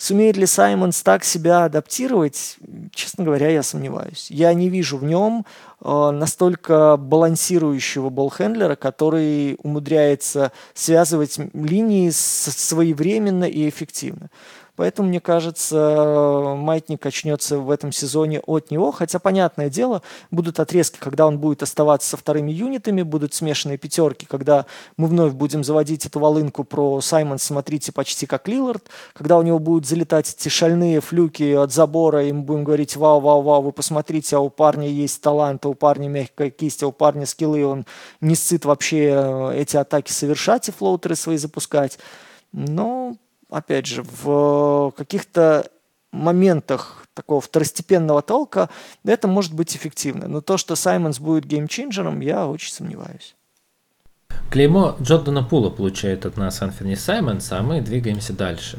Сумеет 0.00 0.38
ли 0.38 0.46
Саймонс 0.46 1.02
так 1.02 1.24
себя 1.24 1.64
адаптировать? 1.64 2.56
Честно 2.90 3.22
говоря, 3.22 3.50
я 3.50 3.62
сомневаюсь. 3.62 4.30
Я 4.30 4.54
не 4.54 4.70
вижу 4.70 4.96
в 4.96 5.04
нем 5.04 5.44
э, 5.82 6.10
настолько 6.10 6.96
балансирующего 6.96 8.08
болхендлера, 8.08 8.76
который 8.76 9.58
умудряется 9.62 10.52
связывать 10.72 11.38
линии 11.52 12.08
своевременно 12.08 13.44
и 13.44 13.68
эффективно. 13.68 14.30
Поэтому, 14.80 15.08
мне 15.08 15.20
кажется, 15.20 16.54
маятник 16.56 17.04
очнется 17.04 17.58
в 17.58 17.70
этом 17.70 17.92
сезоне 17.92 18.40
от 18.40 18.70
него. 18.70 18.92
Хотя, 18.92 19.18
понятное 19.18 19.68
дело, 19.68 20.00
будут 20.30 20.58
отрезки, 20.58 20.96
когда 20.98 21.26
он 21.26 21.38
будет 21.38 21.62
оставаться 21.62 22.08
со 22.08 22.16
вторыми 22.16 22.50
юнитами, 22.50 23.02
будут 23.02 23.34
смешанные 23.34 23.76
пятерки, 23.76 24.24
когда 24.24 24.64
мы 24.96 25.08
вновь 25.08 25.34
будем 25.34 25.64
заводить 25.64 26.06
эту 26.06 26.18
волынку 26.18 26.64
про 26.64 27.02
Саймон, 27.02 27.38
смотрите, 27.38 27.92
почти 27.92 28.24
как 28.24 28.48
Лилард, 28.48 28.84
когда 29.12 29.36
у 29.36 29.42
него 29.42 29.58
будут 29.58 29.84
залетать 29.84 30.34
эти 30.34 30.48
шальные 30.48 31.02
флюки 31.02 31.52
от 31.52 31.74
забора, 31.74 32.24
и 32.24 32.32
мы 32.32 32.40
будем 32.40 32.64
говорить, 32.64 32.96
вау, 32.96 33.20
вау, 33.20 33.42
вау, 33.42 33.60
вы 33.60 33.72
посмотрите, 33.72 34.36
а 34.36 34.40
у 34.40 34.48
парня 34.48 34.88
есть 34.88 35.20
талант, 35.20 35.66
а 35.66 35.68
у 35.68 35.74
парня 35.74 36.08
мягкая 36.08 36.48
кисть, 36.48 36.82
а 36.82 36.86
у 36.86 36.92
парня 36.92 37.26
скиллы, 37.26 37.66
он 37.66 37.84
не 38.22 38.34
сцит 38.34 38.64
вообще 38.64 39.10
э, 39.12 39.56
эти 39.56 39.76
атаки 39.76 40.10
совершать 40.10 40.70
и 40.70 40.72
флоутеры 40.72 41.16
свои 41.16 41.36
запускать. 41.36 41.98
Но 42.52 43.18
опять 43.50 43.86
же, 43.86 44.02
в 44.02 44.92
каких-то 44.96 45.70
моментах 46.12 47.06
такого 47.14 47.40
второстепенного 47.40 48.22
толка 48.22 48.68
это 49.04 49.28
может 49.28 49.54
быть 49.54 49.76
эффективно. 49.76 50.28
Но 50.28 50.40
то, 50.40 50.56
что 50.56 50.76
Саймонс 50.76 51.20
будет 51.20 51.44
геймченджером, 51.44 52.20
я 52.20 52.46
очень 52.46 52.72
сомневаюсь. 52.72 53.36
Клеймо 54.50 54.96
Джордана 55.00 55.44
Пула 55.44 55.70
получает 55.70 56.26
от 56.26 56.36
нас 56.36 56.60
Анферни 56.62 56.96
Саймонс, 56.96 57.52
а 57.52 57.62
мы 57.62 57.80
двигаемся 57.80 58.32
дальше. 58.32 58.78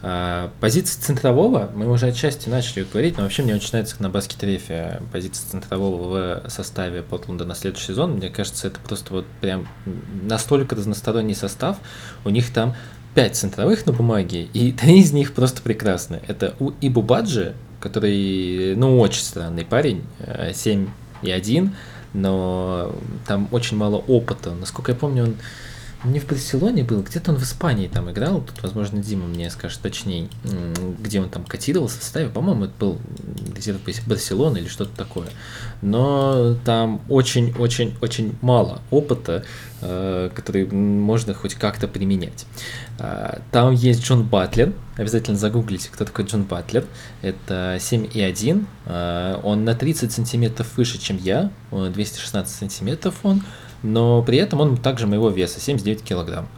А, 0.00 0.52
позиция 0.60 1.02
центрового, 1.02 1.70
мы 1.74 1.90
уже 1.90 2.06
отчасти 2.06 2.48
начали 2.48 2.84
говорить, 2.84 3.16
но 3.16 3.24
вообще 3.24 3.42
мне 3.42 3.54
очень 3.54 3.70
нравится 3.72 3.96
на 4.00 4.10
баскет-рефе 4.10 5.02
позиция 5.12 5.50
центрового 5.50 6.42
в 6.44 6.50
составе 6.50 7.02
Портленда 7.02 7.44
на 7.44 7.56
следующий 7.56 7.86
сезон. 7.86 8.12
Мне 8.12 8.30
кажется, 8.30 8.68
это 8.68 8.78
просто 8.78 9.12
вот 9.12 9.26
прям 9.40 9.66
настолько 10.22 10.76
разносторонний 10.76 11.34
состав. 11.34 11.78
У 12.24 12.30
них 12.30 12.52
там 12.52 12.76
пять 13.18 13.34
центровых 13.34 13.84
на 13.84 13.92
бумаге, 13.92 14.46
и 14.52 14.70
три 14.80 15.00
из 15.00 15.12
них 15.12 15.34
просто 15.34 15.60
прекрасны. 15.60 16.20
Это 16.28 16.54
у 16.60 16.70
Ибубаджи, 16.80 17.52
который, 17.80 18.76
ну, 18.76 19.00
очень 19.00 19.22
странный 19.22 19.64
парень, 19.64 20.04
7 20.54 20.86
э, 20.86 21.26
и 21.26 21.30
1, 21.32 21.74
но 22.14 22.94
там 23.26 23.48
очень 23.50 23.76
мало 23.76 23.96
опыта. 23.96 24.54
Насколько 24.54 24.92
я 24.92 24.96
помню, 24.96 25.24
он 25.24 25.34
не 26.04 26.20
в 26.20 26.26
Барселоне 26.26 26.84
был, 26.84 27.02
где-то 27.02 27.32
он 27.32 27.38
в 27.38 27.42
Испании 27.42 27.88
там 27.88 28.10
играл, 28.10 28.40
тут, 28.40 28.62
возможно, 28.62 29.02
Дима 29.02 29.26
мне 29.26 29.50
скажет 29.50 29.80
точнее, 29.80 30.28
где 31.00 31.20
он 31.20 31.28
там 31.28 31.44
котировался 31.44 31.98
в 31.98 32.02
составе, 32.02 32.28
по-моему, 32.28 32.66
это 32.66 32.74
был 32.78 32.98
где-то 33.56 33.78
Барселона 34.06 34.58
или 34.58 34.68
что-то 34.68 34.96
такое. 34.96 35.28
Но 35.82 36.56
там 36.64 37.00
очень-очень-очень 37.08 38.36
мало 38.42 38.80
опыта, 38.90 39.44
э, 39.80 40.30
который 40.34 40.66
можно 40.66 41.34
хоть 41.34 41.54
как-то 41.54 41.88
применять. 41.88 42.46
Э, 42.98 43.40
там 43.50 43.72
есть 43.72 44.02
Джон 44.04 44.24
Батлер, 44.24 44.72
обязательно 44.96 45.36
загуглите, 45.36 45.88
кто 45.90 46.04
такой 46.04 46.26
Джон 46.26 46.44
Батлер. 46.44 46.84
Это 47.22 47.76
7,1, 47.80 48.66
э, 48.86 49.40
он 49.42 49.64
на 49.64 49.74
30 49.74 50.12
сантиметров 50.12 50.76
выше, 50.76 50.98
чем 50.98 51.16
я, 51.16 51.50
216 51.72 52.54
сантиметров 52.54 53.16
он, 53.24 53.42
но 53.82 54.22
при 54.22 54.38
этом 54.38 54.60
он 54.60 54.76
также 54.76 55.06
моего 55.06 55.30
веса, 55.30 55.60
79 55.60 56.02
килограмм. 56.02 56.48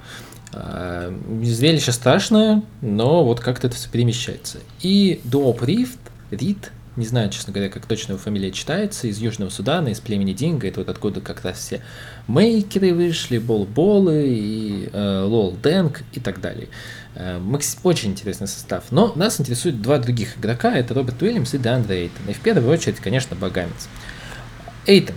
А, 0.52 1.14
зрелище 1.42 1.92
страшное, 1.92 2.62
но 2.80 3.24
вот 3.24 3.40
как-то 3.40 3.68
это 3.68 3.76
все 3.76 3.88
перемещается. 3.88 4.58
И 4.80 5.20
Дуоп 5.24 5.62
Рифт, 5.62 6.00
Рид, 6.30 6.72
не 6.96 7.06
знаю, 7.06 7.30
честно 7.30 7.52
говоря, 7.52 7.70
как 7.70 7.86
точно 7.86 8.12
его 8.12 8.20
фамилия 8.20 8.50
читается, 8.50 9.06
из 9.06 9.18
Южного 9.18 9.50
Судана, 9.50 9.88
из 9.88 10.00
племени 10.00 10.32
Динго, 10.32 10.66
это 10.66 10.80
вот 10.80 10.88
откуда 10.88 11.20
как 11.20 11.44
раз 11.44 11.58
все 11.58 11.82
мейкеры 12.26 12.92
вышли, 12.92 13.38
Бол-Болы, 13.38 14.26
и 14.26 14.90
э, 14.92 15.22
Лол 15.22 15.52
Дэнк 15.52 16.02
и 16.12 16.20
так 16.20 16.40
далее. 16.40 16.68
Э, 17.14 17.40
очень 17.84 18.10
интересный 18.10 18.48
состав. 18.48 18.84
Но 18.90 19.12
нас 19.14 19.40
интересуют 19.40 19.80
два 19.80 19.98
других 19.98 20.38
игрока, 20.38 20.74
это 20.74 20.94
Роберт 20.94 21.22
Уильямс 21.22 21.54
и 21.54 21.58
Деандре 21.58 22.02
Эйтон. 22.02 22.28
И 22.28 22.32
в 22.32 22.40
первую 22.40 22.72
очередь, 22.72 22.98
конечно, 22.98 23.36
Багамец. 23.36 23.88
Эйтон, 24.86 25.16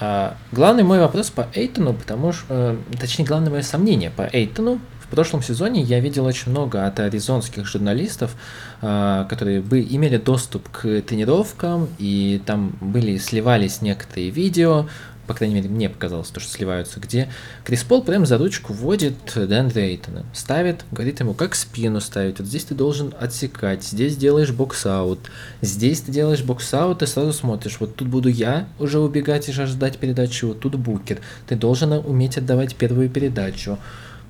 а, 0.00 0.36
главный 0.52 0.82
мой 0.82 1.00
вопрос 1.00 1.30
по 1.30 1.48
Эйтону, 1.54 1.94
потому 1.94 2.32
что, 2.32 2.46
э, 2.48 2.76
точнее, 2.98 3.24
главное 3.24 3.50
мое 3.50 3.62
сомнение 3.62 4.10
по 4.10 4.28
Эйтону, 4.30 4.80
в 5.00 5.08
прошлом 5.08 5.40
сезоне 5.40 5.82
я 5.82 6.00
видел 6.00 6.24
очень 6.24 6.50
много 6.50 6.84
от 6.84 6.98
аризонских 6.98 7.64
журналистов, 7.64 8.34
а, 8.82 9.24
которые 9.24 9.60
бы 9.60 9.80
имели 9.80 10.16
доступ 10.16 10.68
к 10.68 11.00
тренировкам, 11.02 11.88
и 11.98 12.42
там 12.44 12.76
были, 12.80 13.16
сливались 13.18 13.82
некоторые 13.82 14.30
видео, 14.30 14.86
по 15.26 15.34
крайней 15.34 15.54
мере, 15.56 15.68
мне 15.68 15.88
показалось, 15.88 16.28
то, 16.28 16.40
что 16.40 16.50
сливаются, 16.50 17.00
где. 17.00 17.28
Крис 17.64 17.82
Пол 17.82 18.02
прям 18.02 18.26
за 18.26 18.38
ручку 18.38 18.72
вводит 18.72 19.14
Деандре 19.34 19.68
Эйтона, 19.68 20.24
ставит, 20.32 20.84
говорит 20.90 21.20
ему, 21.20 21.34
как 21.34 21.54
спину 21.54 22.00
ставить, 22.00 22.38
вот 22.38 22.48
здесь 22.48 22.64
ты 22.64 22.74
должен 22.74 23.14
отсекать, 23.18 23.84
здесь 23.84 24.16
делаешь 24.16 24.50
box-out, 24.50 25.18
здесь 25.60 26.00
ты 26.00 26.12
делаешь 26.12 26.42
box-out 26.42 27.02
и 27.02 27.06
сразу 27.06 27.32
смотришь, 27.32 27.76
вот 27.80 27.96
тут 27.96 28.08
буду 28.08 28.28
я 28.28 28.68
уже 28.78 28.98
убегать 28.98 29.48
и 29.48 29.52
ждать 29.52 29.98
передачу, 29.98 30.48
вот 30.48 30.60
тут 30.60 30.76
Букер, 30.76 31.18
ты 31.46 31.56
должен 31.56 31.92
уметь 31.92 32.38
отдавать 32.38 32.76
первую 32.76 33.10
передачу, 33.10 33.78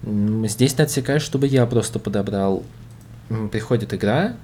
здесь 0.02 0.74
ты 0.74 0.82
отсекаешь, 0.82 1.22
чтобы 1.22 1.46
я 1.46 1.66
просто 1.66 1.98
подобрал 1.98 2.62
приходит 3.50 3.92
игра, 3.92 4.36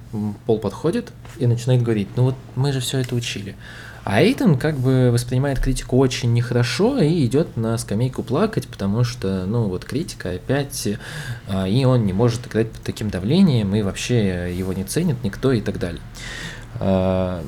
Пол 0.45 0.59
подходит 0.59 1.11
и 1.37 1.47
начинает 1.47 1.81
говорить, 1.81 2.09
ну 2.15 2.23
вот 2.23 2.35
мы 2.55 2.73
же 2.73 2.79
все 2.79 2.99
это 2.99 3.15
учили. 3.15 3.55
А 4.03 4.21
Эйтон 4.21 4.57
как 4.57 4.77
бы 4.77 5.11
воспринимает 5.11 5.59
критику 5.59 5.97
очень 5.97 6.33
нехорошо 6.33 6.99
и 6.99 7.25
идет 7.25 7.55
на 7.55 7.77
скамейку 7.77 8.21
плакать, 8.21 8.67
потому 8.67 9.05
что, 9.05 9.45
ну, 9.45 9.69
вот 9.69 9.85
критика 9.85 10.31
опять, 10.31 10.89
а, 11.47 11.67
и 11.67 11.85
он 11.85 12.05
не 12.05 12.11
может 12.11 12.45
играть 12.47 12.69
под 12.69 12.81
таким 12.81 13.09
давлением, 13.09 13.73
и 13.75 13.81
вообще 13.81 14.53
его 14.53 14.73
не 14.73 14.83
ценит 14.83 15.23
никто 15.23 15.53
и 15.53 15.61
так 15.61 15.79
далее. 15.79 16.01
А, 16.81 17.41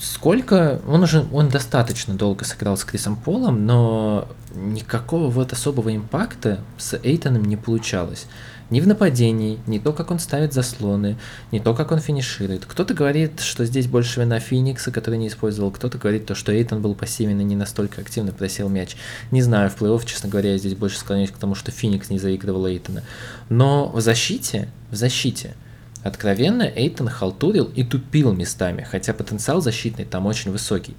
сколько, 0.00 0.80
он 0.88 1.04
уже, 1.04 1.26
он 1.32 1.48
достаточно 1.48 2.14
долго 2.14 2.44
сыграл 2.44 2.76
с 2.76 2.84
Крисом 2.84 3.14
Полом, 3.14 3.64
но 3.64 4.26
никакого 4.54 5.30
вот 5.30 5.52
особого 5.52 5.94
импакта 5.94 6.58
с 6.76 6.98
Эйтоном 7.04 7.44
не 7.44 7.56
получалось. 7.56 8.26
Ни 8.74 8.80
в 8.80 8.88
нападении, 8.88 9.60
ни 9.68 9.78
то, 9.78 9.92
как 9.92 10.10
он 10.10 10.18
ставит 10.18 10.52
заслоны, 10.52 11.16
ни 11.52 11.60
то, 11.60 11.74
как 11.74 11.92
он 11.92 12.00
финиширует. 12.00 12.66
Кто-то 12.66 12.92
говорит, 12.92 13.38
что 13.38 13.64
здесь 13.66 13.86
больше 13.86 14.18
вина 14.18 14.40
Феникса, 14.40 14.90
который 14.90 15.16
не 15.16 15.28
использовал. 15.28 15.70
Кто-то 15.70 15.96
говорит, 15.96 16.26
то, 16.26 16.34
что 16.34 16.50
Эйтон 16.50 16.82
был 16.82 16.96
пассивен 16.96 17.40
и 17.40 17.44
не 17.44 17.54
настолько 17.54 18.00
активно 18.00 18.32
просел 18.32 18.68
мяч. 18.68 18.96
Не 19.30 19.42
знаю, 19.42 19.70
в 19.70 19.80
плей-офф, 19.80 20.04
честно 20.04 20.28
говоря, 20.28 20.50
я 20.50 20.58
здесь 20.58 20.74
больше 20.74 20.98
склоняюсь 20.98 21.30
к 21.30 21.38
тому, 21.38 21.54
что 21.54 21.70
Феникс 21.70 22.10
не 22.10 22.18
заигрывал 22.18 22.66
Эйтона. 22.66 23.04
Но 23.48 23.90
в 23.90 24.00
защите, 24.00 24.68
в 24.90 24.96
защите, 24.96 25.54
откровенно 26.02 26.64
Эйтон 26.64 27.06
халтурил 27.06 27.70
и 27.76 27.84
тупил 27.84 28.32
местами, 28.32 28.82
хотя 28.90 29.14
потенциал 29.14 29.60
защитный 29.60 30.04
там 30.04 30.26
очень 30.26 30.50
высокий. 30.50 30.96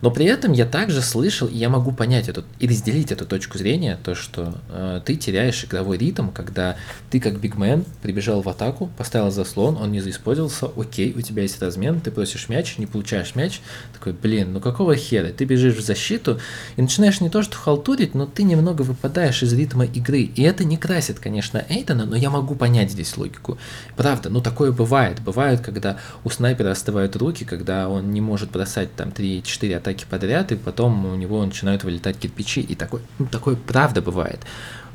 Но 0.00 0.10
при 0.10 0.26
этом 0.26 0.52
я 0.52 0.64
также 0.64 1.02
слышал, 1.02 1.48
и 1.48 1.56
я 1.56 1.68
могу 1.68 1.92
понять 1.92 2.28
эту, 2.28 2.44
и 2.58 2.68
разделить 2.68 3.10
эту 3.10 3.26
точку 3.26 3.58
зрения, 3.58 3.98
то, 4.02 4.14
что 4.14 4.54
э, 4.68 5.00
ты 5.04 5.16
теряешь 5.16 5.64
игровой 5.64 5.98
ритм, 5.98 6.28
когда 6.28 6.76
ты 7.10 7.20
как 7.20 7.40
бигмен 7.40 7.84
прибежал 8.02 8.42
в 8.42 8.48
атаку, 8.48 8.90
поставил 8.96 9.30
заслон, 9.30 9.76
он 9.76 9.90
не 9.90 10.00
заиспользовался, 10.00 10.70
окей, 10.76 11.12
у 11.16 11.20
тебя 11.20 11.42
есть 11.42 11.60
размен, 11.60 12.00
ты 12.00 12.10
просишь 12.10 12.48
мяч, 12.48 12.78
не 12.78 12.86
получаешь 12.86 13.34
мяч, 13.34 13.60
такой, 13.92 14.12
блин, 14.12 14.52
ну 14.52 14.60
какого 14.60 14.94
хера, 14.94 15.28
ты 15.28 15.44
бежишь 15.44 15.74
в 15.74 15.84
защиту 15.84 16.40
и 16.76 16.82
начинаешь 16.82 17.20
не 17.20 17.28
то 17.28 17.42
что 17.42 17.56
халтурить, 17.56 18.14
но 18.14 18.26
ты 18.26 18.44
немного 18.44 18.82
выпадаешь 18.82 19.42
из 19.42 19.52
ритма 19.52 19.84
игры, 19.84 20.20
и 20.20 20.42
это 20.42 20.64
не 20.64 20.76
красит, 20.76 21.18
конечно, 21.18 21.64
Эйтона, 21.68 22.06
но 22.06 22.16
я 22.16 22.30
могу 22.30 22.54
понять 22.54 22.92
здесь 22.92 23.16
логику. 23.16 23.58
Правда, 23.96 24.30
ну 24.30 24.40
такое 24.40 24.70
бывает, 24.70 25.20
бывает, 25.20 25.60
когда 25.60 25.98
у 26.22 26.30
снайпера 26.30 26.70
остывают 26.70 27.16
руки, 27.16 27.44
когда 27.44 27.88
он 27.88 28.12
не 28.12 28.20
может 28.20 28.50
бросать 28.50 28.94
там 28.94 29.08
3-4 29.08 29.74
атаки 29.74 29.87
атаки 29.88 30.06
подряд, 30.08 30.52
и 30.52 30.56
потом 30.56 31.06
у 31.06 31.14
него 31.14 31.44
начинают 31.44 31.84
вылетать 31.84 32.18
кирпичи, 32.18 32.60
и 32.60 32.74
такой, 32.74 33.00
ну, 33.18 33.26
такое 33.26 33.56
правда 33.56 34.02
бывает. 34.02 34.40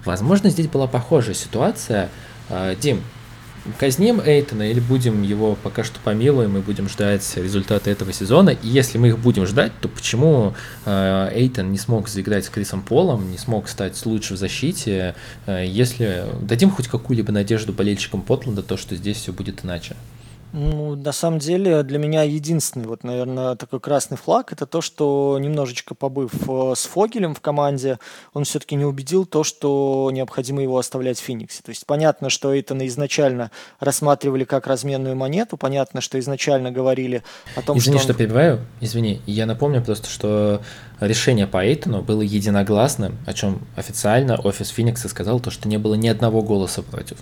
Возможно, 0.05 0.49
здесь 0.49 0.67
была 0.67 0.87
похожая 0.87 1.33
ситуация. 1.33 2.09
А, 2.49 2.75
Дим, 2.75 3.01
казним 3.79 4.19
Эйтона 4.19 4.69
или 4.69 4.81
будем 4.81 5.21
его 5.23 5.55
пока 5.55 5.83
что 5.83 5.99
помилуем 6.01 6.57
и 6.57 6.61
будем 6.61 6.89
ждать 6.89 7.25
результаты 7.37 7.89
этого 7.89 8.11
сезона. 8.11 8.49
И 8.49 8.67
если 8.67 8.97
мы 8.97 9.07
их 9.09 9.19
будем 9.19 9.45
ждать, 9.45 9.71
то 9.79 9.87
почему 9.87 10.53
э, 10.85 11.31
Эйтон 11.33 11.71
не 11.71 11.77
смог 11.77 12.09
заиграть 12.09 12.45
с 12.45 12.49
Крисом 12.49 12.81
Полом, 12.81 13.31
не 13.31 13.37
смог 13.37 13.69
стать 13.69 14.05
лучше 14.05 14.33
в 14.33 14.37
защите, 14.37 15.15
э, 15.45 15.63
если 15.65 16.25
дадим 16.41 16.69
хоть 16.69 16.89
какую-либо 16.89 17.31
надежду 17.31 17.71
болельщикам 17.71 18.21
Портленда, 18.21 18.61
то, 18.61 18.75
что 18.75 18.95
здесь 18.97 19.17
все 19.17 19.31
будет 19.31 19.63
иначе? 19.63 19.95
Ну, 20.53 20.95
на 20.95 21.11
самом 21.11 21.39
деле, 21.39 21.81
для 21.81 21.97
меня 21.97 22.21
единственный, 22.21 22.85
вот, 22.85 23.03
наверное, 23.03 23.55
такой 23.55 23.79
красный 23.79 24.17
флаг, 24.17 24.53
это 24.53 24.67
то, 24.67 24.81
что 24.81 25.39
немножечко 25.41 25.95
побыв 25.95 26.31
э, 26.47 26.73
с 26.75 26.85
Фогелем 26.85 27.33
в 27.33 27.41
команде, 27.41 27.97
он 28.33 28.43
все-таки 28.43 28.75
не 28.75 28.85
убедил 28.85 29.25
то, 29.25 29.43
что 29.43 30.11
необходимо 30.13 30.61
его 30.61 30.77
оставлять 30.77 31.17
в 31.19 31.23
Фениксе. 31.23 31.63
То 31.63 31.69
есть 31.69 31.87
понятно, 31.87 32.29
что 32.29 32.55
Эйтона 32.55 32.85
изначально 32.85 33.49
рассматривали 33.79 34.43
как 34.43 34.67
разменную 34.67 35.15
монету, 35.15 35.57
понятно, 35.57 36.01
что 36.01 36.19
изначально 36.19 36.71
говорили 36.71 37.23
о 37.55 37.63
том, 37.63 37.79
Извини, 37.79 37.79
что... 37.79 37.79
Извини, 37.79 37.95
он... 37.95 38.03
что 38.03 38.13
перебиваю, 38.13 38.59
извини. 38.79 39.21
Я 39.25 39.47
напомню 39.47 39.83
просто, 39.83 40.07
что 40.07 40.61
решение 40.99 41.47
по 41.47 41.65
Эйтону 41.65 42.03
было 42.03 42.21
единогласным, 42.21 43.17
о 43.25 43.33
чем 43.33 43.61
официально 43.75 44.39
офис 44.39 44.67
Феникса 44.69 45.09
сказал, 45.09 45.39
то, 45.39 45.49
что 45.49 45.67
не 45.67 45.79
было 45.79 45.95
ни 45.95 46.07
одного 46.07 46.43
голоса 46.43 46.83
против. 46.83 47.17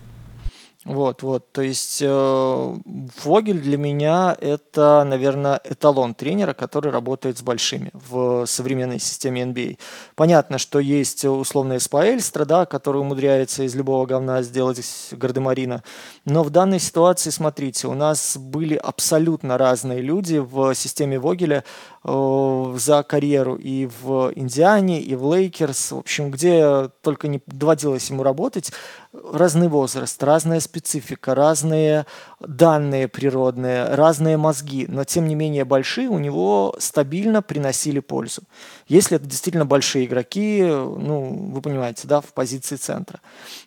Вот, 0.84 1.22
вот, 1.22 1.52
то 1.52 1.62
есть 1.62 2.00
э, 2.02 2.76
Вогель 3.24 3.62
для 3.62 3.78
меня 3.78 4.36
это, 4.42 5.04
наверное, 5.06 5.62
эталон 5.64 6.16
тренера, 6.16 6.56
который 6.56 6.92
работает 6.92 7.38
с 7.38 7.44
большими 7.44 7.92
в 7.94 8.48
современной 8.48 9.00
системе 9.00 9.44
NBA. 9.44 9.78
Понятно, 10.16 10.58
что 10.58 10.80
есть 10.80 11.24
условный 11.24 11.80
Споэльстра, 11.80 12.46
да, 12.46 12.66
который 12.66 13.00
умудряется 13.00 13.62
из 13.62 13.76
любого 13.76 14.08
говна 14.08 14.42
сделать 14.42 14.82
гардемарина, 15.12 15.84
но 16.26 16.42
в 16.42 16.50
данной 16.50 16.80
ситуации, 16.80 17.30
смотрите, 17.30 17.88
у 17.88 17.94
нас 17.94 18.36
были 18.36 18.74
абсолютно 18.74 19.60
разные 19.60 20.02
люди 20.02 20.40
в 20.40 20.74
системе 20.74 21.20
Вогеля, 21.20 21.64
за 22.04 23.04
карьеру 23.04 23.56
и 23.56 23.88
в 24.02 24.32
Индиане, 24.36 25.02
и 25.02 25.16
в 25.16 25.32
Лейкерс, 25.32 25.92
в 25.92 25.98
общем, 26.00 26.32
где 26.32 26.90
только 27.02 27.28
не 27.28 27.42
доводилось 27.46 28.10
ему 28.10 28.24
работать, 28.24 28.72
разный 29.14 29.68
возраст, 29.68 30.22
разная 30.24 30.60
специфика, 30.62 31.36
разные 31.36 32.08
данные 32.48 33.08
природные, 33.08 33.86
разные 33.96 34.38
мозги, 34.38 34.86
но 34.88 35.04
тем 35.04 35.28
не 35.28 35.36
менее 35.36 35.66
большие 35.66 36.10
у 36.10 36.20
него 36.20 36.76
стабильно 36.80 37.42
приносили 37.42 38.00
пользу. 38.00 38.42
Если 38.88 39.18
это 39.18 39.26
действительно 39.26 39.66
большие 39.66 40.06
игроки, 40.06 40.62
ну, 40.64 41.52
вы 41.54 41.62
понимаете, 41.62 42.08
да, 42.08 42.22
в 42.22 42.34
позиции 42.34 42.76
центра. 42.76 43.20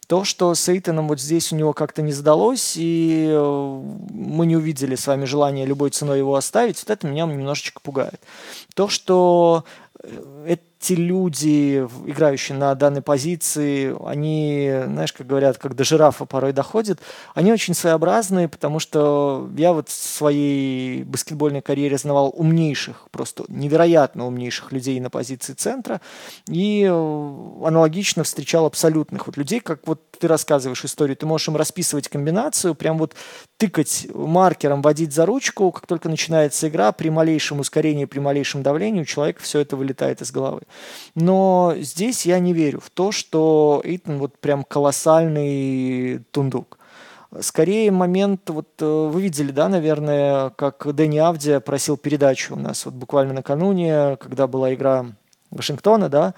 То, 0.07 0.25
что 0.25 0.55
с 0.55 0.69
Эйтоном 0.69 1.09
вот 1.09 1.21
здесь 1.21 1.53
у 1.53 1.57
него 1.57 1.73
как-то 1.73 2.03
не 2.03 2.13
сдалось, 2.13 2.75
и 2.77 3.27
э, 3.29 3.83
мы 4.11 4.47
не 4.47 4.57
увидели 4.57 4.95
с 4.95 5.07
вами 5.07 5.25
желания 5.25 5.65
любой 5.67 5.91
ценой 5.91 6.19
его 6.19 6.35
оставить, 6.35 6.79
вот 6.79 6.91
это 6.91 7.07
меня 7.07 7.27
немножечко 7.27 7.81
пугает. 7.81 8.21
То, 8.75 8.89
что 8.89 9.65
э, 10.03 10.57
эти 10.85 10.93
люди, 10.93 11.79
играющие 12.07 12.57
на 12.59 12.75
данной 12.75 13.01
позиции, 13.01 13.95
они, 14.07 14.71
знаешь, 14.87 15.15
как 15.15 15.27
говорят, 15.27 15.57
как 15.57 15.75
до 15.75 15.83
жирафа 15.83 16.27
порой 16.27 16.53
доходят, 16.53 17.01
они 17.35 17.53
очень 17.53 17.73
своеобразные, 17.73 18.49
потому 18.49 18.81
что 18.81 19.49
я 19.57 19.73
вот 19.73 19.89
в 19.89 19.93
своей 19.93 21.05
баскетбольной 21.05 21.63
карьере 21.63 21.97
знавал 21.97 22.35
умнейших, 22.37 23.09
просто 23.11 23.45
невероятно 23.49 24.27
умнейших 24.27 24.73
людей 24.73 25.01
на 25.01 25.09
позиции 25.09 25.55
центра, 25.55 26.03
и 26.49 26.85
э, 26.85 26.91
аналогично 26.91 28.23
встречал 28.23 28.67
абсолютных 28.67 29.27
вот 29.27 29.39
людей, 29.39 29.61
как 29.61 29.87
вот 29.87 30.03
ты 30.11 30.29
рассказываешь 30.29 30.85
историю, 30.85 31.17
ты 31.17 31.25
можешь 31.25 31.49
им 31.49 31.57
расписывать 31.57 32.09
комбинацию, 32.09 32.75
прям 32.75 32.99
вот 32.99 33.15
тыкать 33.57 34.07
маркером, 34.13 34.83
водить 34.83 35.15
за 35.15 35.25
ручку, 35.25 35.73
как 35.73 35.87
только 35.87 36.11
начинается 36.11 36.69
игра, 36.69 36.93
при 36.93 37.09
малейшем 37.09 37.61
ускорении, 37.61 38.05
при 38.05 38.19
малейшем 38.19 38.63
давлении 38.63 39.01
у 39.01 39.07
человека 39.07 39.43
все 39.43 39.61
это 39.61 39.77
вылетает 39.77 40.21
из 40.21 40.31
головы. 40.31 40.61
Но 41.15 41.75
здесь 41.79 42.27
я 42.27 42.39
не 42.39 42.53
верю 42.53 42.81
в 42.81 42.91
то, 42.91 43.13
что 43.13 43.81
Эйтон 43.85 44.19
вот 44.19 44.39
прям 44.39 44.65
колоссальный 44.65 46.21
тундук. 46.31 46.79
Скорее 47.41 47.91
момент, 47.91 48.49
вот 48.51 48.69
э, 48.81 48.85
вы 48.85 49.23
видели, 49.23 49.51
да, 49.51 49.69
наверное, 49.69 50.51
как 50.51 50.87
Дэнни 50.95 51.19
Авдия 51.19 51.59
просил 51.59 51.97
передачу 51.97 52.55
у 52.55 52.59
нас 52.59 52.85
вот 52.85 52.95
буквально 52.95 53.33
накануне, 53.33 54.17
когда 54.21 54.47
была 54.47 54.73
игра 54.73 55.07
Вашингтона, 55.51 56.09
да, 56.09 56.35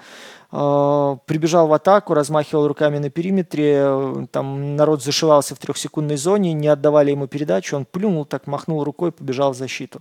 прибежал 1.26 1.68
в 1.68 1.72
атаку, 1.74 2.14
размахивал 2.14 2.66
руками 2.66 2.96
на 2.96 3.10
периметре, 3.10 4.26
там 4.30 4.74
народ 4.76 5.02
зашивался 5.02 5.54
в 5.54 5.58
трехсекундной 5.58 6.16
зоне, 6.16 6.54
не 6.54 6.68
отдавали 6.68 7.10
ему 7.10 7.26
передачу, 7.26 7.76
он 7.76 7.84
плюнул, 7.84 8.24
так 8.24 8.46
махнул 8.46 8.82
рукой, 8.82 9.12
побежал 9.12 9.52
в 9.52 9.56
защиту. 9.56 10.00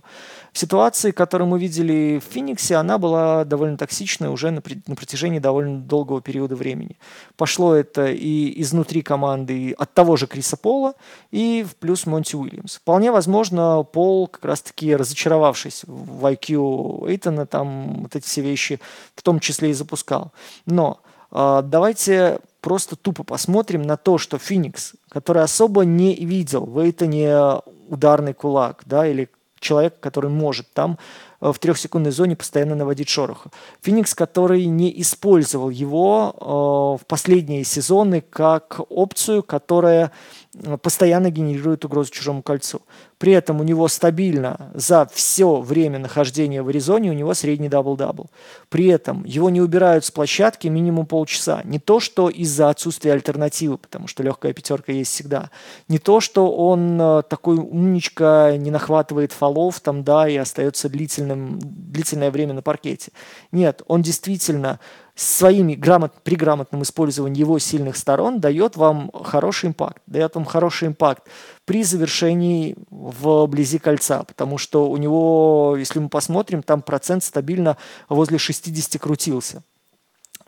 Ситуация, 0.54 1.12
которую 1.12 1.48
мы 1.48 1.58
видели 1.58 2.18
в 2.18 2.32
Фениксе, 2.32 2.76
она 2.76 2.96
была 2.96 3.44
довольно 3.44 3.76
токсичная 3.76 4.30
уже 4.30 4.50
на, 4.50 4.62
на 4.86 4.96
протяжении 4.96 5.40
довольно 5.40 5.80
долгого 5.80 6.22
периода 6.22 6.56
времени. 6.56 6.96
Пошло 7.36 7.74
это 7.74 8.06
и 8.06 8.58
изнутри 8.62 9.02
команды 9.02 9.72
от 9.72 9.92
того 9.92 10.16
же 10.16 10.26
Криса 10.26 10.56
Пола, 10.56 10.94
и 11.30 11.66
в 11.68 11.76
плюс 11.76 12.06
Монти 12.06 12.34
Уильямс. 12.34 12.76
Вполне 12.76 13.12
возможно, 13.12 13.82
Пол, 13.82 14.26
как 14.26 14.44
раз-таки 14.46 14.96
разочаровавшись 14.96 15.82
в 15.86 16.24
IQ 16.24 17.10
Эйтона, 17.10 17.44
там 17.44 18.04
вот 18.04 18.16
эти 18.16 18.24
все 18.24 18.40
вещи 18.40 18.80
в 19.14 19.22
том 19.22 19.38
числе 19.38 19.70
и 19.70 19.74
запускал. 19.74 20.32
Но 20.66 21.00
э, 21.30 21.62
давайте 21.64 22.40
просто 22.60 22.96
тупо 22.96 23.22
посмотрим 23.22 23.82
на 23.82 23.96
то, 23.96 24.18
что 24.18 24.38
Феникс, 24.38 24.94
который 25.08 25.42
особо 25.42 25.84
не 25.84 26.14
видел 26.14 26.64
в 26.64 26.78
Эйтоне 26.80 27.60
ударный 27.88 28.34
кулак, 28.34 28.82
да, 28.86 29.06
или 29.06 29.28
человек, 29.60 30.00
который 30.00 30.30
может 30.30 30.72
там 30.72 30.98
э, 31.40 31.52
в 31.52 31.58
трехсекундной 31.58 32.12
зоне 32.12 32.36
постоянно 32.36 32.74
наводить 32.74 33.08
шороху. 33.08 33.50
Феникс, 33.82 34.14
который 34.14 34.66
не 34.66 35.00
использовал 35.00 35.70
его 35.70 36.34
э, 36.98 37.02
в 37.02 37.06
последние 37.06 37.64
сезоны 37.64 38.20
как 38.20 38.80
опцию, 38.88 39.42
которая 39.42 40.12
постоянно 40.82 41.30
генерирует 41.30 41.84
угрозу 41.84 42.10
чужому 42.10 42.42
кольцу. 42.42 42.82
При 43.18 43.32
этом 43.32 43.60
у 43.60 43.62
него 43.62 43.88
стабильно 43.88 44.70
за 44.74 45.08
все 45.12 45.60
время 45.60 45.98
нахождения 45.98 46.62
в 46.62 46.68
Аризоне 46.68 47.10
у 47.10 47.14
него 47.14 47.34
средний 47.34 47.68
дабл-дабл. 47.68 48.30
При 48.68 48.86
этом 48.86 49.24
его 49.24 49.48
не 49.48 49.60
убирают 49.60 50.04
с 50.04 50.10
площадки 50.10 50.68
минимум 50.68 51.06
полчаса. 51.06 51.62
Не 51.64 51.78
то, 51.78 52.00
что 52.00 52.28
из-за 52.28 52.68
отсутствия 52.68 53.12
альтернативы, 53.12 53.78
потому 53.78 54.06
что 54.06 54.22
легкая 54.22 54.52
пятерка 54.52 54.92
есть 54.92 55.12
всегда. 55.12 55.50
Не 55.88 55.98
то, 55.98 56.20
что 56.20 56.52
он 56.54 57.00
э, 57.00 57.22
такой 57.28 57.56
умничка, 57.56 58.56
не 58.56 58.70
нахватывает 58.70 59.32
фолов 59.32 59.80
там, 59.80 60.04
да, 60.04 60.28
и 60.28 60.36
остается 60.36 60.88
длительным, 60.88 61.58
длительное 61.60 62.30
время 62.30 62.54
на 62.54 62.62
паркете. 62.62 63.12
Нет, 63.50 63.82
он 63.86 64.02
действительно 64.02 64.78
своими 65.16 65.74
грамот, 65.74 66.12
при 66.22 66.36
грамотном 66.36 66.82
использовании 66.82 67.40
его 67.40 67.58
сильных 67.58 67.96
сторон 67.96 68.38
дает 68.38 68.76
вам 68.76 69.10
хороший 69.24 69.70
импакт, 69.70 70.02
дает 70.06 70.34
вам 70.34 70.44
хороший 70.44 70.88
импакт 70.88 71.24
при 71.64 71.82
завершении 71.82 72.76
вблизи 72.90 73.78
кольца, 73.78 74.22
потому 74.24 74.58
что 74.58 74.88
у 74.88 74.96
него, 74.98 75.74
если 75.78 75.98
мы 75.98 76.10
посмотрим, 76.10 76.62
там 76.62 76.82
процент 76.82 77.24
стабильно 77.24 77.78
возле 78.08 78.38
60 78.38 79.00
крутился 79.00 79.62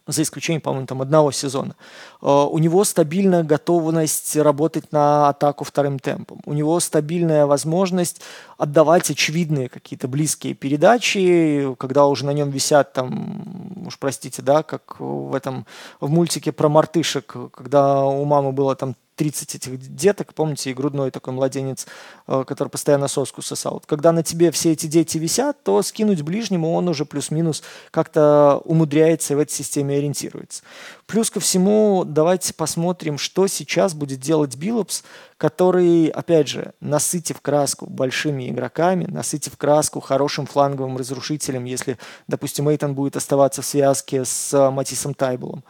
за 0.08 0.22
исключением, 0.22 0.62
по-моему, 0.62 0.86
там 0.86 1.02
одного 1.02 1.30
сезона. 1.30 1.76
А, 2.20 2.46
у 2.46 2.58
него 2.58 2.82
стабильная 2.84 3.44
готовность 3.44 4.36
работать 4.36 4.90
на 4.90 5.28
атаку 5.28 5.64
вторым 5.64 5.98
темпом. 5.98 6.40
У 6.46 6.54
него 6.54 6.80
стабильная 6.80 7.46
возможность 7.46 8.22
отдавать 8.56 9.10
очевидные 9.10 9.68
какие-то 9.68 10.08
близкие 10.08 10.54
передачи, 10.54 11.74
когда 11.78 12.06
уже 12.06 12.24
на 12.24 12.32
нем 12.32 12.50
висят 12.50 12.94
там, 12.94 13.84
уж 13.86 13.98
простите, 13.98 14.42
да, 14.42 14.62
как 14.62 14.98
в 14.98 15.34
этом, 15.34 15.66
в 16.00 16.08
мультике 16.08 16.52
про 16.52 16.68
мартышек, 16.68 17.36
когда 17.52 18.04
у 18.04 18.24
мамы 18.24 18.52
было 18.52 18.74
там 18.74 18.96
30 19.18 19.54
этих 19.56 19.94
деток, 19.94 20.32
помните, 20.32 20.70
и 20.70 20.74
грудной 20.74 21.10
такой 21.10 21.34
младенец, 21.34 21.86
э, 22.28 22.44
который 22.46 22.68
постоянно 22.68 23.08
соску 23.08 23.42
сосал. 23.42 23.74
Вот 23.74 23.86
когда 23.86 24.12
на 24.12 24.22
тебе 24.22 24.52
все 24.52 24.72
эти 24.72 24.86
дети 24.86 25.18
висят, 25.18 25.62
то 25.64 25.82
скинуть 25.82 26.22
ближнему 26.22 26.72
он 26.72 26.88
уже 26.88 27.04
плюс-минус 27.04 27.64
как-то 27.90 28.62
умудряется 28.64 29.34
и 29.34 29.36
в 29.36 29.40
этой 29.40 29.52
системе 29.52 29.96
ориентируется. 29.96 30.62
Плюс 31.06 31.30
ко 31.30 31.40
всему, 31.40 32.04
давайте 32.06 32.54
посмотрим, 32.54 33.18
что 33.18 33.48
сейчас 33.48 33.92
будет 33.92 34.20
делать 34.20 34.56
Биллопс, 34.56 35.02
который, 35.36 36.06
опять 36.08 36.46
же, 36.46 36.72
насытив 36.80 37.40
краску 37.40 37.86
большими 37.86 38.48
игроками, 38.48 39.06
насытив 39.06 39.56
краску 39.56 39.98
хорошим 40.00 40.46
фланговым 40.46 40.96
разрушителем, 40.96 41.64
если, 41.64 41.98
допустим, 42.28 42.68
Эйтон 42.68 42.94
будет 42.94 43.16
оставаться 43.16 43.62
в 43.62 43.66
связке 43.66 44.24
с 44.24 44.70
Матисом 44.70 45.14
Тайбулом, 45.14 45.64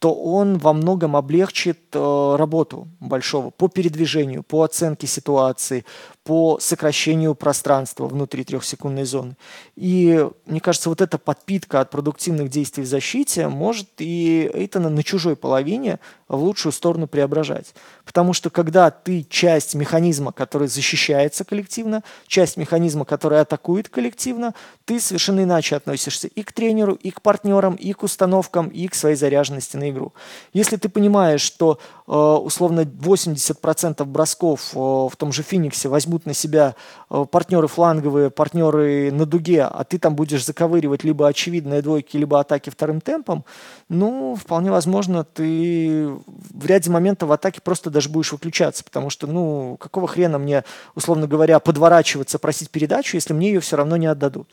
то 0.00 0.14
он 0.14 0.56
во 0.56 0.72
многом 0.72 1.14
облегчит 1.14 1.78
э, 1.92 2.36
работу 2.38 2.88
большого 3.00 3.50
по 3.50 3.68
передвижению, 3.68 4.42
по 4.42 4.62
оценке 4.62 5.06
ситуации, 5.06 5.84
по 6.30 6.60
сокращению 6.60 7.34
пространства 7.34 8.06
внутри 8.06 8.44
трехсекундной 8.44 9.02
зоны. 9.02 9.36
И 9.74 10.24
мне 10.46 10.60
кажется, 10.60 10.88
вот 10.88 11.00
эта 11.00 11.18
подпитка 11.18 11.80
от 11.80 11.90
продуктивных 11.90 12.50
действий 12.50 12.84
в 12.84 12.86
защите 12.86 13.48
может 13.48 13.88
и 13.98 14.48
Эйтона 14.54 14.90
на 14.90 15.02
чужой 15.02 15.34
половине 15.34 15.98
в 16.28 16.40
лучшую 16.40 16.70
сторону 16.70 17.08
преображать. 17.08 17.74
Потому 18.04 18.32
что 18.32 18.48
когда 18.48 18.92
ты 18.92 19.26
часть 19.28 19.74
механизма, 19.74 20.30
который 20.30 20.68
защищается 20.68 21.44
коллективно, 21.44 22.04
часть 22.28 22.56
механизма, 22.56 23.04
который 23.04 23.40
атакует 23.40 23.88
коллективно, 23.88 24.54
ты 24.84 25.00
совершенно 25.00 25.42
иначе 25.42 25.74
относишься 25.74 26.28
и 26.28 26.44
к 26.44 26.52
тренеру, 26.52 26.94
и 26.94 27.10
к 27.10 27.22
партнерам, 27.22 27.74
и 27.74 27.92
к 27.92 28.04
установкам, 28.04 28.68
и 28.68 28.86
к 28.86 28.94
своей 28.94 29.16
заряженности 29.16 29.76
на 29.76 29.90
игру. 29.90 30.12
Если 30.52 30.76
ты 30.76 30.88
понимаешь, 30.88 31.40
что 31.40 31.80
условно 32.16 32.80
80% 32.80 34.04
бросков 34.04 34.72
э, 34.74 34.78
в 34.78 35.12
том 35.16 35.30
же 35.30 35.42
Фениксе 35.42 35.88
возьмут 35.88 36.26
на 36.26 36.34
себя 36.34 36.74
э, 37.08 37.24
партнеры 37.30 37.68
фланговые, 37.68 38.30
партнеры 38.30 39.12
на 39.12 39.26
дуге, 39.26 39.62
а 39.62 39.84
ты 39.84 39.98
там 39.98 40.16
будешь 40.16 40.44
заковыривать 40.44 41.04
либо 41.04 41.28
очевидные 41.28 41.82
двойки, 41.82 42.16
либо 42.16 42.40
атаки 42.40 42.70
вторым 42.70 43.00
темпом, 43.00 43.44
ну, 43.88 44.34
вполне 44.34 44.72
возможно, 44.72 45.22
ты 45.22 46.08
в 46.26 46.66
ряде 46.66 46.90
моментов 46.90 47.28
в 47.28 47.32
атаке 47.32 47.60
просто 47.62 47.90
даже 47.90 48.08
будешь 48.08 48.32
выключаться, 48.32 48.82
потому 48.82 49.08
что, 49.08 49.28
ну, 49.28 49.76
какого 49.78 50.08
хрена 50.08 50.38
мне, 50.38 50.64
условно 50.96 51.28
говоря, 51.28 51.60
подворачиваться, 51.60 52.40
просить 52.40 52.70
передачу, 52.70 53.16
если 53.16 53.34
мне 53.34 53.52
ее 53.52 53.60
все 53.60 53.76
равно 53.76 53.96
не 53.96 54.06
отдадут. 54.06 54.48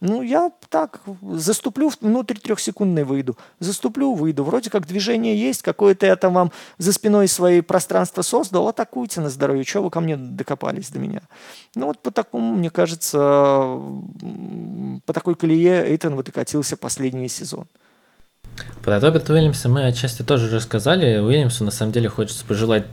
Ну, 0.00 0.20
я 0.20 0.50
так 0.68 1.00
заступлю, 1.22 1.90
внутрь 2.02 2.36
трехсекундной 2.36 3.04
выйду. 3.04 3.38
Заступлю, 3.60 4.12
выйду. 4.12 4.44
Вроде 4.44 4.68
как 4.68 4.86
движение 4.86 5.40
есть, 5.40 5.62
какое-то 5.62 6.04
я 6.04 6.16
там 6.16 6.34
вам 6.34 6.52
за 6.76 6.92
спиной 6.92 7.28
свои 7.28 7.62
пространства 7.62 8.20
создал, 8.20 8.68
атакуйте 8.68 9.22
на 9.22 9.30
здоровье. 9.30 9.64
Чего 9.64 9.84
вы 9.84 9.90
ко 9.90 10.00
мне 10.00 10.16
докопались 10.16 10.90
до 10.90 10.98
меня? 10.98 11.22
Ну, 11.74 11.86
вот 11.86 12.02
по 12.02 12.10
такому, 12.10 12.56
мне 12.56 12.68
кажется, 12.68 13.18
по 15.06 15.12
такой 15.14 15.34
колее 15.34 15.86
Эйтон 15.86 16.14
вот 16.14 16.28
и 16.28 16.32
катился 16.32 16.76
последний 16.76 17.28
сезон. 17.28 17.66
Про 18.82 19.00
Роберта 19.00 19.32
Уильямса 19.32 19.70
мы 19.70 19.86
отчасти 19.86 20.22
тоже 20.22 20.54
рассказали. 20.54 21.18
Уильямсу 21.18 21.64
на 21.64 21.70
самом 21.70 21.92
деле 21.92 22.10
хочется 22.10 22.44
пожелать 22.44 22.84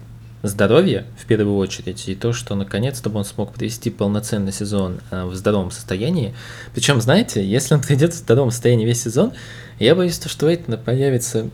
здоровье 0.44 1.06
в 1.18 1.26
первую 1.26 1.58
очередь, 1.58 2.08
и 2.08 2.16
то, 2.16 2.34
что 2.34 2.56
наконец-то 2.56 3.10
он 3.10 3.26
смог 3.26 3.54
провести 3.54 3.90
полноценный 3.90 4.52
сезон 4.52 5.00
э, 5.10 5.24
в 5.26 5.34
здоровом 5.36 5.72
состоянии. 5.72 6.36
Причем, 6.74 7.02
знаете, 7.02 7.46
если 7.46 7.74
он 7.74 7.82
придет 7.82 8.14
в 8.14 8.18
здоровом 8.18 8.52
состоянии 8.52 8.86
весь 8.86 9.02
сезон, 9.02 9.32
я 9.80 9.96
боюсь, 9.96 10.22
что 10.24 10.46
у 10.46 10.50
Эйтона 10.50 10.78
появится 10.78 11.50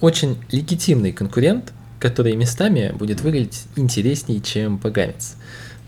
очень 0.00 0.36
легитимный 0.50 1.12
конкурент, 1.12 1.72
который 1.98 2.36
местами 2.36 2.94
будет 2.94 3.22
выглядеть 3.22 3.64
интереснее, 3.76 4.40
чем 4.40 4.78
Погамец. 4.78 5.36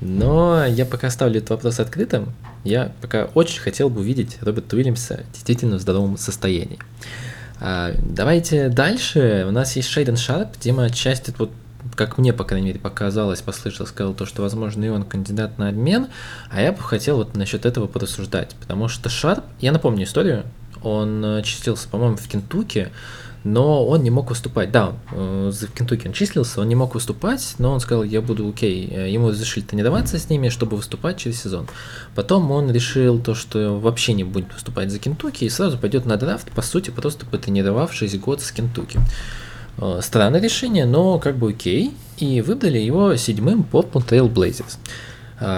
Но 0.00 0.64
я 0.64 0.86
пока 0.86 1.10
ставлю 1.10 1.38
этот 1.38 1.50
вопрос 1.50 1.78
открытым. 1.78 2.32
Я 2.64 2.92
пока 3.00 3.26
очень 3.34 3.60
хотел 3.60 3.90
бы 3.90 4.00
увидеть 4.00 4.38
Роберта 4.40 4.76
Уильямса 4.76 5.24
действительно 5.32 5.76
в 5.76 5.80
здоровом 5.80 6.16
состоянии. 6.16 6.78
А, 7.60 7.92
давайте 8.02 8.68
дальше. 8.68 9.44
У 9.48 9.50
нас 9.50 9.76
есть 9.76 9.88
Шейден 9.88 10.16
Шарп. 10.16 10.58
Дима 10.60 10.84
отчасти 10.84 11.34
вот 11.38 11.50
как 11.94 12.18
мне, 12.18 12.32
по 12.32 12.44
крайней 12.44 12.68
мере, 12.68 12.80
показалось, 12.80 13.42
послышал, 13.42 13.86
сказал 13.86 14.14
то, 14.14 14.26
что, 14.26 14.42
возможно, 14.42 14.84
и 14.84 14.88
он 14.88 15.04
кандидат 15.04 15.58
на 15.58 15.68
обмен, 15.68 16.08
а 16.50 16.60
я 16.60 16.72
бы 16.72 16.78
хотел 16.78 17.16
вот 17.16 17.36
насчет 17.36 17.66
этого 17.66 17.86
порассуждать, 17.86 18.54
потому 18.60 18.88
что 18.88 19.08
Шарп, 19.08 19.44
я 19.60 19.72
напомню 19.72 20.04
историю, 20.04 20.44
он 20.82 21.24
э, 21.24 21.42
числился, 21.42 21.88
по-моему, 21.88 22.16
в 22.16 22.28
Кентукки, 22.28 22.90
но 23.46 23.86
он 23.86 24.02
не 24.02 24.10
мог 24.10 24.30
выступать. 24.30 24.72
Да, 24.72 24.94
э, 25.12 25.52
в 25.52 25.72
Кентукки 25.72 26.06
он 26.08 26.12
числился, 26.12 26.60
он 26.60 26.68
не 26.68 26.74
мог 26.74 26.94
выступать, 26.94 27.54
но 27.58 27.72
он 27.72 27.80
сказал, 27.80 28.02
я 28.02 28.20
буду 28.20 28.48
окей. 28.48 28.88
Э, 28.90 29.08
ему 29.08 29.28
разрешили 29.28 29.64
тренироваться 29.64 30.18
с 30.18 30.28
ними, 30.28 30.48
чтобы 30.48 30.76
выступать 30.76 31.18
через 31.18 31.42
сезон. 31.42 31.68
Потом 32.14 32.50
он 32.50 32.70
решил 32.70 33.18
то, 33.18 33.34
что 33.34 33.78
вообще 33.78 34.14
не 34.14 34.24
будет 34.24 34.52
выступать 34.52 34.90
за 34.90 34.98
Кентукки 34.98 35.44
и 35.44 35.48
сразу 35.48 35.78
пойдет 35.78 36.06
на 36.06 36.16
драфт, 36.16 36.50
по 36.50 36.62
сути, 36.62 36.90
просто 36.90 37.24
потренировавшись 37.26 38.18
год 38.18 38.42
с 38.42 38.50
Кентукки. 38.50 38.98
Э, 39.78 40.00
странное 40.02 40.40
решение, 40.40 40.86
но 40.86 41.18
как 41.18 41.36
бы 41.36 41.50
окей. 41.50 41.94
И 42.18 42.40
выбрали 42.40 42.78
его 42.78 43.16
седьмым 43.16 43.66
Portland 43.70 44.08
Trail 44.08 44.32
Blazers. 44.32 44.78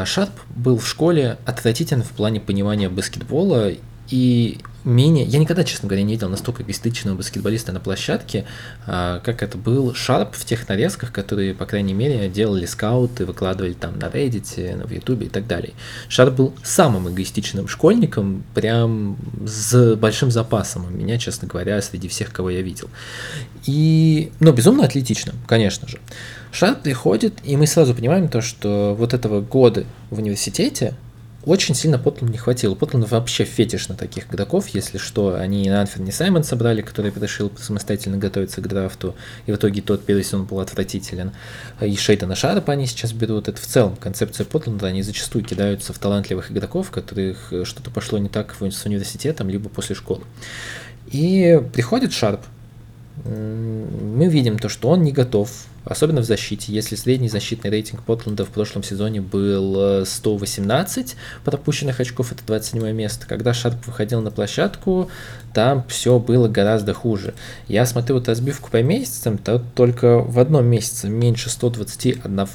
Шарп 0.06 0.32
был 0.56 0.78
в 0.78 0.88
школе 0.88 1.38
отвратителен 1.46 2.02
в 2.02 2.10
плане 2.10 2.40
понимания 2.40 2.88
баскетбола 2.88 3.70
и 4.10 4.58
менее... 4.88 5.24
Я 5.24 5.38
никогда, 5.38 5.64
честно 5.64 5.88
говоря, 5.88 6.02
не 6.02 6.14
видел 6.14 6.28
настолько 6.28 6.62
эгоистичного 6.62 7.16
баскетболиста 7.16 7.72
на 7.72 7.80
площадке, 7.80 8.44
а, 8.86 9.20
как 9.20 9.42
это 9.42 9.58
был 9.58 9.94
Шарп 9.94 10.34
в 10.34 10.44
тех 10.44 10.68
нарезках, 10.68 11.12
которые, 11.12 11.54
по 11.54 11.66
крайней 11.66 11.94
мере, 11.94 12.28
делали 12.28 12.66
скауты, 12.66 13.26
выкладывали 13.26 13.74
там 13.74 13.98
на 13.98 14.06
Reddit, 14.06 14.86
в 14.86 14.90
Ютубе 14.90 15.26
и 15.26 15.28
так 15.28 15.46
далее. 15.46 15.72
Шарп 16.08 16.34
был 16.34 16.54
самым 16.62 17.08
эгоистичным 17.08 17.68
школьником, 17.68 18.44
прям 18.54 19.16
с 19.46 19.94
большим 19.96 20.30
запасом 20.30 20.86
у 20.86 20.90
меня, 20.90 21.18
честно 21.18 21.48
говоря, 21.48 21.80
среди 21.82 22.08
всех, 22.08 22.32
кого 22.32 22.50
я 22.50 22.62
видел. 22.62 22.88
И, 23.66 24.32
ну, 24.40 24.52
безумно 24.52 24.84
атлетичным, 24.84 25.36
конечно 25.46 25.88
же. 25.88 25.98
Шарп 26.52 26.82
приходит, 26.82 27.34
и 27.44 27.56
мы 27.56 27.66
сразу 27.66 27.94
понимаем 27.94 28.28
то, 28.28 28.40
что 28.40 28.94
вот 28.98 29.14
этого 29.14 29.40
года 29.40 29.84
в 30.10 30.18
университете, 30.18 30.94
очень 31.44 31.74
сильно 31.74 31.98
Потланд 31.98 32.32
не 32.32 32.38
хватило. 32.38 32.74
Потланд 32.74 33.10
вообще 33.10 33.44
фетиш 33.44 33.88
на 33.88 33.94
таких 33.94 34.26
игроков, 34.28 34.68
если 34.68 34.98
что. 34.98 35.34
Они 35.34 35.64
и 35.64 35.68
Анферни 35.68 36.10
Саймон 36.10 36.44
собрали, 36.44 36.82
который 36.82 37.12
решил 37.14 37.50
самостоятельно 37.58 38.18
готовиться 38.18 38.60
к 38.60 38.68
драфту, 38.68 39.14
и 39.46 39.52
в 39.52 39.56
итоге 39.56 39.80
тот 39.80 40.04
первый 40.04 40.24
сезон 40.24 40.44
был 40.44 40.60
отвратителен. 40.60 41.32
И 41.80 41.96
Шейтана 41.96 42.34
Шарпа 42.34 42.72
они 42.72 42.86
сейчас 42.86 43.12
берут. 43.12 43.48
Это 43.48 43.60
в 43.60 43.66
целом 43.66 43.96
концепция 43.96 44.44
Потланда. 44.44 44.86
Они 44.88 45.02
зачастую 45.02 45.44
кидаются 45.44 45.92
в 45.92 45.98
талантливых 45.98 46.50
игроков, 46.50 46.90
которых 46.90 47.52
что-то 47.64 47.90
пошло 47.90 48.18
не 48.18 48.28
так 48.28 48.54
с 48.60 48.84
университетом, 48.84 49.48
либо 49.48 49.68
после 49.68 49.94
школы. 49.94 50.22
И 51.06 51.62
приходит 51.72 52.12
Шарп, 52.12 52.40
мы 53.24 54.28
видим 54.28 54.58
то, 54.58 54.68
что 54.68 54.88
он 54.88 55.02
не 55.02 55.12
готов 55.12 55.50
особенно 55.88 56.20
в 56.20 56.24
защите. 56.24 56.72
Если 56.72 56.94
средний 56.96 57.28
защитный 57.28 57.70
рейтинг 57.70 58.02
Портленда 58.02 58.44
в 58.44 58.50
прошлом 58.50 58.82
сезоне 58.82 59.20
был 59.20 60.04
118 60.04 61.12
э, 61.12 61.16
пропущенных 61.44 62.00
очков, 62.00 62.32
это 62.32 62.42
27 62.46 62.92
место, 62.92 63.26
когда 63.26 63.54
Шарп 63.54 63.86
выходил 63.86 64.20
на 64.20 64.30
площадку, 64.30 65.10
там 65.54 65.84
все 65.88 66.18
было 66.18 66.46
гораздо 66.48 66.92
хуже. 66.92 67.34
Я 67.68 67.86
смотрю 67.86 68.16
вот 68.16 68.28
разбивку 68.28 68.70
по 68.70 68.82
месяцам, 68.82 69.38
то 69.38 69.62
только 69.74 70.18
в 70.18 70.38
одном 70.38 70.66
месяце 70.66 71.08
меньше 71.08 71.48
121, 71.50 72.46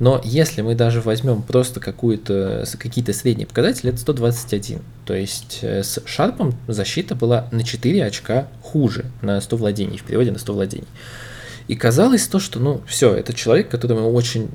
но 0.00 0.20
если 0.24 0.62
мы 0.62 0.74
даже 0.74 1.00
возьмем 1.00 1.42
просто 1.42 1.80
какую-то, 1.80 2.64
какие-то 2.78 3.12
средние 3.12 3.46
показатели, 3.46 3.90
это 3.90 4.00
121. 4.00 4.80
То 5.04 5.14
есть 5.14 5.58
э, 5.62 5.82
с 5.82 6.02
Шарпом 6.06 6.54
защита 6.66 7.14
была 7.14 7.46
на 7.50 7.62
4 7.62 8.04
очка 8.04 8.48
хуже 8.62 9.04
на 9.22 9.40
100 9.40 9.56
владений, 9.56 9.98
в 9.98 10.04
переводе 10.04 10.30
на 10.32 10.38
100 10.38 10.52
владений. 10.52 10.88
И 11.70 11.76
казалось 11.76 12.26
то, 12.26 12.40
что, 12.40 12.58
ну, 12.58 12.80
все, 12.84 13.14
это 13.14 13.32
человек, 13.32 13.68
которому 13.68 14.10
очень, 14.12 14.50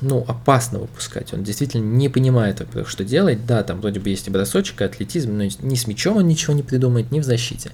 ну, 0.00 0.24
опасно 0.26 0.80
выпускать. 0.80 1.32
Он 1.32 1.44
действительно 1.44 1.84
не 1.84 2.08
понимает, 2.08 2.66
что 2.84 3.04
делать. 3.04 3.46
Да, 3.46 3.62
там 3.62 3.80
вроде 3.80 4.00
бы 4.00 4.08
есть 4.08 4.26
и 4.26 4.30
бросочек, 4.32 4.80
и 4.80 4.84
атлетизм, 4.84 5.38
но 5.38 5.44
ни 5.44 5.74
с 5.76 5.86
мячом 5.86 6.16
он 6.16 6.26
ничего 6.26 6.54
не 6.54 6.64
придумает, 6.64 7.12
ни 7.12 7.20
в 7.20 7.22
защите. 7.22 7.70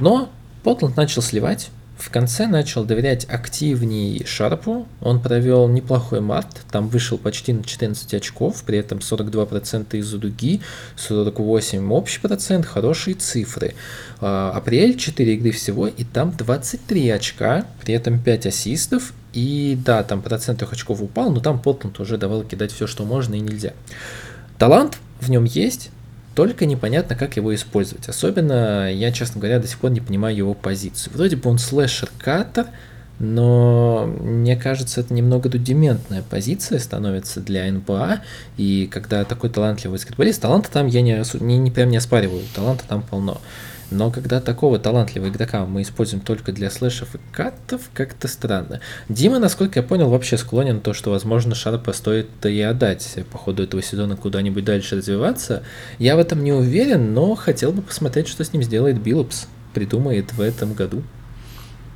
Но 0.00 0.32
Портланд 0.64 0.96
начал 0.96 1.22
сливать, 1.22 1.70
в 2.02 2.10
конце 2.10 2.48
начал 2.48 2.84
доверять 2.84 3.26
активнее 3.28 4.26
Шарпу. 4.26 4.88
Он 5.00 5.20
провел 5.20 5.68
неплохой 5.68 6.20
март, 6.20 6.62
там 6.70 6.88
вышел 6.88 7.16
почти 7.16 7.52
на 7.52 7.62
14 7.62 8.14
очков, 8.14 8.64
при 8.64 8.78
этом 8.78 8.98
42% 8.98 9.96
из-за 9.98 10.18
дуги, 10.18 10.60
48% 10.96 11.88
общий 11.90 12.20
процент, 12.20 12.66
хорошие 12.66 13.14
цифры. 13.14 13.74
А, 14.20 14.50
апрель 14.50 14.98
4 14.98 15.34
игры 15.34 15.52
всего, 15.52 15.86
и 15.86 16.02
там 16.02 16.32
23 16.32 17.08
очка, 17.10 17.66
при 17.80 17.94
этом 17.94 18.18
5 18.18 18.46
ассистов, 18.46 19.12
и 19.32 19.78
да, 19.84 20.02
там 20.02 20.22
процент 20.22 20.60
их 20.62 20.72
очков 20.72 21.00
упал, 21.02 21.30
но 21.30 21.38
там 21.38 21.62
Портланд 21.62 22.00
уже 22.00 22.18
давал 22.18 22.42
кидать 22.42 22.72
все, 22.72 22.88
что 22.88 23.04
можно 23.04 23.36
и 23.36 23.40
нельзя. 23.40 23.74
Талант 24.58 24.98
в 25.20 25.30
нем 25.30 25.44
есть, 25.44 25.90
только 26.34 26.66
непонятно, 26.66 27.16
как 27.16 27.36
его 27.36 27.54
использовать. 27.54 28.08
Особенно, 28.08 28.92
я, 28.92 29.12
честно 29.12 29.40
говоря, 29.40 29.58
до 29.58 29.66
сих 29.66 29.78
пор 29.78 29.90
не 29.90 30.00
понимаю 30.00 30.36
его 30.36 30.54
позицию. 30.54 31.12
Вроде 31.14 31.36
бы 31.36 31.50
он 31.50 31.58
слэшер-каттер, 31.58 32.66
но 33.18 34.06
мне 34.06 34.56
кажется, 34.56 35.00
это 35.00 35.14
немного 35.14 35.50
рудиментная 35.50 36.22
позиция 36.28 36.78
становится 36.78 37.40
для 37.40 37.70
НБА, 37.70 38.22
и 38.56 38.88
когда 38.90 39.24
такой 39.24 39.50
талантливый 39.50 39.98
баскетболист, 39.98 40.42
таланта 40.42 40.70
там 40.70 40.86
я 40.88 41.02
не, 41.02 41.22
не, 41.40 41.58
не 41.58 41.70
прям 41.70 41.90
не 41.90 41.98
оспариваю, 41.98 42.42
таланта 42.54 42.84
там 42.88 43.02
полно. 43.02 43.40
Но 43.92 44.10
когда 44.10 44.40
такого 44.40 44.78
талантливого 44.78 45.28
игрока 45.28 45.64
мы 45.66 45.82
используем 45.82 46.22
только 46.22 46.52
для 46.52 46.70
слэшев 46.70 47.14
и 47.14 47.18
катов, 47.30 47.82
как-то 47.94 48.28
странно. 48.28 48.80
Дима, 49.08 49.38
насколько 49.38 49.80
я 49.80 49.86
понял, 49.86 50.08
вообще 50.08 50.36
склонен 50.36 50.80
то, 50.80 50.92
что, 50.94 51.10
возможно, 51.10 51.54
Шарпа 51.54 51.92
стоит 51.92 52.28
и 52.44 52.60
отдать 52.60 53.18
по 53.30 53.38
ходу 53.38 53.62
этого 53.62 53.82
сезона 53.82 54.16
куда-нибудь 54.16 54.64
дальше 54.64 54.96
развиваться. 54.96 55.62
Я 55.98 56.16
в 56.16 56.18
этом 56.18 56.42
не 56.42 56.52
уверен, 56.52 57.14
но 57.14 57.34
хотел 57.34 57.72
бы 57.72 57.82
посмотреть, 57.82 58.28
что 58.28 58.44
с 58.44 58.52
ним 58.52 58.62
сделает 58.62 59.00
Биллупс, 59.00 59.46
придумает 59.74 60.32
в 60.32 60.40
этом 60.40 60.72
году. 60.74 61.02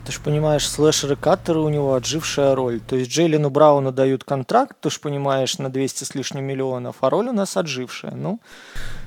Ты 0.06 0.12
же 0.12 0.20
понимаешь, 0.20 0.68
слэшеры 0.68 1.16
каттеры 1.16 1.58
у 1.58 1.68
него 1.68 1.94
отжившая 1.94 2.54
роль. 2.54 2.78
То 2.78 2.94
есть 2.94 3.10
Джейлену 3.10 3.50
Брауну 3.50 3.90
дают 3.90 4.22
контракт, 4.22 4.76
ты 4.80 4.88
же 4.88 5.00
понимаешь, 5.00 5.58
на 5.58 5.68
200 5.68 6.04
с 6.04 6.14
лишним 6.14 6.44
миллионов, 6.44 6.96
а 7.00 7.10
роль 7.10 7.26
у 7.26 7.32
нас 7.32 7.56
отжившая. 7.56 8.12
Ну, 8.12 8.38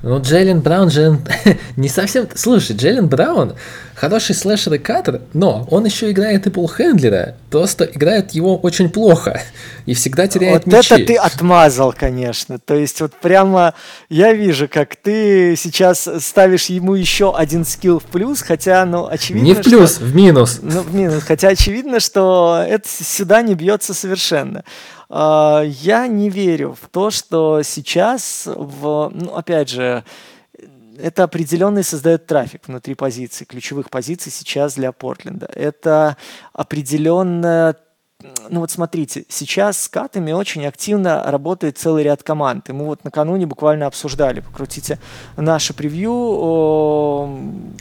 ну, 0.01 0.21
Джейлен 0.21 0.61
Браун 0.61 0.89
же 0.89 1.19
не 1.75 1.89
совсем... 1.89 2.27
Слушай, 2.35 2.75
Джейлен 2.75 3.07
Браун 3.07 3.55
хороший 3.99 4.33
слэшер 4.33 4.75
и 4.75 4.77
катер, 4.77 5.21
но 5.33 5.67
он 5.69 5.83
еще 5.83 6.09
играет 6.09 6.47
и 6.47 6.49
полхендлера, 6.49 7.35
просто 7.49 7.83
играет 7.83 8.31
его 8.31 8.57
очень 8.57 8.89
плохо 8.89 9.41
и 9.85 9.93
всегда 9.93 10.27
теряет 10.27 10.65
вот 10.65 10.73
мячи. 10.73 10.93
это 10.93 11.05
ты 11.05 11.15
отмазал, 11.15 11.93
конечно. 11.93 12.59
То 12.59 12.75
есть 12.75 13.01
вот 13.01 13.13
прямо 13.15 13.73
я 14.07 14.31
вижу, 14.31 14.69
как 14.69 14.95
ты 14.95 15.55
сейчас 15.57 16.07
ставишь 16.19 16.67
ему 16.67 16.95
еще 16.95 17.35
один 17.35 17.65
скилл 17.65 17.99
в 17.99 18.05
плюс, 18.05 18.41
хотя, 18.41 18.85
ну, 18.85 19.05
очевидно, 19.05 19.45
Не 19.45 19.53
в 19.55 19.61
плюс, 19.63 19.95
что... 19.95 20.05
в 20.05 20.15
минус. 20.15 20.59
Ну, 20.61 20.81
в 20.81 20.95
минус, 20.95 21.23
хотя 21.23 21.49
очевидно, 21.49 21.99
что 21.99 22.63
это 22.65 22.87
сюда 22.87 23.41
не 23.41 23.53
бьется 23.53 23.93
совершенно. 23.93 24.63
А, 25.09 25.63
я 25.65 26.07
не 26.07 26.29
верю 26.29 26.77
в 26.79 26.87
то, 26.89 27.09
что 27.09 27.63
сейчас, 27.63 28.43
в, 28.45 29.11
ну, 29.13 29.35
опять 29.35 29.69
же, 29.69 30.03
это 31.01 31.23
определенный 31.23 31.83
создает 31.83 32.27
трафик 32.27 32.67
внутри 32.67 32.93
позиций, 32.93 33.45
ключевых 33.45 33.89
позиций 33.89 34.31
сейчас 34.31 34.75
для 34.75 34.91
Портленда. 34.91 35.49
Это 35.53 36.17
определенная 36.53 37.75
ну 38.49 38.59
вот 38.59 38.69
смотрите, 38.69 39.25
сейчас 39.29 39.81
с 39.83 39.87
катами 39.87 40.33
очень 40.33 40.65
активно 40.65 41.23
работает 41.23 41.77
целый 41.77 42.03
ряд 42.03 42.21
команд. 42.21 42.67
И 42.69 42.73
мы 42.73 42.85
вот 42.85 43.05
накануне 43.05 43.45
буквально 43.45 43.85
обсуждали, 43.85 44.41
покрутите 44.41 44.99
наше 45.37 45.73
превью. 45.73 47.29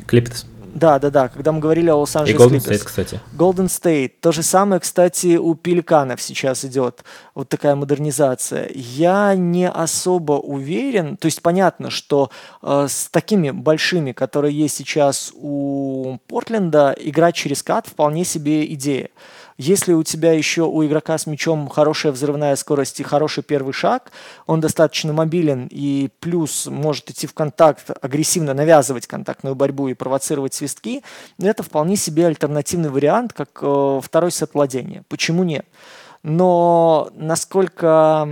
Клиптес. 0.07 0.47
Да, 0.75 0.99
да, 0.99 1.11
да, 1.11 1.29
когда 1.29 1.53
мы 1.53 1.61
говорили 1.61 1.91
о 1.91 1.97
Лос-Анджелес 1.97 2.41
И 2.41 2.45
Golden 2.45 2.59
State, 2.59 2.85
кстати. 2.85 3.21
Golden 3.37 3.67
State. 3.67 4.13
То 4.21 4.33
же 4.33 4.43
самое, 4.43 4.81
кстати, 4.81 5.37
у 5.37 5.55
Пеликанов 5.55 6.21
сейчас 6.21 6.65
идет. 6.65 7.05
Вот 7.35 7.49
такая 7.49 7.75
модернизация. 7.75 8.71
Я 8.75 9.35
не 9.35 9.69
особо 9.69 10.33
уверен. 10.33 11.17
То 11.17 11.27
есть 11.27 11.43
понятно, 11.43 11.91
что 11.91 12.31
э, 12.63 12.87
с 12.89 13.09
такими 13.09 13.51
большими, 13.51 14.13
которые 14.13 14.57
есть 14.57 14.77
сейчас 14.77 15.33
у 15.35 16.19
Портленда, 16.27 16.95
играть 16.99 17.35
через 17.35 17.63
кат 17.63 17.87
вполне 17.87 18.25
себе 18.25 18.73
идея. 18.75 19.11
Если 19.59 19.93
у 19.93 20.05
тебя 20.05 20.33
еще 20.33 20.63
у 20.63 20.87
игрока 20.87 21.19
с 21.19 21.27
мячом 21.27 21.69
хорошая 21.69 22.13
взрывная 22.13 22.55
скорость 22.55 23.01
и 23.01 23.03
хороший 23.03 23.43
первый 23.43 23.73
шаг, 23.73 24.13
он 24.47 24.61
достаточно 24.61 25.13
мобилен 25.13 25.67
и 25.69 26.11
плюс 26.21 26.67
может 26.67 27.11
идти 27.11 27.27
в 27.27 27.35
контакт, 27.35 27.91
агрессивно 28.01 28.55
навязывать 28.55 29.09
контактную 29.09 29.57
борьбу 29.57 29.89
и 29.89 29.95
провоцировать 29.95 30.55
свистки, 30.55 31.03
это 31.41 31.65
вполне 31.65 31.97
себе 31.97 32.27
альтернативный 32.27 32.89
вариант, 32.89 33.33
как 33.33 33.59
э, 33.61 34.01
второй 34.01 34.31
сет 34.31 34.55
владения. 34.55 35.03
Почему 35.09 35.43
нет? 35.43 35.67
Но 36.23 37.11
насколько, 37.15 38.29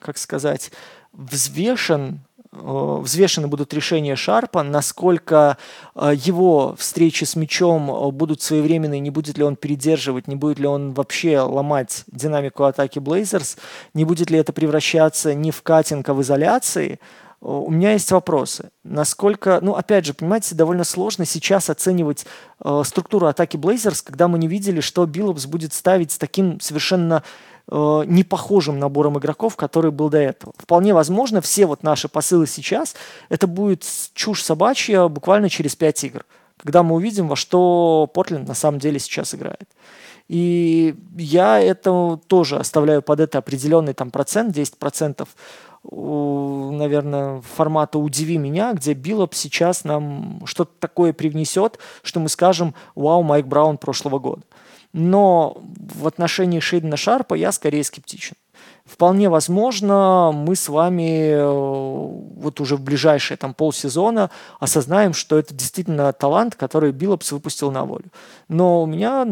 как 0.00 0.16
сказать, 0.16 0.72
взвешен 1.12 2.20
взвешены 2.62 3.48
будут 3.48 3.72
решения 3.74 4.16
Шарпа, 4.16 4.62
насколько 4.62 5.58
э, 5.94 6.12
его 6.16 6.74
встречи 6.78 7.24
с 7.24 7.36
мячом 7.36 7.90
э, 7.90 8.10
будут 8.10 8.42
своевременные, 8.42 9.00
не 9.00 9.10
будет 9.10 9.38
ли 9.38 9.44
он 9.44 9.56
передерживать, 9.56 10.28
не 10.28 10.36
будет 10.36 10.58
ли 10.58 10.66
он 10.66 10.92
вообще 10.92 11.40
ломать 11.40 12.04
динамику 12.06 12.64
атаки 12.64 12.98
Блейзерс, 12.98 13.56
не 13.94 14.04
будет 14.04 14.30
ли 14.30 14.38
это 14.38 14.52
превращаться 14.52 15.34
не 15.34 15.50
в 15.50 15.62
катинг, 15.62 16.08
а 16.08 16.14
в 16.14 16.22
изоляции, 16.22 16.98
у 17.40 17.70
меня 17.70 17.92
есть 17.92 18.10
вопросы. 18.10 18.70
Насколько, 18.82 19.60
ну, 19.62 19.74
опять 19.74 20.06
же, 20.06 20.14
понимаете, 20.14 20.54
довольно 20.54 20.84
сложно 20.84 21.24
сейчас 21.24 21.68
оценивать 21.68 22.26
э, 22.64 22.82
структуру 22.84 23.26
атаки 23.26 23.56
Blazers, 23.56 24.02
когда 24.04 24.26
мы 24.26 24.38
не 24.38 24.48
видели, 24.48 24.80
что 24.80 25.06
Биллопс 25.06 25.46
будет 25.46 25.72
ставить 25.72 26.12
с 26.12 26.18
таким 26.18 26.60
совершенно 26.60 27.22
э, 27.70 28.02
непохожим 28.06 28.78
набором 28.78 29.18
игроков, 29.18 29.56
который 29.56 29.90
был 29.90 30.08
до 30.08 30.18
этого. 30.18 30.52
Вполне 30.56 30.94
возможно, 30.94 31.40
все 31.40 31.66
вот 31.66 31.82
наши 31.82 32.08
посылы 32.08 32.46
сейчас, 32.46 32.94
это 33.28 33.46
будет 33.46 33.84
чушь 34.14 34.42
собачья 34.42 35.08
буквально 35.08 35.48
через 35.48 35.76
5 35.76 36.04
игр, 36.04 36.24
когда 36.56 36.82
мы 36.82 36.96
увидим, 36.96 37.28
во 37.28 37.36
что 37.36 38.10
Портленд 38.12 38.48
на 38.48 38.54
самом 38.54 38.78
деле 38.78 38.98
сейчас 38.98 39.34
играет. 39.34 39.68
И 40.28 40.96
я 41.16 41.60
это 41.60 42.18
тоже 42.26 42.56
оставляю 42.56 43.00
под 43.00 43.20
это 43.20 43.38
определенный 43.38 43.94
там 43.94 44.10
процент, 44.10 44.56
10% 44.56 45.26
наверное, 45.90 47.42
формата 47.42 47.98
«Удиви 47.98 48.38
меня», 48.38 48.72
где 48.72 48.92
Биллоп 48.92 49.34
сейчас 49.34 49.84
нам 49.84 50.42
что-то 50.44 50.72
такое 50.80 51.12
привнесет, 51.12 51.78
что 52.02 52.20
мы 52.20 52.28
скажем 52.28 52.74
«Вау, 52.94 53.22
Майк 53.22 53.46
Браун 53.46 53.78
прошлого 53.78 54.18
года». 54.18 54.42
Но 54.96 55.58
в 55.94 56.06
отношении 56.06 56.58
Шейдена 56.58 56.96
Шарпа 56.96 57.34
я 57.34 57.52
скорее 57.52 57.84
скептичен. 57.84 58.34
Вполне 58.86 59.28
возможно, 59.28 60.30
мы 60.32 60.56
с 60.56 60.70
вами 60.70 61.32
э, 61.32 61.44
вот 61.44 62.60
уже 62.60 62.76
в 62.76 62.80
ближайшие 62.80 63.36
там 63.36 63.52
полсезона 63.52 64.30
осознаем, 64.58 65.12
что 65.12 65.38
это 65.38 65.52
действительно 65.52 66.10
талант, 66.14 66.54
который 66.54 66.92
Биллопс 66.92 67.30
выпустил 67.30 67.70
на 67.70 67.84
волю. 67.84 68.06
Но 68.48 68.82
у 68.82 68.86
меня, 68.86 69.26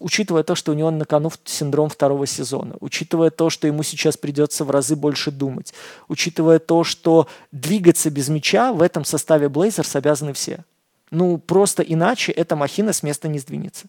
учитывая 0.00 0.42
то, 0.42 0.56
что 0.56 0.72
у 0.72 0.74
него 0.74 0.90
на 0.90 1.04
кону 1.04 1.30
синдром 1.44 1.90
второго 1.90 2.26
сезона, 2.26 2.74
учитывая 2.80 3.30
то, 3.30 3.50
что 3.50 3.68
ему 3.68 3.84
сейчас 3.84 4.16
придется 4.16 4.64
в 4.64 4.70
разы 4.72 4.96
больше 4.96 5.30
думать, 5.30 5.74
учитывая 6.08 6.58
то, 6.58 6.82
что 6.82 7.28
двигаться 7.52 8.10
без 8.10 8.28
мяча 8.28 8.72
в 8.72 8.82
этом 8.82 9.04
составе 9.04 9.48
Блейзерс 9.48 9.94
обязаны 9.94 10.32
все. 10.32 10.64
Ну, 11.12 11.38
просто 11.38 11.84
иначе 11.84 12.32
эта 12.32 12.56
махина 12.56 12.92
с 12.92 13.04
места 13.04 13.28
не 13.28 13.38
сдвинется. 13.38 13.86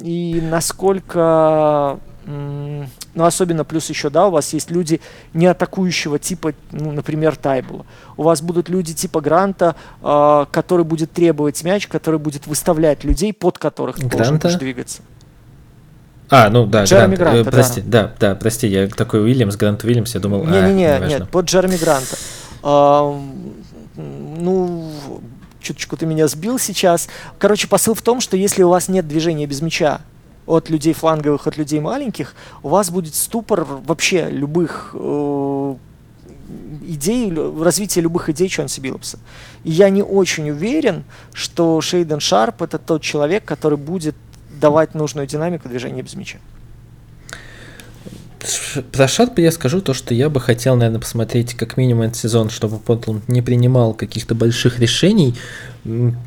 И 0.00 0.40
насколько 0.40 1.98
ну, 2.24 3.24
особенно 3.24 3.64
плюс 3.64 3.88
еще, 3.90 4.08
да, 4.08 4.26
у 4.28 4.30
вас 4.30 4.52
есть 4.52 4.70
люди 4.70 5.00
не 5.34 5.46
атакующего 5.46 6.18
типа, 6.18 6.54
ну, 6.70 6.92
например, 6.92 7.36
Тайбула. 7.36 7.84
У 8.16 8.22
вас 8.22 8.40
будут 8.40 8.68
люди 8.68 8.94
типа 8.94 9.20
Гранта, 9.20 9.74
э, 10.02 10.46
который 10.50 10.84
будет 10.84 11.12
требовать 11.12 11.62
мяч, 11.64 11.88
который 11.88 12.20
будет 12.20 12.46
выставлять 12.46 13.04
людей, 13.04 13.32
под 13.32 13.58
которых 13.58 13.96
ты 13.96 14.06
Гранта? 14.06 14.38
должен 14.38 14.58
двигаться. 14.58 15.02
А, 16.30 16.48
ну 16.48 16.64
да, 16.64 16.84
Джереми 16.84 17.16
Грант. 17.16 17.34
Гранта, 17.34 17.48
э, 17.50 17.52
прости, 17.52 17.80
да. 17.82 18.02
да, 18.04 18.12
да, 18.20 18.34
прости, 18.34 18.66
я 18.68 18.86
такой 18.86 19.22
Уильямс, 19.22 19.56
Грант 19.56 19.84
Уильямс, 19.84 20.14
я 20.14 20.20
думал, 20.20 20.46
Не-не-не, 20.46 20.94
а, 20.94 20.98
нет, 21.00 21.28
под 21.28 21.46
Джереми 21.46 21.76
Гранта. 21.76 22.16
А, 22.62 23.20
ну, 23.96 24.90
чуточку 25.62 25.96
ты 25.96 26.06
меня 26.06 26.28
сбил 26.28 26.58
сейчас. 26.58 27.08
Короче, 27.38 27.68
посыл 27.68 27.94
в 27.94 28.02
том, 28.02 28.20
что 28.20 28.36
если 28.36 28.62
у 28.62 28.68
вас 28.68 28.88
нет 28.88 29.08
движения 29.08 29.46
без 29.46 29.62
мяча, 29.62 30.00
от 30.46 30.70
людей 30.70 30.92
фланговых, 30.92 31.46
от 31.46 31.56
людей 31.56 31.80
маленьких, 31.80 32.34
у 32.62 32.68
вас 32.68 32.90
будет 32.90 33.14
ступор 33.14 33.64
вообще 33.64 34.28
любых 34.28 34.90
э, 34.94 35.74
идей, 36.86 37.32
развития 37.32 38.00
любых 38.00 38.28
идей 38.28 38.48
Чонси 38.48 38.80
Биллопса. 38.80 39.18
И 39.64 39.70
я 39.70 39.88
не 39.90 40.02
очень 40.02 40.50
уверен, 40.50 41.04
что 41.32 41.80
Шейден 41.80 42.20
Шарп 42.20 42.62
это 42.62 42.78
тот 42.78 43.02
человек, 43.02 43.44
который 43.44 43.78
будет 43.78 44.16
давать 44.60 44.94
нужную 44.94 45.26
динамику 45.26 45.68
движения 45.68 46.02
без 46.02 46.14
мяча. 46.14 46.38
Про 48.90 49.08
Шарпа 49.08 49.40
я 49.40 49.52
скажу 49.52 49.80
то, 49.80 49.94
что 49.94 50.14
я 50.14 50.28
бы 50.28 50.40
хотел, 50.40 50.76
наверное, 50.76 51.00
посмотреть 51.00 51.54
как 51.54 51.76
минимум 51.76 52.02
этот 52.02 52.16
сезон, 52.16 52.50
чтобы 52.50 52.78
Портланд 52.78 53.28
не 53.28 53.42
принимал 53.42 53.94
каких-то 53.94 54.34
больших 54.34 54.80
решений. 54.80 55.34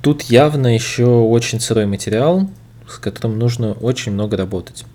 Тут 0.01 0.23
явно 0.23 0.73
еще 0.73 1.05
очень 1.05 1.59
сырой 1.59 1.85
материал, 1.85 2.49
с 2.87 2.97
которым 2.97 3.37
нужно 3.39 3.73
очень 3.73 4.11
много 4.11 4.37
работать. 4.37 4.85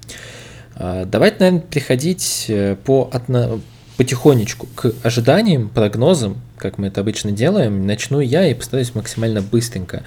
А, 0.74 1.04
давайте, 1.04 1.36
наверное, 1.40 1.60
приходить 1.60 2.46
э, 2.48 2.76
по 2.84 3.10
одно, 3.12 3.60
потихонечку 3.98 4.66
к 4.74 4.94
ожиданиям, 5.02 5.68
прогнозам, 5.68 6.40
как 6.56 6.78
мы 6.78 6.86
это 6.86 7.02
обычно 7.02 7.32
делаем. 7.32 7.86
Начну 7.86 8.20
я 8.20 8.46
и 8.46 8.54
постараюсь 8.54 8.94
максимально 8.94 9.42
быстренько. 9.42 10.04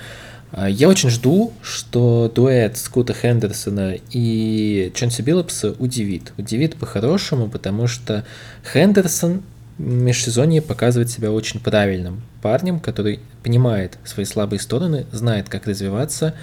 А, 0.56 0.70
я 0.70 0.88
очень 0.88 1.10
жду, 1.10 1.52
что 1.64 2.32
дуэт 2.34 2.78
Скута 2.78 3.14
Хендерсона 3.14 3.96
и 4.12 4.92
Чонси 4.94 5.24
Биллопса 5.24 5.76
удивит. 5.80 6.32
Удивит 6.38 6.76
по-хорошему, 6.76 7.50
потому 7.50 7.88
что 7.88 8.24
Хендерсон 8.72 9.42
в 9.80 9.82
межсезонье 9.82 10.62
показывает 10.62 11.10
себя 11.10 11.32
очень 11.32 11.60
правильным 11.60 12.22
парнем, 12.44 12.80
который 12.80 13.20
понимает 13.42 13.98
свои 14.06 14.26
слабые 14.26 14.60
стороны, 14.60 15.08
знает, 15.12 15.50
как 15.50 15.66
развиваться, 15.66 16.36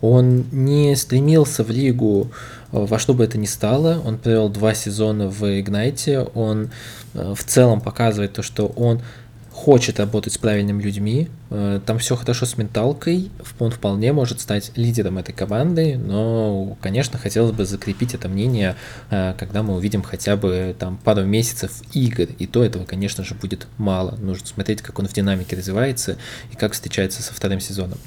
он 0.00 0.44
не 0.52 0.94
стремился 0.94 1.64
в 1.64 1.70
лигу 1.70 2.30
э, 2.70 2.78
во 2.78 2.98
что 2.98 3.14
бы 3.14 3.24
это 3.24 3.36
ни 3.38 3.46
стало. 3.46 4.00
Он 4.04 4.18
провел 4.18 4.48
два 4.48 4.74
сезона 4.74 5.28
в 5.28 5.60
Игнайте. 5.60 6.20
Он 6.20 6.70
э, 7.14 7.34
в 7.34 7.44
целом 7.44 7.80
показывает 7.80 8.34
то, 8.34 8.42
что 8.42 8.66
он 8.66 9.02
хочет 9.58 9.98
работать 9.98 10.32
с 10.32 10.38
правильными 10.38 10.80
людьми. 10.80 11.28
Э, 11.50 11.80
там 11.84 11.98
все 11.98 12.14
хорошо 12.14 12.46
с 12.46 12.56
менталкой. 12.56 13.30
Он 13.58 13.72
вполне 13.72 14.12
может 14.12 14.40
стать 14.40 14.70
лидером 14.76 15.18
этой 15.18 15.32
команды. 15.32 15.98
Но, 15.98 16.76
конечно, 16.80 17.18
хотелось 17.18 17.50
бы 17.50 17.66
закрепить 17.66 18.14
это 18.14 18.28
мнение, 18.28 18.76
когда 19.10 19.62
мы 19.62 19.74
увидим 19.74 20.02
хотя 20.02 20.36
бы 20.36 20.76
там 20.78 20.96
пару 20.96 21.24
месяцев 21.24 21.72
игр. 21.92 22.28
И 22.38 22.46
то 22.46 22.62
этого, 22.62 22.84
конечно 22.84 23.24
же, 23.24 23.34
будет 23.34 23.66
мало. 23.78 24.16
Нужно 24.16 24.46
смотреть, 24.46 24.80
как 24.80 24.98
он 25.00 25.08
в 25.08 25.12
динамике 25.12 25.56
развивается 25.56 26.16
и 26.52 26.56
как 26.56 26.72
встречается 26.72 27.22
со 27.22 27.34
вторым 27.34 27.60
сезоном. 27.60 27.98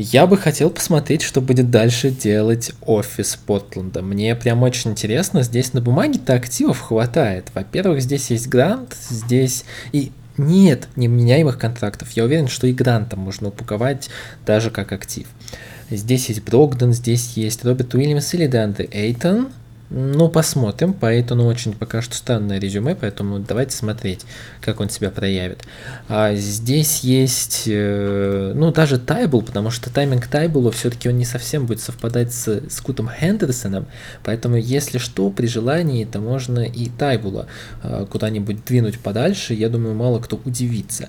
Я 0.00 0.28
бы 0.28 0.36
хотел 0.36 0.70
посмотреть, 0.70 1.22
что 1.22 1.40
будет 1.40 1.70
дальше 1.70 2.10
делать 2.10 2.70
офис 2.82 3.34
Портленда. 3.34 4.00
Мне 4.00 4.36
прям 4.36 4.62
очень 4.62 4.92
интересно. 4.92 5.42
Здесь 5.42 5.72
на 5.72 5.80
бумаге-то 5.80 6.34
активов 6.34 6.80
хватает. 6.80 7.50
Во-первых, 7.52 8.00
здесь 8.00 8.30
есть 8.30 8.46
грант, 8.46 8.96
здесь 9.10 9.64
и 9.90 10.12
нет 10.38 10.88
неменяемых 10.96 11.58
контрактов. 11.58 12.10
Я 12.12 12.24
уверен, 12.24 12.48
что 12.48 12.66
и 12.66 12.72
грантом 12.72 13.20
можно 13.20 13.48
упаковать 13.48 14.08
даже 14.46 14.70
как 14.70 14.92
актив. 14.92 15.26
Здесь 15.90 16.28
есть 16.28 16.42
Брогден, 16.42 16.92
здесь 16.92 17.32
есть 17.36 17.64
Роберт 17.64 17.94
Уильямс 17.94 18.34
или 18.34 18.46
Дандре 18.46 18.88
Эйтон. 18.92 19.48
Ну, 19.90 20.28
посмотрим. 20.28 20.92
По 20.92 21.06
Эйтону 21.10 21.46
очень 21.46 21.72
пока 21.72 22.02
что 22.02 22.14
странное 22.14 22.58
резюме, 22.58 22.94
поэтому 22.94 23.38
давайте 23.38 23.74
смотреть, 23.74 24.26
как 24.60 24.80
он 24.80 24.90
себя 24.90 25.10
проявит. 25.10 25.64
А 26.08 26.34
здесь 26.34 27.00
есть, 27.00 27.62
э, 27.66 28.52
ну, 28.54 28.70
даже 28.70 28.98
Тайбл, 28.98 29.40
потому 29.40 29.70
что 29.70 29.90
тайминг 29.90 30.26
Тайбула 30.26 30.72
все-таки 30.72 31.08
он 31.08 31.16
не 31.16 31.24
совсем 31.24 31.64
будет 31.64 31.80
совпадать 31.80 32.34
с, 32.34 32.68
с 32.68 32.80
Кутом 32.82 33.08
Хендерсоном, 33.08 33.86
поэтому, 34.24 34.56
если 34.56 34.98
что, 34.98 35.30
при 35.30 35.46
желании, 35.46 36.04
то 36.04 36.20
можно 36.20 36.60
и 36.60 36.90
Тайбула 36.90 37.46
э, 37.82 38.04
куда-нибудь 38.10 38.66
двинуть 38.66 38.98
подальше, 38.98 39.54
я 39.54 39.70
думаю, 39.70 39.94
мало 39.94 40.18
кто 40.20 40.38
удивится. 40.44 41.08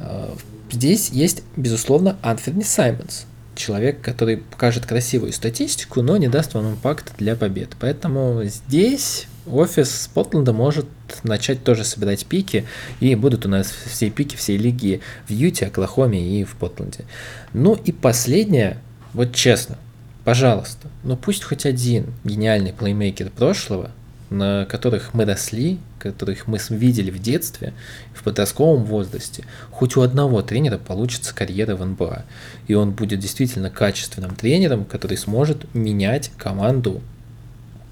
Э, 0.00 0.30
здесь 0.72 1.10
есть, 1.10 1.44
безусловно, 1.54 2.16
Анферни 2.22 2.64
Саймонс 2.64 3.26
человек, 3.56 4.00
который 4.00 4.38
покажет 4.38 4.86
красивую 4.86 5.32
статистику, 5.32 6.02
но 6.02 6.16
не 6.16 6.28
даст 6.28 6.54
вам 6.54 6.72
импакт 6.72 7.12
для 7.18 7.36
побед. 7.36 7.70
Поэтому 7.80 8.42
здесь 8.44 9.26
офис 9.46 10.10
Портленда 10.12 10.52
может 10.52 10.86
начать 11.22 11.64
тоже 11.64 11.84
собирать 11.84 12.26
пики, 12.26 12.66
и 13.00 13.14
будут 13.14 13.46
у 13.46 13.48
нас 13.48 13.68
все 13.68 14.10
пики 14.10 14.36
всей 14.36 14.56
лиги 14.56 15.00
в 15.26 15.32
Юте, 15.32 15.66
Оклахоме 15.66 16.40
и 16.40 16.44
в 16.44 16.56
Портленде. 16.56 17.04
Ну 17.52 17.74
и 17.74 17.92
последнее, 17.92 18.78
вот 19.12 19.34
честно, 19.34 19.78
пожалуйста, 20.24 20.88
ну 21.04 21.16
пусть 21.16 21.44
хоть 21.44 21.66
один 21.66 22.12
гениальный 22.24 22.72
плеймейкер 22.72 23.30
прошлого 23.30 23.90
на 24.30 24.64
которых 24.66 25.14
мы 25.14 25.24
росли, 25.24 25.78
которых 25.98 26.46
мы 26.46 26.58
видели 26.70 27.10
в 27.10 27.20
детстве, 27.20 27.72
в 28.14 28.22
подростковом 28.22 28.84
возрасте, 28.84 29.44
хоть 29.70 29.96
у 29.96 30.02
одного 30.02 30.42
тренера 30.42 30.78
получится 30.78 31.34
карьера 31.34 31.76
в 31.76 31.84
НБА. 31.84 32.24
И 32.66 32.74
он 32.74 32.92
будет 32.92 33.20
действительно 33.20 33.70
качественным 33.70 34.34
тренером, 34.34 34.84
который 34.84 35.16
сможет 35.16 35.72
менять 35.74 36.30
команду 36.36 37.02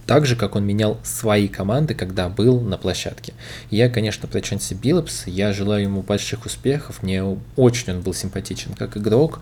так 0.06 0.26
же, 0.26 0.36
как 0.36 0.56
он 0.56 0.64
менял 0.64 0.98
свои 1.02 1.48
команды, 1.48 1.94
когда 1.94 2.28
был 2.28 2.60
на 2.60 2.76
площадке. 2.76 3.34
Я, 3.70 3.88
конечно, 3.88 4.28
про 4.28 4.40
Чонси 4.40 4.74
Биллопс, 4.74 5.26
я 5.26 5.52
желаю 5.52 5.84
ему 5.84 6.02
больших 6.02 6.46
успехов, 6.46 7.02
мне 7.02 7.22
очень 7.56 7.92
он 7.92 8.00
был 8.00 8.14
симпатичен 8.14 8.74
как 8.74 8.96
игрок, 8.96 9.40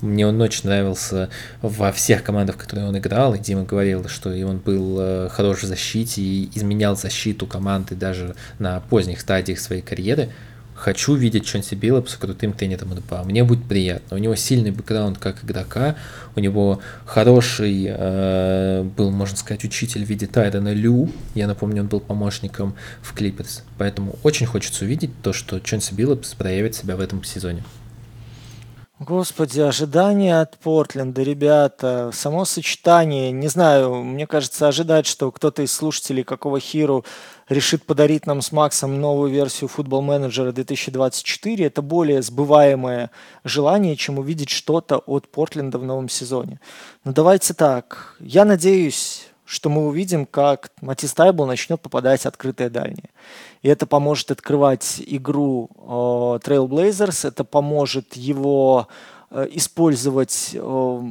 мне 0.00 0.26
он 0.26 0.40
очень 0.40 0.68
нравился 0.68 1.30
во 1.62 1.92
всех 1.92 2.22
командах, 2.22 2.56
в 2.56 2.58
которые 2.58 2.88
он 2.88 2.98
играл, 2.98 3.34
и 3.34 3.38
Дима 3.38 3.64
говорил, 3.64 4.08
что 4.08 4.32
и 4.32 4.42
он 4.42 4.58
был 4.58 4.96
э, 5.00 5.28
хорош 5.30 5.62
в 5.62 5.66
защите 5.66 6.20
и 6.20 6.50
изменял 6.54 6.96
защиту 6.96 7.46
команды 7.46 7.94
даже 7.94 8.34
на 8.58 8.80
поздних 8.80 9.20
стадиях 9.20 9.58
своей 9.60 9.82
карьеры 9.82 10.30
хочу 10.82 11.14
видеть 11.14 11.46
Чонси 11.46 11.76
Биллопса 11.76 12.18
крутым 12.18 12.52
тренером 12.52 12.90
НБА. 12.90 13.22
Мне 13.22 13.44
будет 13.44 13.64
приятно. 13.64 14.16
У 14.16 14.20
него 14.20 14.34
сильный 14.34 14.72
бэкграунд 14.72 15.16
как 15.16 15.44
игрока, 15.44 15.94
у 16.34 16.40
него 16.40 16.80
хороший 17.06 17.86
э, 17.88 18.82
был, 18.82 19.12
можно 19.12 19.36
сказать, 19.36 19.64
учитель 19.64 20.04
в 20.04 20.08
виде 20.08 20.26
Тайрона 20.26 20.72
Лю. 20.72 21.08
Я 21.36 21.46
напомню, 21.46 21.82
он 21.82 21.88
был 21.88 22.00
помощником 22.00 22.74
в 23.00 23.14
Клиперс. 23.14 23.62
Поэтому 23.78 24.18
очень 24.24 24.46
хочется 24.46 24.84
увидеть 24.84 25.10
то, 25.22 25.32
что 25.32 25.60
Чонси 25.60 25.94
Биллопс 25.94 26.34
проявит 26.34 26.74
себя 26.74 26.96
в 26.96 27.00
этом 27.00 27.22
сезоне. 27.22 27.62
Господи, 28.98 29.58
ожидания 29.60 30.40
от 30.40 30.58
Портленда, 30.58 31.22
ребята, 31.22 32.10
само 32.12 32.44
сочетание, 32.44 33.32
не 33.32 33.48
знаю, 33.48 34.04
мне 34.04 34.28
кажется, 34.28 34.68
ожидать, 34.68 35.06
что 35.06 35.32
кто-то 35.32 35.62
из 35.62 35.72
слушателей 35.72 36.22
какого 36.22 36.60
хиру 36.60 37.04
решит 37.52 37.84
подарить 37.84 38.26
нам 38.26 38.42
с 38.42 38.52
Максом 38.52 39.00
новую 39.00 39.30
версию 39.30 39.70
Football 39.74 40.06
Manager 40.06 40.52
2024, 40.52 41.66
это 41.66 41.82
более 41.82 42.22
сбываемое 42.22 43.10
желание, 43.44 43.96
чем 43.96 44.18
увидеть 44.18 44.50
что-то 44.50 44.98
от 44.98 45.28
Портленда 45.28 45.78
в 45.78 45.84
новом 45.84 46.08
сезоне. 46.08 46.60
Но 47.04 47.10
ну, 47.10 47.12
давайте 47.12 47.54
так, 47.54 48.16
я 48.20 48.44
надеюсь, 48.44 49.28
что 49.44 49.68
мы 49.68 49.86
увидим, 49.86 50.24
как 50.24 50.70
Матис 50.80 51.12
Тайбл 51.12 51.46
начнет 51.46 51.80
попадать 51.80 52.26
открытые 52.26 52.70
дальние. 52.70 53.10
И 53.62 53.68
это 53.68 53.86
поможет 53.86 54.30
открывать 54.30 55.02
игру 55.06 55.68
э, 55.76 55.82
Trailblazers, 56.42 57.28
это 57.28 57.44
поможет 57.44 58.16
его 58.16 58.88
э, 59.30 59.46
использовать 59.52 60.50
э, 60.54 61.02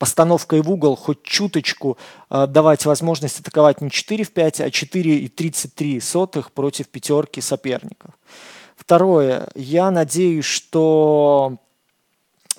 постановкой 0.00 0.62
в 0.62 0.70
угол 0.70 0.96
хоть 0.96 1.22
чуточку 1.22 1.98
э, 2.30 2.46
давать 2.46 2.86
возможность 2.86 3.38
атаковать 3.38 3.82
не 3.82 3.90
4 3.90 4.24
в 4.24 4.32
5, 4.32 4.60
а 4.62 4.68
4,33 4.68 6.00
сотых 6.00 6.52
против 6.52 6.88
пятерки 6.88 7.42
соперников. 7.42 8.14
Второе. 8.76 9.48
Я 9.54 9.90
надеюсь, 9.90 10.46
что 10.46 11.58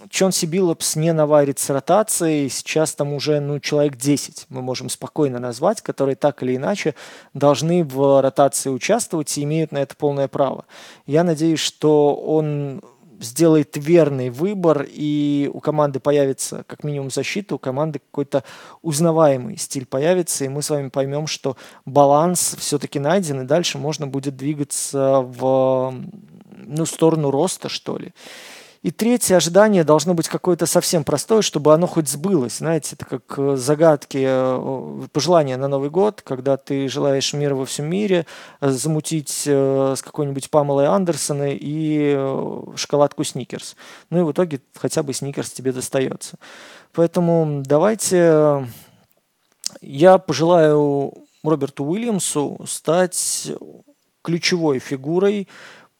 Чонси 0.10 0.46
Биллопс 0.46 0.96
не 0.96 1.14
наварит 1.14 1.58
с 1.58 1.72
ротацией. 1.72 2.48
Сейчас 2.48 2.94
там 2.94 3.12
уже 3.12 3.40
ну, 3.40 3.60
человек 3.60 3.98
10 3.98 4.46
мы 4.50 4.62
можем 4.62 4.88
спокойно 4.90 5.40
назвать, 5.40 5.82
которые 5.82 6.16
так 6.16 6.44
или 6.44 6.58
иначе 6.58 6.94
должны 7.34 7.84
в 7.84 8.22
ротации 8.22 8.70
участвовать 8.70 9.36
и 9.36 9.44
имеют 9.44 9.72
на 9.72 9.80
это 9.80 9.96
полное 9.96 10.28
право. 10.28 10.66
Я 11.08 11.24
надеюсь, 11.24 11.60
что 11.60 12.14
он 12.14 12.84
сделает 13.22 13.78
верный 13.78 14.30
выбор, 14.30 14.86
и 14.88 15.50
у 15.54 15.60
команды 15.60 16.00
появится 16.00 16.64
как 16.68 16.84
минимум 16.84 17.12
защита, 17.12 17.56
у 17.56 17.60
команды 17.60 18.00
какой-то 18.00 18.44
узнаваемый 18.82 19.58
стиль 19.58 19.86
появится, 19.86 20.44
и 20.44 20.50
мы 20.50 20.62
с 20.62 20.70
вами 20.70 20.90
поймем, 20.90 21.28
что 21.28 21.56
баланс 21.86 22.56
все-таки 22.60 23.00
найден, 23.00 23.42
и 23.42 23.46
дальше 23.46 23.78
можно 23.78 24.08
будет 24.08 24.36
двигаться 24.36 25.22
в 25.22 25.94
ну, 26.66 26.86
сторону 26.86 27.32
роста, 27.32 27.70
что 27.70 27.98
ли. 27.98 28.14
И 28.82 28.90
третье 28.90 29.36
ожидание 29.36 29.84
должно 29.84 30.16
быть 30.16 30.28
какое-то 30.28 30.66
совсем 30.66 31.04
простое, 31.04 31.44
чтобы 31.44 31.72
оно 31.72 31.86
хоть 31.86 32.08
сбылось. 32.08 32.58
Знаете, 32.58 32.96
это 32.96 33.06
как 33.06 33.38
э, 33.38 33.56
загадки, 33.56 34.24
э, 34.28 35.08
пожелания 35.14 35.56
на 35.58 35.68
Новый 35.68 35.92
год, 35.92 36.24
когда 36.24 36.58
ты 36.58 36.88
желаешь 36.88 37.32
мира 37.34 37.54
во 37.54 37.68
всем 37.68 37.86
мире, 37.86 38.26
э, 38.60 38.70
замутить 38.72 39.44
с 39.46 40.02
какой-нибудь 40.02 40.50
Памелой 40.50 40.88
Андерсоной 40.88 41.60
и 41.62 42.14
шоколадку 42.76 43.24
Сникерс. 43.24 43.76
Ну 44.10 44.22
и 44.22 44.24
в 44.24 44.32
итоге 44.32 44.62
хотя 44.76 45.04
бы 45.04 45.14
Сникерс 45.14 45.52
тебе 45.52 45.74
достается. 45.74 46.38
Поэтому 46.94 47.62
давайте 47.64 48.68
я 49.82 50.18
пожелаю 50.18 51.14
Роберту 51.44 51.86
Уильямсу 51.86 52.60
стать 52.66 53.52
ключевой 54.24 54.80
фигурой 54.80 55.48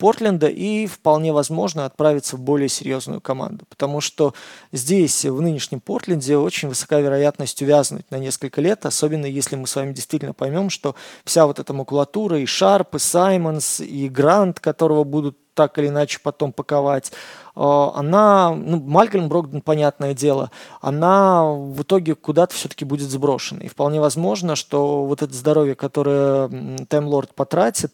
Портленда 0.02 0.48
и 0.48 0.88
вполне 0.88 1.32
возможно 1.32 1.86
отправиться 1.86 2.36
в 2.36 2.40
более 2.40 2.70
серьезную 2.70 3.22
команду. 3.22 3.66
Потому 3.70 4.02
что 4.02 4.34
здесь, 4.72 5.26
в 5.26 5.40
нынешнем 5.42 5.80
Портленде, 5.80 6.38
очень 6.38 6.70
высока 6.70 7.00
вероятность 7.00 7.62
увязнуть 7.62 8.10
на 8.10 8.16
несколько 8.16 8.62
лет, 8.62 8.84
особенно 8.88 9.28
если 9.28 9.56
мы 9.56 9.68
с 9.68 9.76
вами 9.76 9.94
действительно 9.94 10.34
поймем, 10.34 10.72
что 10.72 10.96
вся 11.24 11.46
вот 11.46 11.60
эта 11.60 11.72
макулатура, 11.74 12.40
и 12.40 12.48
Шарп, 12.48 12.96
и 12.96 13.00
Саймонс, 13.00 13.80
и 13.80 14.10
Грант, 14.10 14.60
которого 14.60 15.04
будут 15.04 15.38
так 15.54 15.78
или 15.78 15.90
иначе 15.90 16.20
потом 16.24 16.52
паковать, 16.52 17.12
э, 17.56 17.60
она, 17.62 18.56
ну, 18.56 18.80
Малькольм 18.80 19.30
Брогден, 19.30 19.62
понятное 19.62 20.16
дело, 20.16 20.50
она 20.82 21.46
в 21.46 21.84
итоге 21.84 22.16
куда-то 22.16 22.56
все-таки 22.56 22.86
будет 22.86 23.12
сброшена. 23.12 23.62
И 23.62 23.68
вполне 23.68 24.02
возможно, 24.02 24.56
что 24.56 25.06
вот 25.06 25.22
это 25.22 25.34
здоровье, 25.36 25.76
которое 25.76 26.50
Таймлорд 26.88 27.36
потратит, 27.36 27.94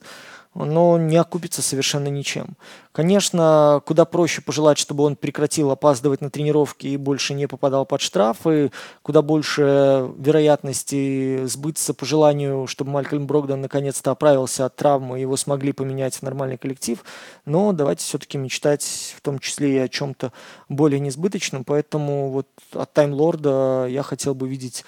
но 0.66 0.98
не 0.98 1.18
окупится 1.18 1.62
совершенно 1.62 2.08
ничем. 2.08 2.58
Конечно, 2.92 3.82
куда 3.86 4.06
проще 4.06 4.42
пожелать, 4.42 4.78
чтобы 4.78 5.04
он 5.04 5.16
прекратил 5.16 5.70
опаздывать 5.70 6.22
на 6.22 6.30
тренировки 6.32 6.88
и 6.88 6.98
больше 6.98 7.34
не 7.34 7.48
попадал 7.48 7.86
под 7.86 8.02
штрафы, 8.02 8.72
куда 9.04 9.22
больше 9.22 10.12
вероятности 10.18 11.46
сбыться 11.46 11.94
по 11.94 12.06
желанию, 12.06 12.66
чтобы 12.68 12.92
Малькольм 12.92 13.28
Брогдан 13.28 13.62
наконец-то 13.62 14.12
оправился 14.12 14.66
от 14.66 14.76
травмы, 14.76 15.20
его 15.20 15.38
смогли 15.38 15.74
поменять 15.74 16.16
в 16.16 16.22
нормальный 16.24 16.58
коллектив, 16.58 17.04
но 17.46 17.72
давайте 17.72 18.04
все-таки 18.04 18.38
мечтать 18.38 19.14
в 19.16 19.22
том 19.22 19.40
числе 19.40 19.76
и 19.76 19.80
о 19.80 19.88
чем-то 19.88 20.34
более 20.70 21.00
несбыточном, 21.00 21.64
поэтому 21.64 22.32
вот 22.32 22.48
от 22.74 22.92
Таймлорда 22.94 23.88
я 23.90 24.02
хотел 24.02 24.34
бы 24.34 24.50
видеть 24.50 24.84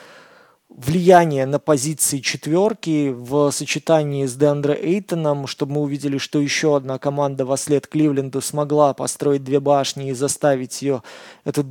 влияние 0.69 1.45
на 1.45 1.59
позиции 1.59 2.19
четверки 2.19 3.09
в 3.09 3.51
сочетании 3.51 4.25
с 4.25 4.35
Деандре 4.35 4.75
Эйтоном, 4.75 5.47
чтобы 5.47 5.73
мы 5.73 5.81
увидели, 5.81 6.17
что 6.17 6.39
еще 6.39 6.77
одна 6.77 6.99
команда 6.99 7.45
во 7.45 7.57
след 7.57 7.87
Кливленду 7.87 8.39
смогла 8.41 8.93
построить 8.93 9.43
две 9.43 9.59
башни 9.59 10.09
и 10.09 10.13
заставить 10.13 10.81
ее, 10.81 11.03
эту 11.43 11.65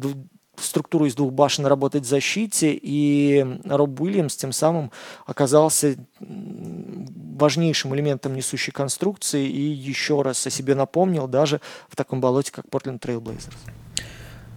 структуру 0.56 1.06
из 1.06 1.14
двух 1.14 1.32
башен 1.32 1.66
работать 1.66 2.04
в 2.04 2.08
защите, 2.08 2.72
и 2.72 3.46
Роб 3.64 4.00
Уильямс 4.00 4.36
тем 4.36 4.52
самым 4.52 4.90
оказался 5.26 5.96
важнейшим 6.18 7.94
элементом 7.94 8.34
несущей 8.34 8.72
конструкции 8.72 9.48
и 9.48 9.60
еще 9.60 10.22
раз 10.22 10.44
о 10.46 10.50
себе 10.50 10.74
напомнил 10.74 11.28
даже 11.28 11.60
в 11.88 11.94
таком 11.94 12.20
болоте, 12.20 12.50
как 12.52 12.68
Портленд 12.68 13.00
Трейл 13.00 13.20
Блейзерс. 13.20 13.56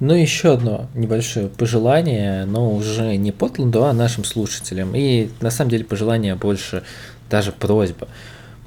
Ну, 0.02 0.16
еще 0.16 0.54
одно 0.54 0.88
небольшое 0.96 1.48
пожелание, 1.48 2.46
но 2.46 2.74
уже 2.74 3.18
не 3.18 3.32
Портланду, 3.32 3.84
а 3.84 3.94
нашим 3.94 4.24
слушателям. 4.24 4.96
И 4.96 5.30
на 5.42 5.52
самом 5.52 5.70
деле 5.70 5.86
пожелание 5.86 6.34
больше 6.34 6.82
даже 7.30 7.52
просьба. 7.52 8.08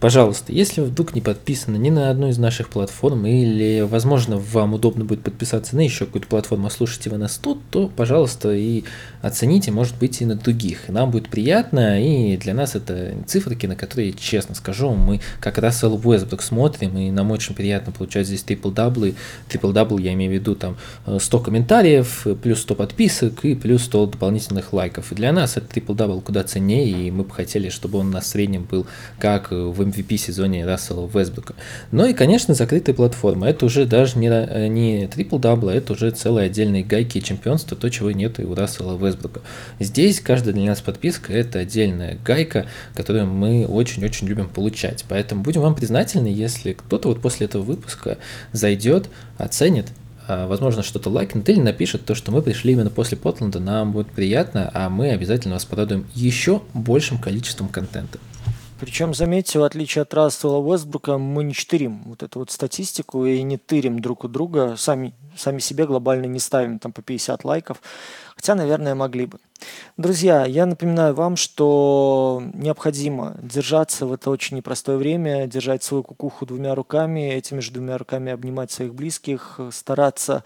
Пожалуйста, 0.05 0.53
если 0.53 0.83
вы 0.83 0.89
вдруг 0.89 1.15
не 1.15 1.23
подписаны 1.23 1.79
ни 1.79 1.89
на 1.89 2.11
одну 2.11 2.29
из 2.29 2.37
наших 2.37 2.69
платформ, 2.69 3.25
или, 3.25 3.81
возможно, 3.81 4.37
вам 4.37 4.75
удобно 4.75 5.03
будет 5.03 5.23
подписаться 5.23 5.75
на 5.77 5.81
еще 5.81 6.05
какую-то 6.05 6.29
платформу, 6.29 6.67
а 6.67 6.71
слушаете 6.71 7.09
вы 7.09 7.17
нас 7.17 7.39
тут, 7.39 7.61
то, 7.71 7.89
пожалуйста, 7.89 8.53
и 8.53 8.85
оцените, 9.23 9.71
может 9.71 9.97
быть, 9.97 10.21
и 10.21 10.27
на 10.27 10.35
других. 10.35 10.91
Нам 10.91 11.11
будет 11.11 11.31
приятно, 11.31 12.05
и 12.05 12.37
для 12.37 12.53
нас 12.53 12.75
это 12.75 13.15
циферки, 13.25 13.65
на 13.65 13.77
которые, 13.77 14.13
честно 14.13 14.55
скажу, 14.55 14.91
мы 14.91 15.23
как 15.41 15.57
раз 15.57 15.83
Рассел 15.83 15.99
Уэстбрук 16.05 16.43
смотрим, 16.43 16.99
и 16.99 17.11
нам 17.11 17.31
очень 17.31 17.55
приятно 17.55 17.91
получать 17.91 18.27
здесь 18.27 18.43
трипл-даблы. 18.43 19.15
Трипл-дабл, 19.49 19.99
я 19.99 20.13
имею 20.13 20.33
в 20.33 20.35
виду 20.35 20.55
там 20.55 20.77
100 21.19 21.39
комментариев, 21.39 22.27
плюс 22.43 22.61
100 22.61 22.75
подписок 22.75 23.43
и 23.47 23.55
плюс 23.55 23.85
100 23.85 24.09
дополнительных 24.09 24.75
лайков. 24.75 25.13
И 25.13 25.15
для 25.15 25.33
нас 25.33 25.57
это 25.57 25.67
трипл-дабл 25.67 26.21
куда 26.21 26.45
ценнее, 26.45 26.91
и 26.91 27.11
мы 27.11 27.25
бы 27.25 27.31
хотели, 27.31 27.71
чтобы 27.71 28.01
он 28.01 28.11
на 28.11 28.21
среднем 28.21 28.65
был 28.65 28.87
как 29.19 29.51
в 29.51 29.83
MVP 29.95 30.17
сезоне 30.17 30.65
Рассела 30.65 31.09
Вестбрука. 31.13 31.55
Ну 31.93 32.07
и, 32.07 32.13
конечно, 32.13 32.55
закрытые 32.55 32.95
платформы. 32.95 33.47
Это 33.47 33.67
уже 33.67 33.87
даже 33.87 34.19
не, 34.19 34.29
не 34.69 35.07
трипл-дабл, 35.07 35.69
это 35.69 35.93
уже 35.93 36.11
целые 36.11 36.47
отдельные 36.47 36.83
гайки 36.83 37.21
чемпионства, 37.21 37.77
то, 37.77 37.89
чего 37.91 38.11
нет 38.11 38.41
и 38.41 38.45
у 38.45 38.55
Рассела 38.55 38.97
Вестбрука. 38.97 39.41
Здесь 39.79 40.21
каждая 40.21 40.55
для 40.55 40.65
нас 40.65 40.81
подписка– 40.81 41.33
это 41.35 41.61
отдельная 41.61 42.19
гайка, 42.25 42.67
которую 42.95 43.27
мы 43.27 43.67
очень-очень 43.67 44.27
любим 44.27 44.49
получать. 44.49 45.05
Поэтому 45.09 45.43
будем 45.43 45.61
вам 45.61 45.75
признательны, 45.75 46.29
если 46.29 46.73
кто-то 46.73 47.09
вот 47.09 47.21
после 47.21 47.47
этого 47.47 47.63
выпуска 47.63 48.19
зайдет, 48.53 49.09
оценит 49.39 49.87
а, 50.27 50.47
возможно, 50.47 50.83
что-то 50.83 51.11
лайкнет 51.11 51.49
или 51.49 51.61
напишет 51.61 52.05
то, 52.07 52.15
что 52.15 52.33
мы 52.33 52.41
пришли 52.41 52.73
именно 52.73 52.91
после 52.91 53.17
Потленда, 53.17 53.61
нам 53.61 53.93
будет 53.93 54.09
приятно, 54.09 54.71
а 54.73 54.89
мы 54.89 55.11
обязательно 55.11 55.55
вас 55.55 55.65
порадуем 55.65 56.07
еще 56.15 56.63
большим 56.73 57.19
количеством 57.19 57.69
контента. 57.69 58.19
Причем, 58.81 59.15
заметьте, 59.15 59.61
в 59.61 59.63
отличие 59.63 60.03
от 60.03 60.13
Рассела 60.13 60.57
Уэстбрука, 60.59 61.17
мы 61.17 61.45
не 61.45 61.55
чтырим 61.55 62.03
вот 62.07 62.25
эту 62.25 62.41
вот 62.41 62.51
статистику 62.51 63.25
и 63.25 63.41
не 63.43 63.57
тырим 63.57 64.01
друг 64.01 64.25
у 64.25 64.29
друга, 64.29 64.75
сами, 64.77 65.15
сами 65.37 65.61
себе 65.61 65.87
глобально 65.87 66.27
не 66.27 66.41
ставим 66.41 66.81
там 66.81 66.93
по 66.93 67.01
50 67.01 67.45
лайков, 67.45 67.81
хотя, 68.35 68.57
наверное, 68.57 68.97
могли 68.97 69.27
бы. 69.27 69.39
Друзья, 69.97 70.45
я 70.45 70.67
напоминаю 70.67 71.15
вам, 71.15 71.37
что 71.37 72.43
необходимо 72.53 73.37
держаться 73.41 74.07
в 74.07 74.13
это 74.13 74.29
очень 74.31 74.57
непростое 74.57 74.99
время, 74.99 75.47
держать 75.47 75.85
свою 75.85 76.03
кукуху 76.03 76.45
двумя 76.45 76.75
руками, 76.75 77.33
этими 77.33 77.61
же 77.61 77.71
двумя 77.71 77.97
руками 77.97 78.33
обнимать 78.33 78.73
своих 78.73 78.93
близких, 78.93 79.61
стараться 79.71 80.43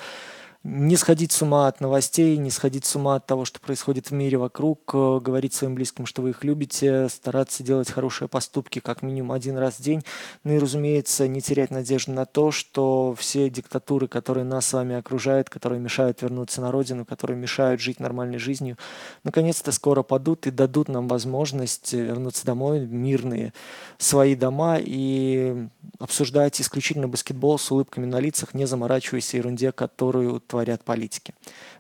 не 0.65 0.97
сходить 0.97 1.31
с 1.31 1.41
ума 1.41 1.69
от 1.69 1.81
новостей, 1.81 2.37
не 2.37 2.51
сходить 2.51 2.85
с 2.85 2.97
ума 2.97 3.15
от 3.17 3.27
того, 3.27 3.45
что 3.45 3.61
происходит 3.61 4.11
в 4.11 4.13
мире 4.13 4.39
вокруг, 4.39 4.91
э, 4.93 5.21
говорить 5.23 5.55
своим 5.55 5.77
близким, 5.77 6.05
что 6.05 6.21
вы 6.21 6.31
их 6.31 6.43
любите, 6.43 7.09
стараться 7.09 7.63
делать 7.63 7.91
хорошие 7.91 8.27
поступки 8.27 8.81
как 8.81 9.03
минимум 9.03 9.33
один 9.33 9.57
раз 9.57 9.77
в 9.77 9.83
день, 9.83 10.03
ну 10.43 10.55
и, 10.55 10.59
разумеется, 10.59 11.29
не 11.29 11.41
терять 11.41 11.71
надежду 11.71 12.13
на 12.13 12.27
то, 12.27 12.51
что 12.51 13.15
все 13.17 13.49
диктатуры, 13.51 14.09
которые 14.09 14.45
нас 14.45 14.67
с 14.67 14.73
вами 14.73 14.97
окружают, 14.97 15.49
которые 15.49 15.81
мешают 15.81 16.23
вернуться 16.23 16.61
на 16.61 16.73
родину, 16.73 17.05
которые 17.05 17.37
мешают 17.37 17.81
жить 17.81 18.01
нормальной 18.01 18.39
жизнью, 18.39 18.77
наконец-то 19.23 19.71
скоро 19.71 20.03
падут 20.03 20.49
и 20.49 20.51
дадут 20.51 20.89
нам 20.89 21.07
возможность 21.07 21.93
вернуться 21.93 22.45
домой, 22.45 22.81
мирные 22.81 23.53
свои 23.97 24.35
дома 24.35 24.79
и 24.81 25.69
обсуждать 26.01 26.61
исключительно 26.61 27.07
баскетбол 27.07 27.59
с 27.59 27.71
улыбками 27.71 28.07
на 28.07 28.19
лицах, 28.19 28.55
не 28.55 28.67
заморачиваясь 28.67 29.35
ерунде, 29.35 29.71
которую 29.71 30.41
творят 30.49 30.85
политики. 30.85 31.35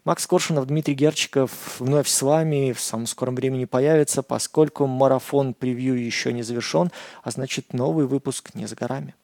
Макс 0.04 0.26
Коршунов, 0.26 0.66
Дмитрий 0.66 0.94
Герчиков 0.94 1.50
вновь 1.80 2.08
с 2.08 2.22
вами 2.22 2.72
в 2.72 2.80
самом 2.80 3.06
скором 3.06 3.34
времени 3.34 3.64
появится, 3.64 4.22
поскольку 4.22 4.86
марафон 4.86 5.54
превью 5.54 5.94
еще 5.94 6.32
не 6.32 6.42
завершен, 6.42 6.92
а 7.22 7.30
значит 7.30 7.72
новый 7.72 8.06
выпуск 8.06 8.54
не 8.54 8.66
за 8.66 8.76
горами. 8.76 9.14